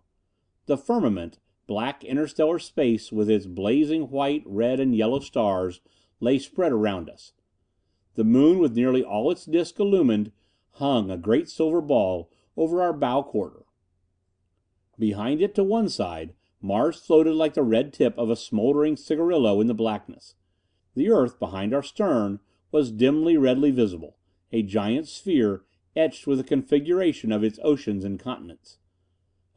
The 0.67 0.77
firmament, 0.77 1.39
black 1.67 2.03
interstellar 2.03 2.59
space 2.59 3.11
with 3.11 3.29
its 3.29 3.45
blazing 3.45 4.09
white, 4.09 4.43
red 4.45 4.79
and 4.79 4.95
yellow 4.95 5.19
stars, 5.19 5.81
lay 6.19 6.39
spread 6.39 6.71
around 6.71 7.09
us. 7.09 7.33
The 8.15 8.23
Moon, 8.23 8.59
with 8.59 8.75
nearly 8.75 9.03
all 9.03 9.29
its 9.29 9.45
disc 9.45 9.79
illumined, 9.79 10.31
hung, 10.73 11.11
a 11.11 11.17
great 11.17 11.49
silver 11.49 11.81
ball, 11.81 12.29
over 12.57 12.81
our 12.81 12.93
bow 12.93 13.21
quarter. 13.21 13.65
Behind 14.97 15.41
it, 15.41 15.53
to 15.55 15.63
one 15.63 15.89
side, 15.89 16.33
Mars 16.61 16.99
floated 16.99 17.35
like 17.35 17.53
the 17.53 17.63
red 17.63 17.93
tip 17.93 18.17
of 18.17 18.29
a 18.29 18.35
smoldering 18.35 18.95
cigarillo 18.95 19.59
in 19.61 19.67
the 19.67 19.73
blackness. 19.73 20.35
The 20.95 21.09
Earth, 21.11 21.39
behind 21.39 21.73
our 21.73 21.83
stern, 21.83 22.39
was 22.71 22.91
dimly 22.91 23.37
redly 23.37 23.71
visible, 23.71 24.17
a 24.51 24.63
giant 24.63 25.07
sphere 25.07 25.63
etched 25.95 26.25
with 26.25 26.37
the 26.37 26.43
configuration 26.43 27.31
of 27.31 27.43
its 27.43 27.59
oceans 27.63 28.03
and 28.03 28.19
continents. 28.19 28.77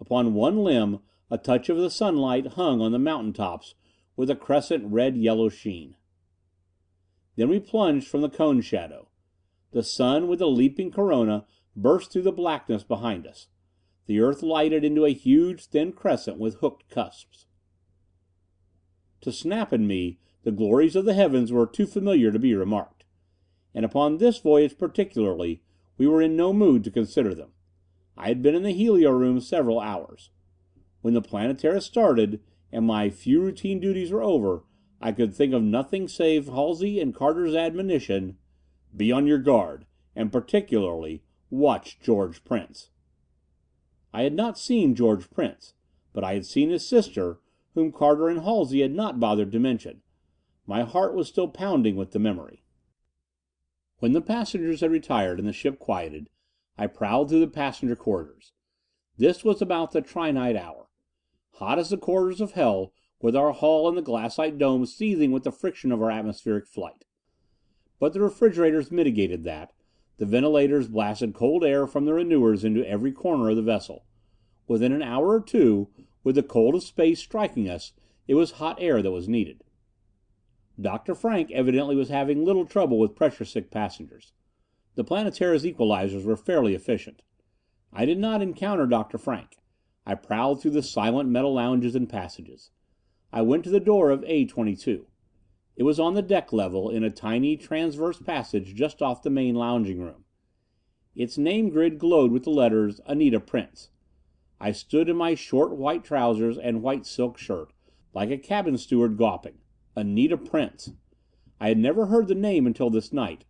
Upon 0.00 0.34
one 0.34 0.59
limb 0.64 1.00
A 1.30 1.38
touch 1.38 1.68
of 1.68 1.76
the 1.76 1.90
sunlight 1.90 2.46
hung 2.54 2.80
on 2.80 2.92
the 2.92 2.98
mountain 2.98 3.32
tops 3.32 3.74
with 4.16 4.30
a 4.30 4.36
crescent 4.36 4.84
red 4.86 5.16
yellow 5.16 5.48
sheen. 5.48 5.94
Then 7.39 7.49
we 7.49 7.61
plunged 7.61 8.09
from 8.09 8.22
the 8.22 8.28
cone 8.28 8.61
shadow. 8.62 9.07
The 9.70 9.84
sun, 9.84 10.26
with 10.26 10.41
the 10.41 10.49
leaping 10.49 10.91
corona, 10.91 11.47
burst 11.76 12.11
through 12.11 12.22
the 12.22 12.32
blackness 12.32 12.82
behind 12.82 13.28
us. 13.28 13.47
The 14.07 14.18
earth 14.18 14.43
lighted 14.43 14.84
into 14.84 15.05
a 15.05 15.12
huge, 15.12 15.66
thin 15.66 15.93
crescent 15.93 16.39
with 16.39 16.57
hooked 16.57 16.91
cusps. 16.91 17.47
To 19.20 19.30
Snap 19.30 19.70
and 19.70 19.86
me, 19.86 20.18
the 20.43 20.51
glories 20.51 20.97
of 20.97 21.05
the 21.05 21.14
heavens 21.14 21.53
were 21.53 21.64
too 21.64 21.86
familiar 21.86 22.32
to 22.32 22.41
be 22.41 22.57
remarked. 22.57 23.05
And 23.72 23.84
upon 23.84 24.18
this 24.18 24.39
voyage 24.39 24.76
particularly, 24.76 25.62
we 25.97 26.09
were 26.09 26.20
in 26.20 26.34
no 26.34 26.53
mood 26.53 26.82
to 26.84 26.91
consider 26.91 27.36
them. 27.36 27.53
I 28.16 28.26
had 28.26 28.43
been 28.43 28.57
in 28.57 28.64
the 28.64 28.72
helio 28.72 29.12
room 29.12 29.41
several 29.41 29.78
hours. 29.78 30.30
When 31.03 31.14
the 31.14 31.22
Planetara 31.22 31.82
started, 31.82 32.41
and 32.72 32.84
my 32.84 33.11
few 33.11 33.41
routine 33.41 33.78
duties 33.78 34.11
were 34.11 34.24
over, 34.24 34.64
I 35.01 35.12
could 35.12 35.34
think 35.34 35.53
of 35.55 35.62
nothing 35.62 36.09
save 36.09 36.49
Halsey 36.49 37.01
and 37.01 37.14
Carter's 37.14 37.55
admonition, 37.55 38.36
"Be 38.96 39.12
on 39.12 39.26
your 39.26 39.38
guard, 39.38 39.86
and 40.16 40.32
particularly 40.32 41.22
watch 41.51 42.01
George 42.01 42.44
Prince." 42.44 42.90
I 44.12 44.22
had 44.22 44.34
not 44.34 44.59
seen 44.59 44.94
George 44.96 45.30
Prince, 45.30 45.74
but 46.12 46.24
I 46.24 46.34
had 46.34 46.46
seen 46.46 46.70
his 46.70 46.86
sister, 46.86 47.40
whom 47.74 47.92
Carter 47.92 48.28
and 48.28 48.40
Halsey 48.40 48.80
had 48.80 48.92
not 48.92 49.20
bothered 49.20 49.53
to 49.53 49.61
mention. 49.61 50.03
My 50.66 50.82
heart 50.82 51.14
was 51.14 51.28
still 51.28 51.49
pounding 51.49 51.94
with 51.94 52.11
the 52.11 52.18
memory. 52.18 52.64
When 54.01 54.12
the 54.12 54.20
passengers 54.20 54.80
had 54.80 54.90
retired 54.90 55.38
and 55.38 55.46
the 55.46 55.53
ship 55.53 55.78
quieted, 55.78 56.28
I 56.76 56.88
prowled 56.88 57.28
through 57.28 57.40
the 57.40 57.49
passenger 57.49 57.96
corridors. 57.96 58.53
This 59.16 59.44
was 59.44 59.62
about 59.62 59.92
the 59.92 60.03
trinight 60.03 60.57
hour. 60.57 60.88
Hot 61.55 61.78
as 61.78 61.90
the 61.90 61.96
corridors 61.96 62.40
of 62.40 62.53
hell, 62.53 62.92
with 63.21 63.35
our 63.35 63.53
hull 63.53 63.89
and 63.89 63.97
the 63.97 64.03
glassite 64.03 64.59
dome 64.59 64.87
seething 64.87 65.33
with 65.33 65.45
the 65.45 65.53
friction 65.53 65.91
of 65.91 66.03
our 66.03 66.11
atmospheric 66.11 66.66
flight. 66.66 67.05
But 67.99 68.12
the 68.12 68.21
refrigerators 68.21 68.93
mitigated 68.93 69.45
that, 69.45 69.73
the 70.19 70.27
ventilators 70.27 70.89
blasted 70.89 71.35
cold 71.35 71.64
air 71.64 71.87
from 71.87 72.05
the 72.05 72.14
renewers 72.14 72.64
into 72.64 72.89
every 72.89 73.12
corner 73.12 73.51
of 73.51 73.57
the 73.57 73.62
vessel. 73.62 74.05
Within 74.66 74.93
an 74.93 75.03
hour 75.03 75.29
or 75.29 75.41
two, 75.41 75.89
with 76.23 76.35
the 76.35 76.43
cold 76.43 76.75
of 76.75 76.83
space 76.83 77.21
striking 77.21 77.69
us, 77.69 77.93
it 78.27 78.35
was 78.35 78.53
hot 78.53 78.77
air 78.81 79.01
that 79.03 79.11
was 79.11 79.29
needed. 79.29 79.62
Dr. 80.81 81.14
Frank 81.14 81.51
evidently 81.51 81.97
was 81.97 82.09
having 82.09 82.45
little 82.45 82.66
trouble 82.66 82.99
with 82.99 83.16
pressure 83.16 83.45
sick 83.45 83.71
passengers. 83.71 84.33
The 84.95 85.05
Planetara's 85.05 85.64
equalizers 85.64 86.25
were 86.25 86.37
fairly 86.37 86.75
efficient. 86.75 87.23
I 87.93 88.05
did 88.05 88.19
not 88.19 88.43
encounter 88.43 88.87
Dr. 88.87 89.19
Frank. 89.19 89.57
I 90.05 90.14
prowled 90.14 90.61
through 90.61 90.73
the 90.73 90.83
silent 90.83 91.29
metal 91.29 91.55
lounges 91.55 91.95
and 91.95 92.09
passages. 92.09 92.71
I 93.33 93.43
went 93.43 93.64
to 93.64 93.70
the 93.70 93.81
door 93.81 94.11
of 94.11 94.24
A 94.26 94.47
22. 94.47 95.07
It 95.76 95.83
was 95.83 96.01
on 96.01 96.14
the 96.14 96.22
deck 96.22 96.53
level, 96.53 96.91
in 96.91 97.05
a 97.05 97.11
tiny 97.11 97.57
transverse 97.57 98.20
passage 98.20 98.74
just 98.74 99.03
off 99.03 99.22
the 99.22 99.31
main 99.31 99.55
lounging 99.55 100.01
room. 100.01 100.24
Its 101.14 101.37
name 101.37 101.68
grid 101.68 101.99
glowed 101.99 102.33
with 102.33 102.45
the 102.45 102.51
letters 102.51 103.01
Anita 103.07 103.39
Prince. 103.39 103.91
I 104.61 104.72
stood 104.72 105.09
in 105.09 105.16
my 105.16 105.35
short 105.35 105.76
white 105.76 106.05
trousers 106.05 106.59
and 106.59 106.83
white 106.83 107.07
silk 107.07 107.39
shirt, 107.39 107.72
like 108.14 108.31
a 108.31 108.39
cabin 108.39 108.79
steward 108.79 109.16
gawping. 109.16 109.59
Anita 109.95 110.37
Prince. 110.37 110.93
I 111.61 111.68
had 111.68 111.79
never 111.79 112.07
heard 112.07 112.29
the 112.29 112.35
name 112.35 112.66
until 112.66 112.89
this 112.89 113.12
night, 113.12 113.45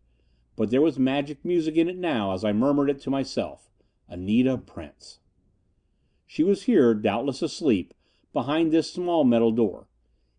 but 0.57 0.71
there 0.71 0.83
was 0.83 0.99
magic 0.99 1.45
music 1.45 1.77
in 1.77 1.89
it 1.89 1.97
now 1.97 2.33
as 2.33 2.45
I 2.45 2.53
murmured 2.53 2.91
it 2.91 3.01
to 3.03 3.11
myself. 3.11 3.71
Anita 4.09 4.57
Prince. 4.59 5.19
She 6.27 6.43
was 6.43 6.65
here, 6.65 6.95
doubtless 6.95 7.43
asleep, 7.43 7.95
behind 8.33 8.73
this 8.73 8.93
small 8.93 9.25
metal 9.25 9.51
door. 9.51 9.89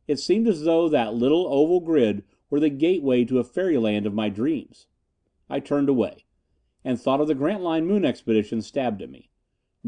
It 0.07 0.19
seemed 0.19 0.47
as 0.47 0.63
though 0.63 0.89
that 0.89 1.13
little 1.13 1.47
oval 1.47 1.79
grid 1.79 2.23
were 2.49 2.59
the 2.59 2.69
gateway 2.69 3.25
to 3.25 3.39
a 3.39 3.43
fairyland 3.43 4.05
of 4.05 4.13
my 4.13 4.29
dreams. 4.29 4.87
I 5.49 5.59
turned 5.59 5.89
away. 5.89 6.25
And 6.83 6.99
thought 6.99 7.21
of 7.21 7.27
the 7.27 7.35
Grantline 7.35 7.85
Moon 7.85 8.05
Expedition 8.05 8.61
stabbed 8.61 9.01
at 9.01 9.09
me. 9.09 9.29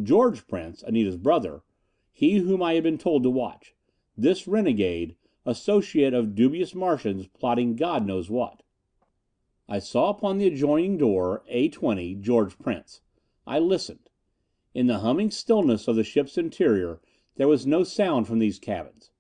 George 0.02 0.48
Prince, 0.48 0.84
Anita's 0.84 1.18
brother, 1.18 1.64
he 2.12 2.38
whom 2.38 2.62
I 2.62 2.74
had 2.74 2.84
been 2.84 2.98
told 2.98 3.24
to 3.24 3.30
watch. 3.30 3.74
This 4.18 4.48
renegade, 4.48 5.16
associate 5.46 6.14
of 6.14 6.36
dubious 6.36 6.76
Martians 6.76 7.28
plotting 7.28 7.76
God 7.76 8.06
knows 8.06 8.30
what. 8.30 8.64
I 9.68 9.80
saw 9.80 10.10
upon 10.10 10.38
the 10.38 10.48
adjoining 10.48 10.98
door, 10.98 11.44
A 11.48 11.70
20, 11.70 12.16
George 12.16 12.60
Prince. 12.60 13.02
I 13.48 13.58
listened. 13.60 14.10
In 14.74 14.88
the 14.88 15.00
humming 15.00 15.32
stillness 15.32 15.88
of 15.88 15.96
the 15.96 16.04
ship's 16.04 16.38
interior 16.38 17.00
there 17.36 17.48
was 17.48 17.66
no 17.66 17.84
sound 17.84 18.28
from 18.28 18.40
these 18.40 18.60
cabins. 18.60 19.12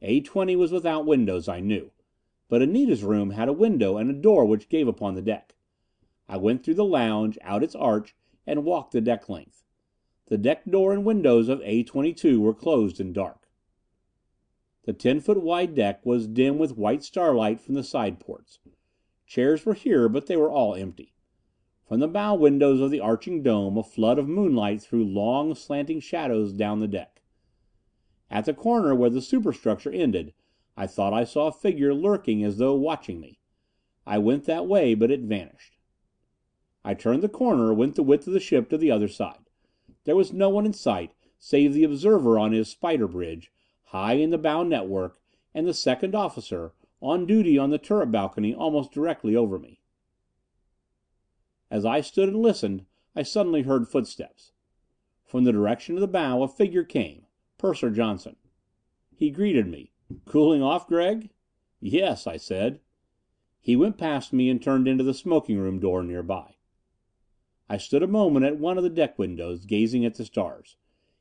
A 0.00 0.20
20 0.20 0.56
was 0.56 0.72
without 0.72 1.06
windows, 1.06 1.48
I 1.48 1.60
knew. 1.60 1.90
But 2.48 2.62
Anita's 2.62 3.02
room 3.02 3.30
had 3.30 3.48
a 3.48 3.52
window 3.52 3.96
and 3.96 4.10
a 4.10 4.14
door 4.14 4.44
which 4.44 4.68
gave 4.68 4.88
upon 4.88 5.14
the 5.14 5.22
deck. 5.22 5.54
I 6.28 6.36
went 6.36 6.64
through 6.64 6.74
the 6.74 6.84
lounge, 6.84 7.38
out 7.42 7.62
its 7.62 7.74
arch, 7.74 8.14
and 8.46 8.64
walked 8.64 8.92
the 8.92 9.00
deck 9.00 9.28
length. 9.28 9.64
The 10.26 10.38
deck 10.38 10.64
door 10.64 10.92
and 10.92 11.04
windows 11.04 11.48
of 11.48 11.60
A 11.64 11.82
22 11.82 12.40
were 12.40 12.54
closed 12.54 13.00
and 13.00 13.14
dark. 13.14 13.48
The 14.84 14.92
ten 14.92 15.20
foot 15.20 15.42
wide 15.42 15.74
deck 15.74 16.06
was 16.06 16.26
dim 16.26 16.58
with 16.58 16.78
white 16.78 17.02
starlight 17.02 17.60
from 17.60 17.74
the 17.74 17.82
side 17.82 18.20
ports. 18.20 18.58
Chairs 19.26 19.66
were 19.66 19.74
here, 19.74 20.08
but 20.08 20.26
they 20.26 20.36
were 20.36 20.50
all 20.50 20.74
empty. 20.74 21.12
From 21.86 22.00
the 22.00 22.08
bow 22.08 22.34
windows 22.34 22.80
of 22.80 22.90
the 22.90 23.00
arching 23.00 23.42
dome 23.42 23.76
a 23.76 23.82
flood 23.82 24.18
of 24.18 24.28
moonlight 24.28 24.80
threw 24.80 25.04
long, 25.04 25.54
slanting 25.54 26.00
shadows 26.00 26.52
down 26.52 26.80
the 26.80 26.88
deck. 26.88 27.17
At 28.30 28.44
the 28.44 28.54
corner 28.54 28.94
where 28.94 29.10
the 29.10 29.22
superstructure 29.22 29.90
ended, 29.90 30.34
I 30.76 30.86
thought 30.86 31.12
I 31.12 31.24
saw 31.24 31.46
a 31.46 31.52
figure 31.52 31.94
lurking 31.94 32.44
as 32.44 32.58
though 32.58 32.74
watching 32.74 33.20
me. 33.20 33.38
I 34.06 34.18
went 34.18 34.44
that 34.44 34.66
way, 34.66 34.94
but 34.94 35.10
it 35.10 35.20
vanished. 35.20 35.76
I 36.84 36.94
turned 36.94 37.22
the 37.22 37.28
corner, 37.28 37.74
went 37.74 37.94
the 37.94 38.02
width 38.02 38.26
of 38.26 38.32
the 38.32 38.40
ship 38.40 38.68
to 38.70 38.78
the 38.78 38.90
other 38.90 39.08
side. 39.08 39.50
There 40.04 40.16
was 40.16 40.32
no 40.32 40.48
one 40.48 40.66
in 40.66 40.72
sight 40.72 41.12
save 41.38 41.72
the 41.72 41.84
observer 41.84 42.38
on 42.38 42.52
his 42.52 42.68
spider 42.68 43.06
bridge, 43.06 43.52
high 43.84 44.14
in 44.14 44.30
the 44.30 44.38
bow 44.38 44.62
network, 44.62 45.18
and 45.54 45.66
the 45.66 45.74
second 45.74 46.14
officer, 46.14 46.72
on 47.00 47.26
duty 47.26 47.56
on 47.56 47.70
the 47.70 47.78
turret 47.78 48.10
balcony 48.10 48.54
almost 48.54 48.92
directly 48.92 49.36
over 49.36 49.58
me. 49.58 49.80
As 51.70 51.84
I 51.84 52.00
stood 52.00 52.28
and 52.28 52.42
listened, 52.42 52.86
I 53.14 53.22
suddenly 53.22 53.62
heard 53.62 53.88
footsteps. 53.88 54.52
From 55.24 55.44
the 55.44 55.52
direction 55.52 55.94
of 55.94 56.00
the 56.00 56.08
bow 56.08 56.42
a 56.42 56.48
figure 56.48 56.84
came. 56.84 57.26
Purser 57.58 57.90
Johnson. 57.90 58.36
He 59.16 59.30
greeted 59.30 59.66
me. 59.66 59.90
"Cooling 60.24 60.62
off, 60.62 60.86
Gregg?" 60.86 61.30
"Yes," 61.80 62.26
I 62.26 62.36
said. 62.36 62.80
He 63.60 63.74
went 63.74 63.98
past 63.98 64.32
me 64.32 64.48
and 64.48 64.62
turned 64.62 64.86
into 64.86 65.04
the 65.04 65.12
smoking 65.12 65.58
room 65.58 65.80
door 65.80 66.02
nearby. 66.02 66.54
I 67.68 67.76
stood 67.76 68.02
a 68.02 68.06
moment 68.06 68.46
at 68.46 68.58
one 68.58 68.78
of 68.78 68.84
the 68.84 68.88
deck 68.88 69.18
windows, 69.18 69.66
gazing 69.66 70.04
at 70.04 70.14
the 70.14 70.24
stars. 70.24 70.76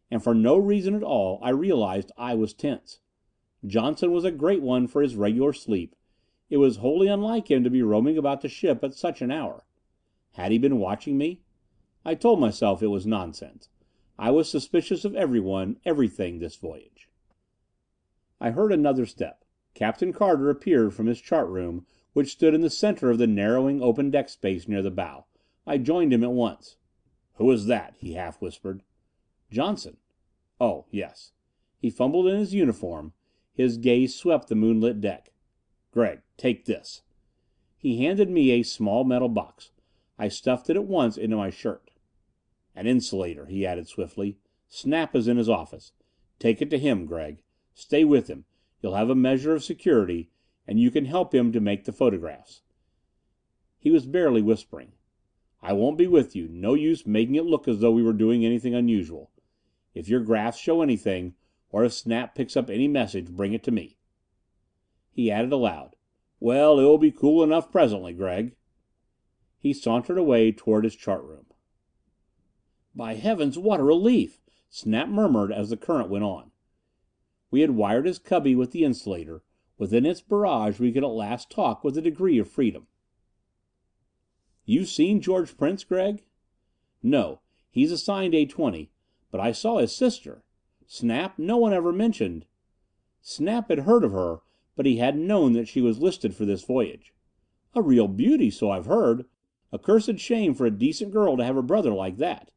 And 0.09 0.23
for 0.23 0.33
no 0.33 0.55
reason 0.55 0.93
at 0.93 1.03
all 1.03 1.39
I 1.41 1.49
realized 1.49 2.11
I 2.17 2.35
was 2.35 2.53
tense. 2.53 2.99
Johnson 3.65 4.11
was 4.11 4.23
a 4.23 4.31
great 4.31 4.61
one 4.61 4.88
for 4.88 5.01
his 5.01 5.15
regular 5.15 5.51
sleep. 5.51 5.95
It 6.49 6.57
was 6.57 6.77
wholly 6.77 7.07
unlike 7.07 7.51
him 7.51 7.63
to 7.63 7.69
be 7.69 7.81
roaming 7.81 8.17
about 8.17 8.41
the 8.41 8.47
ship 8.47 8.83
at 8.83 8.93
such 8.93 9.21
an 9.21 9.31
hour. 9.31 9.65
Had 10.33 10.51
he 10.51 10.57
been 10.57 10.79
watching 10.79 11.17
me? 11.17 11.41
I 12.05 12.15
told 12.15 12.39
myself 12.39 12.81
it 12.81 12.88
was 12.88 13.05
nonsense. 13.05 13.69
I 14.20 14.32
was 14.32 14.49
suspicious 14.49 15.05
of 15.05 15.15
everyone, 15.15 15.80
everything, 15.86 16.39
this 16.39 16.55
voyage. 16.55 17.07
I 18.39 18.51
heard 18.51 18.72
another 18.72 19.05
step. 19.05 19.43
Captain 19.74 20.11
Carter 20.11 20.49
appeared 20.49 20.93
from 20.93 21.05
his 21.05 21.22
chart 21.22 21.49
room, 21.49 21.86
which 22.13 22.32
stood 22.32 22.55
in 22.55 22.61
the 22.61 22.70
center 22.70 23.11
of 23.11 23.20
the 23.20 23.28
narrowing 23.28 23.82
open 23.82 24.09
deck 24.09 24.30
space 24.30 24.68
near 24.68 24.82
the 24.82 24.89
bow. 24.89 25.26
I 25.68 25.78
joined 25.78 26.13
him 26.13 26.24
at 26.24 26.32
once. 26.32 26.78
"Who 27.36 27.51
is 27.51 27.68
that?" 27.68 27.95
he 27.99 28.13
half 28.13 28.41
whispered. 28.41 28.82
"Johnson." 29.51 29.97
"Oh, 30.59 30.86
yes." 30.89 31.34
He 31.78 31.91
fumbled 31.91 32.28
in 32.28 32.39
his 32.39 32.55
uniform. 32.55 33.13
His 33.53 33.78
gaze 33.78 34.15
swept 34.15 34.47
the 34.47 34.55
moonlit 34.55 34.99
deck. 34.99 35.32
"Gregg, 35.91 36.22
take 36.38 36.65
this." 36.65 37.03
He 37.78 38.03
handed 38.03 38.32
me 38.32 38.49
a 38.49 38.63
small 38.63 39.03
metal 39.03 39.30
box. 39.30 39.70
I 40.18 40.28
stuffed 40.28 40.72
it 40.72 40.76
at 40.76 40.86
once 40.86 41.18
into 41.18 41.38
my 41.38 41.51
shirt. 41.51 41.86
"An 42.78 42.86
insulator," 42.86 43.47
he 43.47 43.65
added 43.65 43.88
swiftly. 43.88 44.38
"Snap 44.69 45.15
is 45.15 45.28
in 45.28 45.38
his 45.38 45.49
office. 45.49 45.93
Take 46.38 46.61
it 46.61 46.69
to 46.69 46.78
him, 46.78 47.07
Gregg. 47.07 47.41
Stay 47.73 48.05
with 48.05 48.28
him. 48.28 48.45
You'll 48.84 48.93
have 48.93 49.09
a 49.09 49.15
measure 49.15 49.55
of 49.55 49.63
security, 49.63 50.30
and 50.67 50.80
you 50.80 50.91
can 50.91 51.05
help 51.05 51.34
him 51.34 51.51
to 51.53 51.59
make 51.59 51.86
the 51.86 51.91
photographs." 51.91 52.61
He 53.80 53.89
was 53.89 54.05
barely 54.05 54.43
whispering. 54.43 54.91
"I 55.59 55.73
won't 55.73 55.97
be 55.97 56.05
with 56.05 56.36
you 56.36 56.47
no 56.47 56.75
use 56.75 57.07
making 57.07 57.34
it 57.34 57.47
look 57.47 57.67
as 57.67 57.80
though 57.80 57.91
we 57.91 58.03
were 58.03 58.13
doing 58.13 58.45
anything 58.45 58.75
unusual. 58.75 59.32
If 59.95 60.07
your 60.07 60.19
graphs 60.19 60.59
show 60.59 60.84
anything, 60.84 61.34
or 61.71 61.84
if 61.84 61.93
Snap 61.93 62.36
picks 62.36 62.55
up 62.55 62.69
any 62.69 62.88
message, 62.88 63.32
bring 63.32 63.53
it 63.53 63.63
to 63.63 63.71
me." 63.71 63.97
He 65.11 65.32
added 65.32 65.51
aloud, 65.51 65.95
"Well, 66.39 66.80
it 66.80 66.84
will 66.84 66.99
be 66.99 67.11
cool 67.11 67.43
enough 67.43 67.71
presently, 67.71 68.13
Gregg." 68.13 68.55
He 69.57 69.73
sauntered 69.73 70.19
away 70.19 70.51
toward 70.51 70.84
his 70.84 70.95
chart 70.95 71.23
room. 71.23 71.47
"By 72.98 73.14
heavens, 73.14 73.60
what 73.60 73.80
a 73.80 73.84
relief!" 73.84 74.41
Snap 74.72 75.08
murmured 75.08 75.52
as 75.52 75.70
the 75.70 75.78
current 75.78 76.10
went 76.10 76.24
on. 76.24 76.50
We 77.52 77.62
had 77.62 77.76
wired 77.76 78.08
his 78.08 78.18
cubby 78.18 78.56
with 78.56 78.72
the 78.72 78.84
insulator; 78.84 79.43
within 79.78 80.04
its 80.04 80.22
barrage 80.22 80.80
we 80.80 80.91
could 80.91 81.04
at 81.04 81.10
last 81.12 81.52
talk 81.52 81.84
with 81.84 81.95
a 81.95 82.02
degree 82.02 82.39
of 82.39 82.50
freedom. 82.50 82.88
"You've 84.66 84.88
seen 84.88 85.22
George 85.22 85.56
Prince, 85.58 85.84
Gregg?" 85.84 86.24
"No. 87.04 87.41
He's 87.70 87.91
assigned 87.91 88.34
A 88.34 88.48
20. 88.48 88.89
But 89.30 89.41
I 89.41 89.52
saw 89.52 89.78
his 89.78 89.95
sister. 89.95 90.43
Snap, 90.88 91.38
no 91.38 91.58
one 91.58 91.74
ever 91.74 91.93
mentioned" 91.93 92.48
Snap 93.22 93.70
had 93.70 93.82
heard 93.82 94.04
of 94.04 94.12
her, 94.12 94.39
but 94.76 94.88
he 94.88 94.98
hadn't 94.98 95.28
known 95.28 95.54
that 95.54 95.68
she 95.68 95.82
was 95.82 96.02
listed 96.02 96.34
for 96.34 96.45
this 96.45 96.64
voyage. 96.64 97.14
"A 97.76 97.82
real 97.84 98.08
beauty, 98.08 98.50
so 98.50 98.72
I've 98.72 98.88
heard. 98.88 99.28
A 99.72 99.78
cursed 99.78 100.18
shame 100.18 100.56
for 100.56 100.66
a 100.66 100.72
decent 100.72 101.12
girl 101.12 101.38
to 101.38 101.45
have 101.45 101.58
a 101.58 101.62
brother 101.62 101.93
like 101.93 102.18
that." 102.18 102.52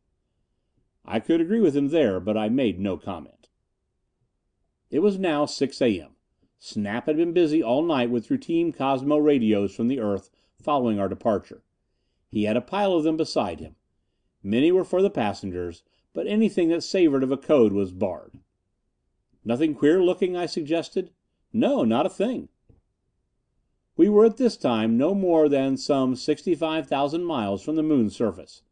I 1.05 1.19
could 1.21 1.41
agree 1.41 1.61
with 1.61 1.77
him 1.77 1.89
there, 1.89 2.21
but 2.21 2.37
I 2.37 2.49
made 2.49 2.79
no 2.79 2.97
comment. 2.97 3.49
It 4.91 4.99
was 4.99 5.19
now 5.19 5.47
6 5.47 5.81
A. 5.81 6.01
M. 6.01 6.17
Snap 6.59 7.07
had 7.07 7.17
been 7.17 7.33
busy 7.33 7.63
all 7.63 7.83
night 7.83 8.11
with 8.11 8.31
routine 8.31 8.71
cosmo 8.71 9.17
radios 9.17 9.75
from 9.75 9.89
the 9.89 9.99
Earth 9.99 10.31
following 10.61 11.01
our 11.01 11.09
departure. 11.09 11.63
He 12.29 12.45
had 12.45 12.57
a 12.57 12.61
pile 12.61 12.93
of 12.93 13.05
them 13.05 13.17
beside 13.17 13.61
him. 13.61 13.77
Many 14.43 14.71
were 14.71 14.85
for 14.85 15.01
the 15.01 15.11
passengers, 15.11 15.83
but 16.13 16.27
anything 16.27 16.69
that 16.69 16.83
savored 16.83 17.23
of 17.23 17.33
a 17.33 17.37
code 17.37 17.73
was 17.73 17.93
barred. 17.93 18.39
"Nothing 19.45 19.75
queer 19.75 20.03
looking?" 20.03 20.37
I 20.37 20.47
suggested. 20.47 21.13
"No, 21.53 21.83
not 21.83 22.05
a 22.07 22.11
thing." 22.11 22.51
We 23.97 24.09
were 24.09 24.27
at 24.27 24.37
this 24.37 24.57
time 24.57 24.99
no 24.99 25.15
more 25.15 25.49
than 25.49 25.77
some 25.77 26.15
sixty 26.15 26.55
five 26.55 26.87
thousand 26.87 27.25
miles 27.25 27.63
from 27.63 27.77
the 27.77 27.83
Moon's 27.83 28.15
surface. 28.15 28.63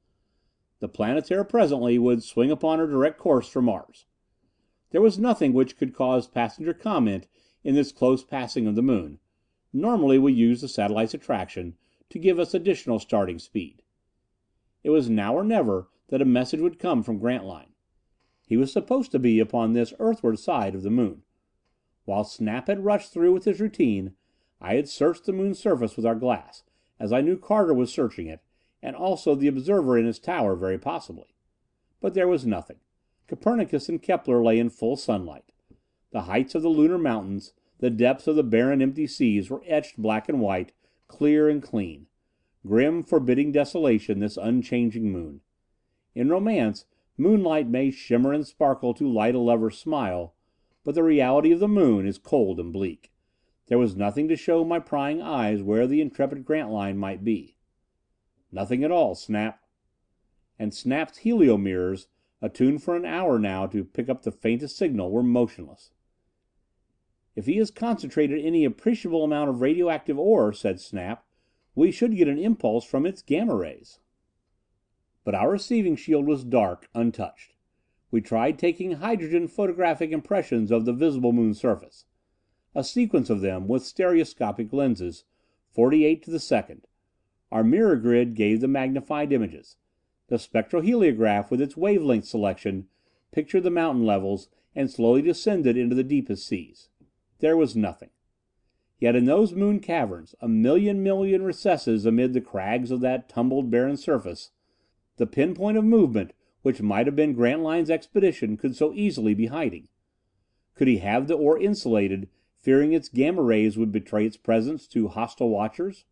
The 0.81 0.89
Planetara 0.89 1.45
presently 1.49 1.99
would 1.99 2.23
swing 2.23 2.51
upon 2.53 2.79
her 2.79 2.87
direct 2.87 3.19
course 3.19 3.49
for 3.49 3.61
Mars. 3.61 4.07
There 4.91 5.03
was 5.03 5.19
nothing 5.19 5.53
which 5.53 5.77
could 5.77 5.93
cause 5.93 6.29
passenger 6.29 6.73
comment 6.73 7.27
in 7.65 7.75
this 7.75 7.91
close 7.91 8.23
passing 8.23 8.67
of 8.69 8.77
the 8.77 8.83
Moon; 8.83 9.19
normally 9.73 10.19
we 10.19 10.33
used 10.33 10.63
the 10.63 10.69
satellite's 10.69 11.15
attraction 11.15 11.77
to 12.11 12.19
give 12.19 12.39
us 12.39 12.55
additional 12.55 13.01
starting 13.01 13.41
speed. 13.41 13.83
It 14.85 14.91
was 14.91 15.11
now 15.11 15.35
or 15.35 15.43
never 15.43 15.89
that 16.09 16.23
a 16.23 16.25
message 16.25 16.61
would 16.61 16.79
come 16.79 17.03
from 17.03 17.19
Grantline. 17.19 17.75
He 18.47 18.57
was 18.57 18.73
supposed 18.73 19.11
to 19.11 19.19
be 19.19 19.41
upon 19.41 19.73
this 19.73 19.93
Earthward 19.99 20.39
side 20.39 20.75
of 20.77 20.85
the 20.85 20.91
Moon. 20.91 21.25
While 22.05 22.25
Snap 22.25 22.69
had 22.69 22.85
rushed 22.85 23.13
through 23.13 23.33
with 23.33 23.45
his 23.45 23.61
routine, 23.61 24.15
I 24.61 24.77
had 24.77 24.89
searched 24.89 25.25
the 25.27 25.33
Moon's 25.33 25.59
surface 25.59 25.97
with 25.97 26.07
our 26.07 26.15
glass, 26.15 26.63
as 27.01 27.13
I 27.13 27.21
knew 27.21 27.37
Carter 27.37 27.75
was 27.75 27.93
searching 27.93 28.29
it, 28.29 28.41
and 28.83 28.95
also 28.95 29.35
the 29.35 29.49
observer 29.49 29.99
in 29.99 30.07
his 30.07 30.19
tower 30.19 30.55
very 30.55 30.79
possibly. 30.79 31.35
But 32.01 32.15
there 32.15 32.29
was 32.29 32.47
nothing. 32.47 32.79
Copernicus 33.27 33.89
and 33.89 34.01
Kepler 34.01 34.43
lay 34.43 34.59
in 34.59 34.71
full 34.71 34.97
sunlight. 34.97 35.53
The 36.13 36.23
heights 36.23 36.55
of 36.55 36.63
the 36.63 36.69
Lunar 36.69 36.99
mountains, 36.99 37.53
the 37.81 37.91
depths 37.91 38.27
of 38.27 38.37
the 38.37 38.43
barren 38.43 38.81
empty 38.81 39.07
seas 39.07 39.51
were 39.51 39.63
etched 39.67 39.99
black 39.99 40.29
and 40.29 40.41
white, 40.41 40.73
clear 41.07 41.49
and 41.49 41.63
clean. 41.63 42.07
Grim, 42.67 43.03
forbidding 43.03 43.53
desolation, 43.53 44.19
this 44.19 44.37
unchanging 44.37 45.13
Moon. 45.13 45.41
In 46.15 46.29
romance, 46.29 46.87
moonlight 47.17 47.69
may 47.69 47.91
shimmer 47.91 48.33
and 48.33 48.47
sparkle 48.47 48.95
to 48.95 49.09
light 49.09 49.35
a 49.35 49.39
lover's 49.39 49.79
smile, 49.79 50.35
but 50.85 50.95
the 50.95 51.03
reality 51.03 51.53
of 51.53 51.61
the 51.61 51.69
Moon 51.69 52.07
is 52.07 52.19
cold 52.19 52.59
and 52.59 52.73
bleak. 52.73 53.13
There 53.67 53.79
was 53.79 53.95
nothing 53.95 54.29
to 54.29 54.37
show 54.37 54.65
my 54.65 54.79
prying 54.79 55.21
eyes 55.21 55.63
where 55.63 55.87
the 55.87 56.01
intrepid 56.01 56.45
Grantline 56.45 56.97
might 56.97 57.23
be. 57.23 57.58
"Nothing 58.51 58.83
at 58.83 58.91
all, 58.91 59.15
Snap." 59.15 59.63
And 60.59 60.73
Snap's 60.73 61.19
helio 61.19 61.59
mirrors, 61.59 62.09
attuned 62.41 62.83
for 62.83 62.97
an 62.97 63.05
hour 63.05 63.39
now 63.39 63.67
to 63.67 63.85
pick 63.85 64.09
up 64.09 64.23
the 64.23 64.33
faintest 64.33 64.75
signal, 64.75 65.11
were 65.11 65.23
motionless. 65.23 65.93
"If 67.37 67.45
he 67.45 67.59
has 67.59 67.71
concentrated 67.71 68.43
any 68.43 68.65
appreciable 68.65 69.23
amount 69.23 69.51
of 69.51 69.61
radioactive 69.61 70.19
ore," 70.19 70.55
said 70.55 70.81
Snap, 70.81 71.27
"we 71.75 71.91
should 71.91 72.17
get 72.17 72.27
an 72.27 72.39
impulse 72.39 72.87
from 72.87 73.05
its 73.05 73.21
Gamma 73.21 73.55
rays." 73.55 74.01
But 75.25 75.35
our 75.35 75.51
receiving 75.51 75.95
shield 75.95 76.27
was 76.27 76.43
dark, 76.43 76.89
untouched. 76.95 77.55
We 78.11 78.23
tried 78.23 78.59
taking 78.59 78.93
hydrogen 78.93 79.47
photographic 79.47 80.11
impressions 80.11 80.71
of 80.71 80.87
the 80.87 80.95
visible 80.95 81.33
Moon 81.33 81.53
surface. 81.53 82.07
A 82.75 82.83
sequence 82.83 83.29
of 83.29 83.43
them, 83.43 83.69
with 83.69 83.85
stereoscopic 83.85 84.73
lenses, 84.73 85.25
forty 85.69 86.07
eight 86.07 86.23
to 86.23 86.31
the 86.31 86.41
second. 86.41 86.87
Our 87.51 87.65
mirror 87.65 87.97
grid 87.97 88.35
gave 88.35 88.61
the 88.61 88.69
magnified 88.69 89.33
images. 89.33 89.77
The 90.29 90.37
spectroheliograph 90.37 91.51
with 91.51 91.61
its 91.61 91.77
wavelength 91.77 92.27
selection 92.27 92.89
pictured 93.33 93.63
the 93.63 93.71
mountain 93.71 94.05
levels, 94.05 94.49
and 94.75 94.91
slowly 94.91 95.23
descended 95.23 95.77
into 95.77 95.95
the 95.95 96.05
deepest 96.05 96.47
seas. 96.47 96.89
There 97.41 97.57
was 97.57 97.75
nothing. 97.75 98.11
Yet 99.01 99.17
in 99.17 99.25
those 99.25 99.55
Moon 99.55 99.81
caverns, 99.81 100.35
a 100.41 100.49
million 100.49 101.03
million 101.03 101.43
recesses 101.43 102.05
amid 102.05 102.33
the 102.33 102.41
crags 102.41 102.91
of 102.91 103.01
that 103.01 103.29
tumbled, 103.29 103.71
barren 103.71 103.97
surface, 103.97 104.51
the 105.17 105.27
pinpoint 105.27 105.79
of 105.79 105.85
movement 105.85 106.33
which 106.63 106.83
might 106.83 107.07
have 107.07 107.17
been 107.17 107.35
Grantline's 107.35 107.91
expedition 107.91 108.57
could 108.57 108.77
so 108.77 108.93
easily 108.93 109.35
be 109.35 109.47
hiding. 109.47 109.89
Could 110.75 110.89
he 110.89 110.99
have 110.99 111.27
the 111.27 111.35
ore 111.35 111.59
insulated, 111.59 112.29
fearing 112.57 112.93
its 112.93 113.09
Gamma 113.09 113.43
rays 113.43 113.79
would 113.79 113.93
betray 113.93 114.27
its 114.27 114.37
presence 114.37 114.87
to 114.89 115.09
hostile 115.09 115.49
watchers? 115.49 116.05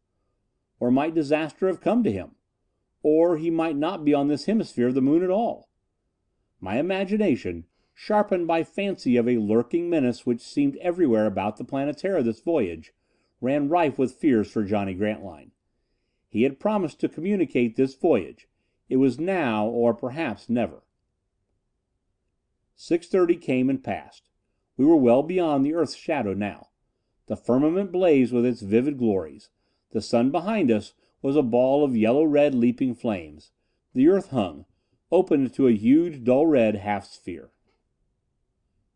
Or 0.79 0.91
might 0.91 1.14
disaster 1.14 1.66
have 1.68 1.81
come 1.81 2.03
to 2.05 2.12
him? 2.12 2.33
Or 3.03 3.37
he 3.37 3.51
might 3.51 3.77
not 3.77 4.05
be 4.05 4.12
on 4.12 4.29
this 4.29 4.47
hemisphere 4.47 4.89
of 4.89 4.95
the 4.95 5.01
Moon 5.01 5.22
at 5.22 5.31
all? 5.31 5.68
My 6.61 6.79
imagination, 6.79 7.64
sharpened 7.95 8.47
by 8.47 8.64
fancy 8.64 9.16
of 9.16 9.29
a 9.29 9.39
lurking 9.39 9.89
menace 9.89 10.27
which 10.27 10.41
seemed 10.41 10.77
everywhere 10.77 11.27
about 11.27 11.57
the 11.57 11.64
Planetara 11.64 12.22
this 12.22 12.41
voyage, 12.41 12.93
ran 13.41 13.68
rife 13.68 13.99
with 13.99 14.12
fears 14.12 14.51
for 14.51 14.64
Johnny 14.64 14.95
Grantline. 14.95 15.53
He 16.29 16.43
had 16.43 16.61
promised 16.61 17.01
to 17.01 17.09
communicate 17.09 17.77
this 17.77 17.95
voyage. 17.95 18.49
It 18.89 18.97
was 18.97 19.18
now 19.18 19.66
or 19.66 19.95
perhaps 19.95 20.49
never. 20.49 20.83
Six 22.74 23.07
thirty 23.07 23.37
came 23.37 23.70
and 23.70 23.83
passed. 23.83 24.29
We 24.77 24.85
were 24.85 24.97
well 24.97 25.22
beyond 25.22 25.64
the 25.64 25.74
Earth's 25.74 25.97
shadow 25.97 26.35
now. 26.35 26.68
The 27.27 27.37
firmament 27.37 27.91
blazed 27.91 28.33
with 28.33 28.45
its 28.45 28.61
vivid 28.61 28.99
glories. 28.99 29.49
The 29.93 30.03
sun 30.03 30.30
behind 30.30 30.70
us 30.70 30.95
was 31.22 31.37
a 31.37 31.43
ball 31.43 31.84
of 31.84 31.97
yellow 31.97 32.24
red 32.24 32.55
leaping 32.55 32.95
flames. 32.95 33.51
The 33.95 34.09
Earth 34.09 34.30
hung, 34.30 34.66
opened 35.11 35.55
to 35.55 35.68
a 35.68 35.72
huge 35.72 36.24
dull 36.24 36.47
red 36.47 36.76
half 36.76 37.07
sphere. 37.07 37.51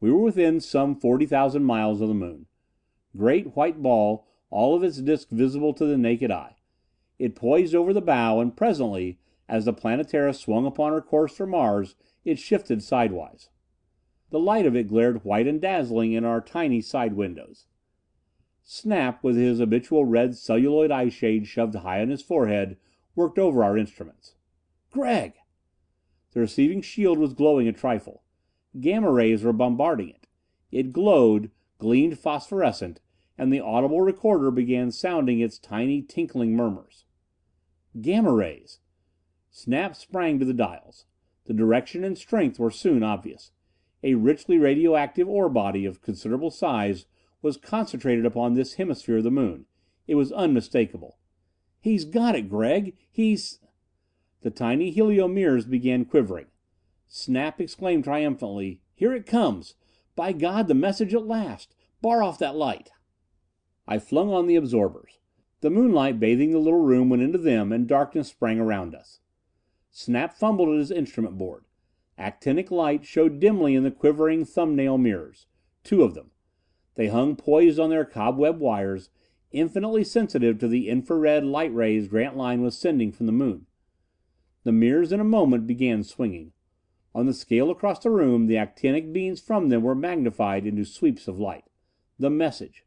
We 0.01 0.11
were 0.11 0.22
within 0.22 0.61
some 0.61 0.97
forty 0.97 1.26
thousand 1.26 1.64
miles 1.64 2.01
of 2.01 2.09
the 2.09 2.14
Moon. 2.14 2.47
Great 3.16 3.57
white 3.57 3.82
ball, 3.82 4.26
all 4.51 4.74
of 4.74 4.82
its 4.82 4.99
disc 4.99 5.28
visible 5.30 5.72
to 5.74 5.84
the 5.84 5.99
naked 5.99 6.30
eye. 6.30 6.57
It 7.18 7.36
poised 7.36 7.74
over 7.74 7.93
the 7.93 8.01
bow, 8.01 8.41
and 8.41 8.57
presently 8.57 9.18
as 9.49 9.64
the 9.64 9.72
Planetara 9.72 10.34
swung 10.34 10.64
upon 10.64 10.93
her 10.93 11.03
course 11.03 11.36
for 11.36 11.47
Mars, 11.47 11.95
it 12.24 12.38
shifted 12.38 12.82
sidewise. 12.82 13.51
The 14.30 14.38
light 14.38 14.64
of 14.64 14.76
it 14.76 14.88
glared 14.88 15.24
white 15.24 15.47
and 15.47 15.61
dazzling 15.61 16.12
in 16.12 16.24
our 16.24 16.41
tiny 16.41 16.80
side 16.80 17.14
windows. 17.14 17.66
Snap, 18.73 19.25
with 19.25 19.35
his 19.35 19.59
habitual 19.59 20.05
red 20.05 20.37
celluloid 20.37 20.93
eyeshade 20.93 21.45
shoved 21.45 21.75
high 21.75 22.01
on 22.01 22.09
his 22.09 22.23
forehead, 22.23 22.77
worked 23.16 23.37
over 23.37 23.64
our 23.64 23.77
instruments. 23.77 24.37
"Gregg!" 24.93 25.33
The 26.31 26.39
receiving 26.39 26.81
shield 26.81 27.18
was 27.18 27.35
glowing 27.35 27.66
a 27.66 27.73
trifle. 27.73 28.23
Gamma 28.81 29.11
rays 29.11 29.43
were 29.43 29.53
bombarding 29.53 30.11
it. 30.11 30.29
It 30.71 30.93
glowed, 30.93 31.51
gleamed 31.79 32.21
phosphorescent, 32.21 33.01
and 33.37 33.53
the 33.53 33.59
audible 33.59 34.03
recorder 34.03 34.53
began 34.53 34.93
sounding 34.93 35.41
its 35.41 35.59
tiny 35.59 36.01
tinkling 36.01 36.55
murmurs. 36.55 37.07
Gamma 38.01 38.33
rays! 38.33 38.79
Snap 39.51 39.97
sprang 39.97 40.39
to 40.39 40.45
the 40.45 40.55
dials. 40.55 41.07
The 41.47 41.55
direction 41.55 42.05
and 42.05 42.16
strength 42.16 42.61
were 42.61 42.71
soon 42.71 43.03
obvious. 43.03 43.51
A 44.05 44.14
richly 44.14 44.59
radioactive 44.59 45.29
ore 45.29 45.49
body 45.49 45.87
of 45.87 46.03
considerable 46.03 46.53
size 46.53 47.07
was 47.43 47.57
concentrated 47.57 48.26
upon 48.26 48.55
this 48.55 48.74
hemisphere 48.74 49.18
of 49.18 49.24
the 49.24 49.30
Moon. 49.30 49.66
It 50.07 50.14
was 50.14 50.32
unmistakable. 50.32 51.18
"He's 51.80 52.05
got 52.05 52.34
it, 52.34 52.49
Gregg! 52.49 52.97
He's" 53.11 53.61
The 54.43 54.51
tiny 54.51 54.91
helio 54.91 55.28
mirrors 55.28 55.66
began 55.66 56.05
quivering. 56.05 56.47
Snap 57.09 57.61
exclaimed 57.61 58.05
triumphantly, 58.05 58.80
"Here 58.95 59.14
it 59.14 59.26
comes! 59.26 59.74
By 60.16 60.32
God, 60.32 60.68
the 60.68 60.74
message 60.74 61.14
at 61.14 61.26
last! 61.26 61.74
Bar 62.01 62.22
off 62.22 62.38
that 62.38 62.57
light!" 62.57 62.91
I 63.86 63.99
flung 63.99 64.30
on 64.30 64.47
the 64.47 64.57
absorbers. 64.57 65.18
The 65.61 65.70
moonlight 65.70 66.20
bathing 66.20 66.53
the 66.53 66.59
little 66.59 66.80
room 66.80 67.11
went 67.11 67.22
into 67.22 67.38
them, 67.38 67.72
and 67.72 67.86
darkness 67.88 68.28
sprang 68.28 68.59
around 68.59 68.95
us. 68.95 69.20
Snap 69.91 70.34
fumbled 70.34 70.68
at 70.68 70.78
his 70.78 70.91
instrument 70.91 71.36
board. 71.36 71.64
Actinic 72.18 72.70
light 72.70 73.05
showed 73.05 73.41
dimly 73.41 73.74
in 73.74 73.82
the 73.82 73.91
quivering 73.91 74.45
thumb 74.45 74.76
nail 74.76 74.99
mirrors. 74.99 75.47
Two 75.82 76.03
of 76.03 76.14
them. 76.14 76.30
They 77.01 77.09
hung 77.09 77.34
poised 77.34 77.78
on 77.78 77.88
their 77.88 78.05
cobweb 78.05 78.59
wires, 78.59 79.09
infinitely 79.53 80.05
sensitive 80.05 80.59
to 80.59 80.68
the 80.68 80.90
infra 80.90 81.16
red 81.16 81.46
light 81.46 81.74
rays 81.74 82.09
Grantline 82.09 82.61
was 82.61 82.76
sending 82.76 83.11
from 83.11 83.24
the 83.24 83.32
Moon. 83.32 83.64
The 84.64 84.72
mirrors 84.72 85.11
in 85.11 85.18
a 85.18 85.24
moment 85.24 85.66
began 85.66 86.05
swinging. 86.05 86.53
On 87.14 87.24
the 87.24 87.32
scale 87.32 87.70
across 87.70 88.01
the 88.01 88.11
room 88.11 88.48
the 88.48 88.59
actinic 88.59 89.14
beams 89.14 89.40
from 89.40 89.70
them 89.70 89.82
were 89.82 89.94
magnified 89.94 90.66
into 90.66 90.84
sweeps 90.84 91.26
of 91.26 91.40
light. 91.40 91.64
The 92.18 92.28
message! 92.28 92.84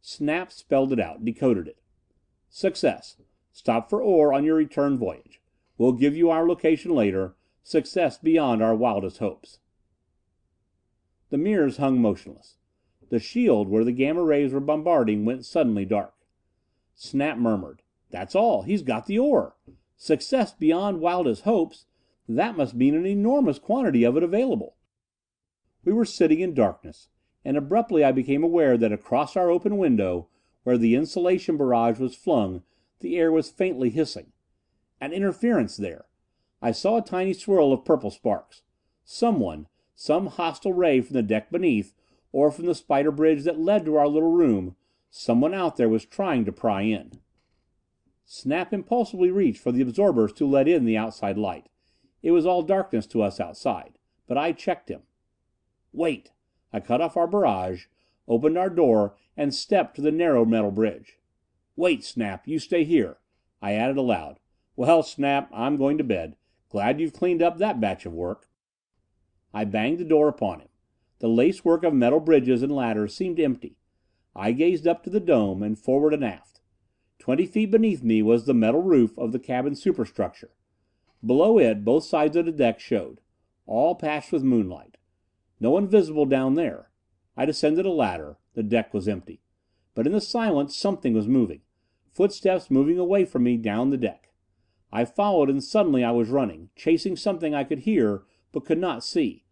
Snap 0.00 0.50
spelled 0.50 0.92
it 0.92 0.98
out, 0.98 1.24
decoded 1.24 1.68
it. 1.68 1.78
Success. 2.48 3.16
Stop 3.52 3.88
for 3.88 4.02
ore 4.02 4.32
on 4.32 4.42
your 4.42 4.56
return 4.56 4.98
voyage. 4.98 5.40
We'll 5.78 5.92
give 5.92 6.16
you 6.16 6.30
our 6.30 6.48
location 6.48 6.96
later. 6.96 7.36
Success 7.62 8.18
beyond 8.18 8.60
our 8.60 8.74
wildest 8.74 9.18
hopes. 9.18 9.60
The 11.30 11.38
mirrors 11.38 11.76
hung 11.76 12.02
motionless. 12.02 12.56
The 13.08 13.20
shield, 13.20 13.68
where 13.68 13.84
the 13.84 13.92
Gamma 13.92 14.24
rays 14.24 14.52
were 14.52 14.58
bombarding, 14.58 15.24
went 15.24 15.44
suddenly 15.44 15.84
dark. 15.84 16.14
Snap 16.96 17.38
murmured, 17.38 17.82
"That's 18.10 18.34
all 18.34 18.62
he's 18.62 18.82
got 18.82 19.06
the 19.06 19.16
ore. 19.16 19.54
Success 19.96 20.52
beyond 20.52 21.00
wildest 21.00 21.42
hopes 21.42 21.86
that 22.28 22.56
must 22.56 22.74
mean 22.74 22.96
an 22.96 23.06
enormous 23.06 23.60
quantity 23.60 24.02
of 24.02 24.16
it 24.16 24.24
available." 24.24 24.74
We 25.84 25.92
were 25.92 26.04
sitting 26.04 26.40
in 26.40 26.52
darkness, 26.52 27.08
and 27.44 27.56
abruptly 27.56 28.02
I 28.02 28.10
became 28.10 28.42
aware 28.42 28.76
that 28.76 28.90
across 28.90 29.36
our 29.36 29.50
open 29.50 29.78
window, 29.78 30.26
where 30.64 30.76
the 30.76 30.96
insulation 30.96 31.56
barrage 31.56 32.00
was 32.00 32.16
flung, 32.16 32.64
the 32.98 33.16
air 33.16 33.30
was 33.30 33.50
faintly 33.50 33.90
hissing. 33.90 34.32
An 35.00 35.12
interference 35.12 35.76
there! 35.76 36.06
I 36.60 36.72
saw 36.72 36.96
a 36.96 37.02
tiny 37.02 37.34
swirl 37.34 37.72
of 37.72 37.84
purple 37.84 38.10
sparks. 38.10 38.62
Someone 39.04 39.68
some 39.94 40.26
hostile 40.26 40.72
ray 40.72 41.00
from 41.00 41.14
the 41.14 41.22
deck 41.22 41.52
beneath, 41.52 41.94
or 42.36 42.50
from 42.50 42.66
the 42.66 42.74
spider 42.74 43.10
bridge 43.10 43.44
that 43.44 43.58
led 43.58 43.82
to 43.82 43.96
our 43.96 44.06
little 44.06 44.30
room 44.30 44.76
someone 45.08 45.54
out 45.54 45.76
there 45.76 45.88
was 45.88 46.04
trying 46.04 46.44
to 46.44 46.52
pry 46.52 46.82
in. 46.82 47.10
Snap 48.26 48.74
impulsively 48.74 49.30
reached 49.30 49.58
for 49.58 49.72
the 49.72 49.80
absorbers 49.80 50.34
to 50.34 50.46
let 50.46 50.68
in 50.68 50.84
the 50.84 50.98
outside 50.98 51.38
light. 51.38 51.70
It 52.22 52.32
was 52.32 52.44
all 52.44 52.62
darkness 52.62 53.06
to 53.06 53.22
us 53.22 53.40
outside. 53.40 53.98
But 54.26 54.36
I 54.36 54.52
checked 54.52 54.90
him. 54.90 55.04
"Wait!" 55.94 56.30
I 56.74 56.80
cut 56.80 57.00
off 57.00 57.16
our 57.16 57.26
barrage, 57.26 57.86
opened 58.28 58.58
our 58.58 58.68
door 58.68 59.16
and 59.34 59.54
stepped 59.54 59.96
to 59.96 60.02
the 60.02 60.12
narrow 60.12 60.44
metal 60.44 60.70
bridge. 60.70 61.18
"Wait, 61.74 62.04
Snap! 62.04 62.46
You 62.46 62.58
stay 62.58 62.84
here." 62.84 63.16
I 63.62 63.72
added 63.72 63.96
aloud, 63.96 64.40
"Well, 64.76 65.02
Snap, 65.02 65.48
I'm 65.54 65.78
going 65.78 65.96
to 65.96 66.04
bed. 66.04 66.36
Glad 66.68 67.00
you've 67.00 67.14
cleaned 67.14 67.40
up 67.40 67.56
that 67.56 67.80
batch 67.80 68.04
of 68.04 68.12
work." 68.12 68.50
I 69.54 69.64
banged 69.64 69.96
the 69.96 70.04
door 70.04 70.28
upon 70.28 70.60
him. 70.60 70.65
The 71.18 71.28
lacework 71.28 71.82
of 71.82 71.94
metal 71.94 72.20
bridges 72.20 72.62
and 72.62 72.72
ladders 72.72 73.14
seemed 73.14 73.40
empty. 73.40 73.76
I 74.34 74.52
gazed 74.52 74.86
up 74.86 75.02
to 75.04 75.10
the 75.10 75.20
dome, 75.20 75.62
and 75.62 75.78
forward 75.78 76.12
and 76.12 76.24
aft. 76.24 76.60
Twenty 77.18 77.46
feet 77.46 77.70
beneath 77.70 78.02
me 78.02 78.22
was 78.22 78.44
the 78.44 78.54
metal 78.54 78.82
roof 78.82 79.18
of 79.18 79.32
the 79.32 79.38
cabin 79.38 79.74
superstructure. 79.74 80.50
Below 81.24 81.58
it 81.58 81.84
both 81.84 82.04
sides 82.04 82.36
of 82.36 82.44
the 82.44 82.52
deck 82.52 82.78
showed. 82.78 83.20
All 83.66 83.94
patched 83.94 84.30
with 84.30 84.44
moonlight. 84.44 84.98
No 85.58 85.70
one 85.70 85.88
visible 85.88 86.26
down 86.26 86.54
there. 86.54 86.90
I 87.34 87.46
descended 87.46 87.86
a 87.86 87.90
ladder. 87.90 88.36
The 88.54 88.62
deck 88.62 88.92
was 88.92 89.08
empty. 89.08 89.40
But 89.94 90.06
in 90.06 90.12
the 90.12 90.20
silence 90.20 90.76
something 90.76 91.14
was 91.14 91.26
moving. 91.26 91.62
Footsteps 92.12 92.70
moving 92.70 92.98
away 92.98 93.24
from 93.24 93.42
me 93.42 93.56
down 93.56 93.88
the 93.88 93.96
deck. 93.96 94.28
I 94.92 95.06
followed 95.06 95.48
and 95.48 95.64
suddenly 95.64 96.04
I 96.04 96.10
was 96.10 96.28
running, 96.28 96.68
chasing 96.76 97.16
something 97.16 97.54
I 97.54 97.64
could 97.64 97.80
hear 97.80 98.24
but 98.52 98.66
could 98.66 98.78
not 98.78 99.02
see. 99.02 99.45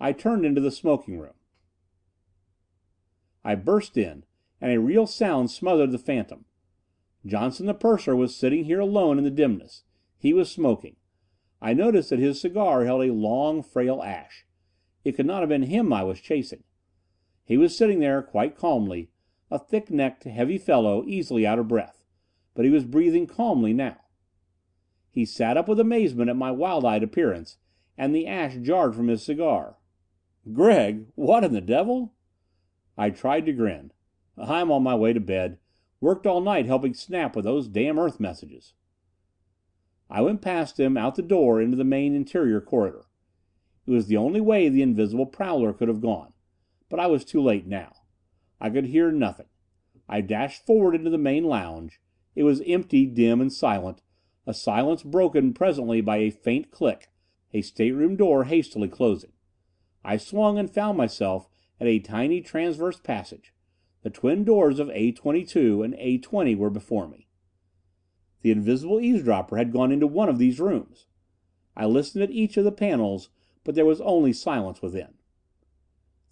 I 0.00 0.12
turned 0.12 0.44
into 0.44 0.60
the 0.60 0.70
smoking 0.70 1.18
room. 1.18 1.34
I 3.44 3.56
burst 3.56 3.96
in, 3.96 4.24
and 4.60 4.70
a 4.70 4.80
real 4.80 5.06
sound 5.06 5.50
smothered 5.50 5.90
the 5.90 5.98
phantom. 5.98 6.44
Johnson 7.26 7.66
the 7.66 7.74
purser 7.74 8.14
was 8.14 8.36
sitting 8.36 8.64
here 8.64 8.80
alone 8.80 9.18
in 9.18 9.24
the 9.24 9.30
dimness. 9.30 9.82
He 10.18 10.32
was 10.32 10.50
smoking. 10.50 10.96
I 11.60 11.74
noticed 11.74 12.10
that 12.10 12.20
his 12.20 12.40
cigar 12.40 12.84
held 12.84 13.02
a 13.02 13.12
long, 13.12 13.62
frail 13.62 14.02
ash. 14.02 14.46
It 15.04 15.12
could 15.12 15.26
not 15.26 15.40
have 15.40 15.48
been 15.48 15.62
him 15.62 15.92
I 15.92 16.04
was 16.04 16.20
chasing. 16.20 16.62
He 17.44 17.56
was 17.56 17.76
sitting 17.76 17.98
there 17.98 18.22
quite 18.22 18.56
calmly, 18.56 19.10
a 19.50 19.58
thick 19.58 19.90
necked, 19.90 20.24
heavy 20.24 20.58
fellow, 20.58 21.04
easily 21.06 21.46
out 21.46 21.58
of 21.58 21.66
breath. 21.66 22.04
But 22.54 22.64
he 22.64 22.70
was 22.70 22.84
breathing 22.84 23.26
calmly 23.26 23.72
now. 23.72 23.96
He 25.10 25.24
sat 25.24 25.56
up 25.56 25.66
with 25.66 25.80
amazement 25.80 26.30
at 26.30 26.36
my 26.36 26.52
wild 26.52 26.84
eyed 26.84 27.02
appearance, 27.02 27.56
and 27.96 28.14
the 28.14 28.26
ash 28.26 28.56
jarred 28.56 28.94
from 28.94 29.08
his 29.08 29.24
cigar. 29.24 29.76
"Gregg! 30.50 31.08
What 31.14 31.44
in 31.44 31.52
the 31.52 31.60
devil 31.60 32.14
I 32.96 33.10
tried 33.10 33.44
to 33.44 33.52
grin. 33.52 33.92
"I'm 34.38 34.72
on 34.72 34.82
my 34.82 34.94
way 34.94 35.12
to 35.12 35.20
bed. 35.20 35.58
Worked 36.00 36.26
all 36.26 36.40
night 36.40 36.64
helping 36.64 36.94
Snap 36.94 37.36
with 37.36 37.44
those 37.44 37.68
damn 37.68 37.98
Earth 37.98 38.18
messages." 38.18 38.72
I 40.08 40.22
went 40.22 40.40
past 40.40 40.80
him, 40.80 40.96
out 40.96 41.16
the 41.16 41.22
door 41.22 41.60
into 41.60 41.76
the 41.76 41.84
main 41.84 42.14
interior 42.14 42.62
corridor. 42.62 43.04
It 43.84 43.90
was 43.90 44.06
the 44.06 44.16
only 44.16 44.40
way 44.40 44.70
the 44.70 44.80
invisible 44.80 45.26
prowler 45.26 45.74
could 45.74 45.88
have 45.88 46.00
gone. 46.00 46.32
But 46.88 46.98
I 46.98 47.08
was 47.08 47.26
too 47.26 47.42
late 47.42 47.66
now. 47.66 47.92
I 48.58 48.70
could 48.70 48.86
hear 48.86 49.12
nothing. 49.12 49.48
I 50.08 50.22
dashed 50.22 50.64
forward 50.64 50.94
into 50.94 51.10
the 51.10 51.18
main 51.18 51.44
lounge. 51.44 52.00
It 52.34 52.44
was 52.44 52.62
empty, 52.62 53.04
dim 53.04 53.42
and 53.42 53.52
silent, 53.52 54.00
a 54.46 54.54
silence 54.54 55.02
broken 55.02 55.52
presently 55.52 56.00
by 56.00 56.16
a 56.16 56.30
faint 56.30 56.70
click, 56.70 57.10
a 57.52 57.60
stateroom 57.60 58.16
door 58.16 58.44
hastily 58.44 58.88
closing. 58.88 59.32
I 60.04 60.16
swung 60.16 60.58
and 60.58 60.70
found 60.70 60.96
myself 60.96 61.48
at 61.80 61.86
a 61.86 61.98
tiny 61.98 62.40
transverse 62.40 63.00
passage. 63.00 63.52
The 64.02 64.10
twin 64.10 64.44
doors 64.44 64.78
of 64.78 64.90
A 64.90 65.12
22 65.12 65.82
and 65.82 65.94
A 65.98 66.18
20 66.18 66.54
were 66.54 66.70
before 66.70 67.08
me. 67.08 67.28
The 68.42 68.52
invisible 68.52 69.00
eavesdropper 69.00 69.56
had 69.56 69.72
gone 69.72 69.90
into 69.90 70.06
one 70.06 70.28
of 70.28 70.38
these 70.38 70.60
rooms. 70.60 71.06
I 71.76 71.86
listened 71.86 72.22
at 72.22 72.30
each 72.30 72.56
of 72.56 72.64
the 72.64 72.72
panels, 72.72 73.30
but 73.64 73.74
there 73.74 73.84
was 73.84 74.00
only 74.00 74.32
silence 74.32 74.80
within. 74.80 75.14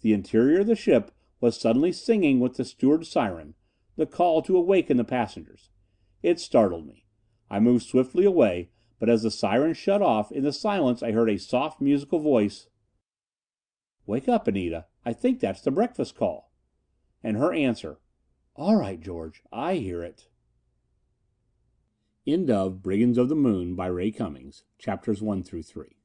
The 0.01 0.13
interior 0.13 0.61
of 0.61 0.67
the 0.67 0.75
ship 0.75 1.11
was 1.41 1.59
suddenly 1.59 1.91
singing 1.91 2.39
with 2.39 2.55
the 2.55 2.65
steward's 2.65 3.09
siren, 3.09 3.55
the 3.95 4.05
call 4.05 4.41
to 4.43 4.57
awaken 4.57 4.97
the 4.97 5.03
passengers. 5.03 5.69
It 6.23 6.39
startled 6.39 6.87
me. 6.87 7.05
I 7.49 7.59
moved 7.59 7.85
swiftly 7.85 8.25
away, 8.25 8.69
but 8.99 9.09
as 9.09 9.23
the 9.23 9.31
siren 9.31 9.73
shut 9.73 10.01
off, 10.01 10.31
in 10.31 10.43
the 10.43 10.53
silence 10.53 11.03
I 11.03 11.11
heard 11.11 11.29
a 11.29 11.37
soft 11.37 11.81
musical 11.81 12.19
voice 12.19 12.67
"Wake 14.07 14.27
up, 14.27 14.47
Anita. 14.47 14.87
I 15.05 15.13
think 15.13 15.39
that's 15.39 15.61
the 15.61 15.69
breakfast 15.69 16.15
call." 16.15 16.51
And 17.21 17.37
her 17.37 17.53
answer, 17.53 17.99
"All 18.55 18.77
right, 18.77 18.99
George. 18.99 19.43
I 19.51 19.75
hear 19.75 20.01
it." 20.01 20.29
End 22.25 22.49
of 22.49 22.81
Brigands 22.81 23.17
of 23.17 23.29
the 23.29 23.35
Moon, 23.35 23.75
by 23.75 23.87
Ray 23.87 24.11
Cummings, 24.11 24.63
chapters 24.79 25.21
1 25.21 25.43
through 25.43 25.63
3 25.63 25.96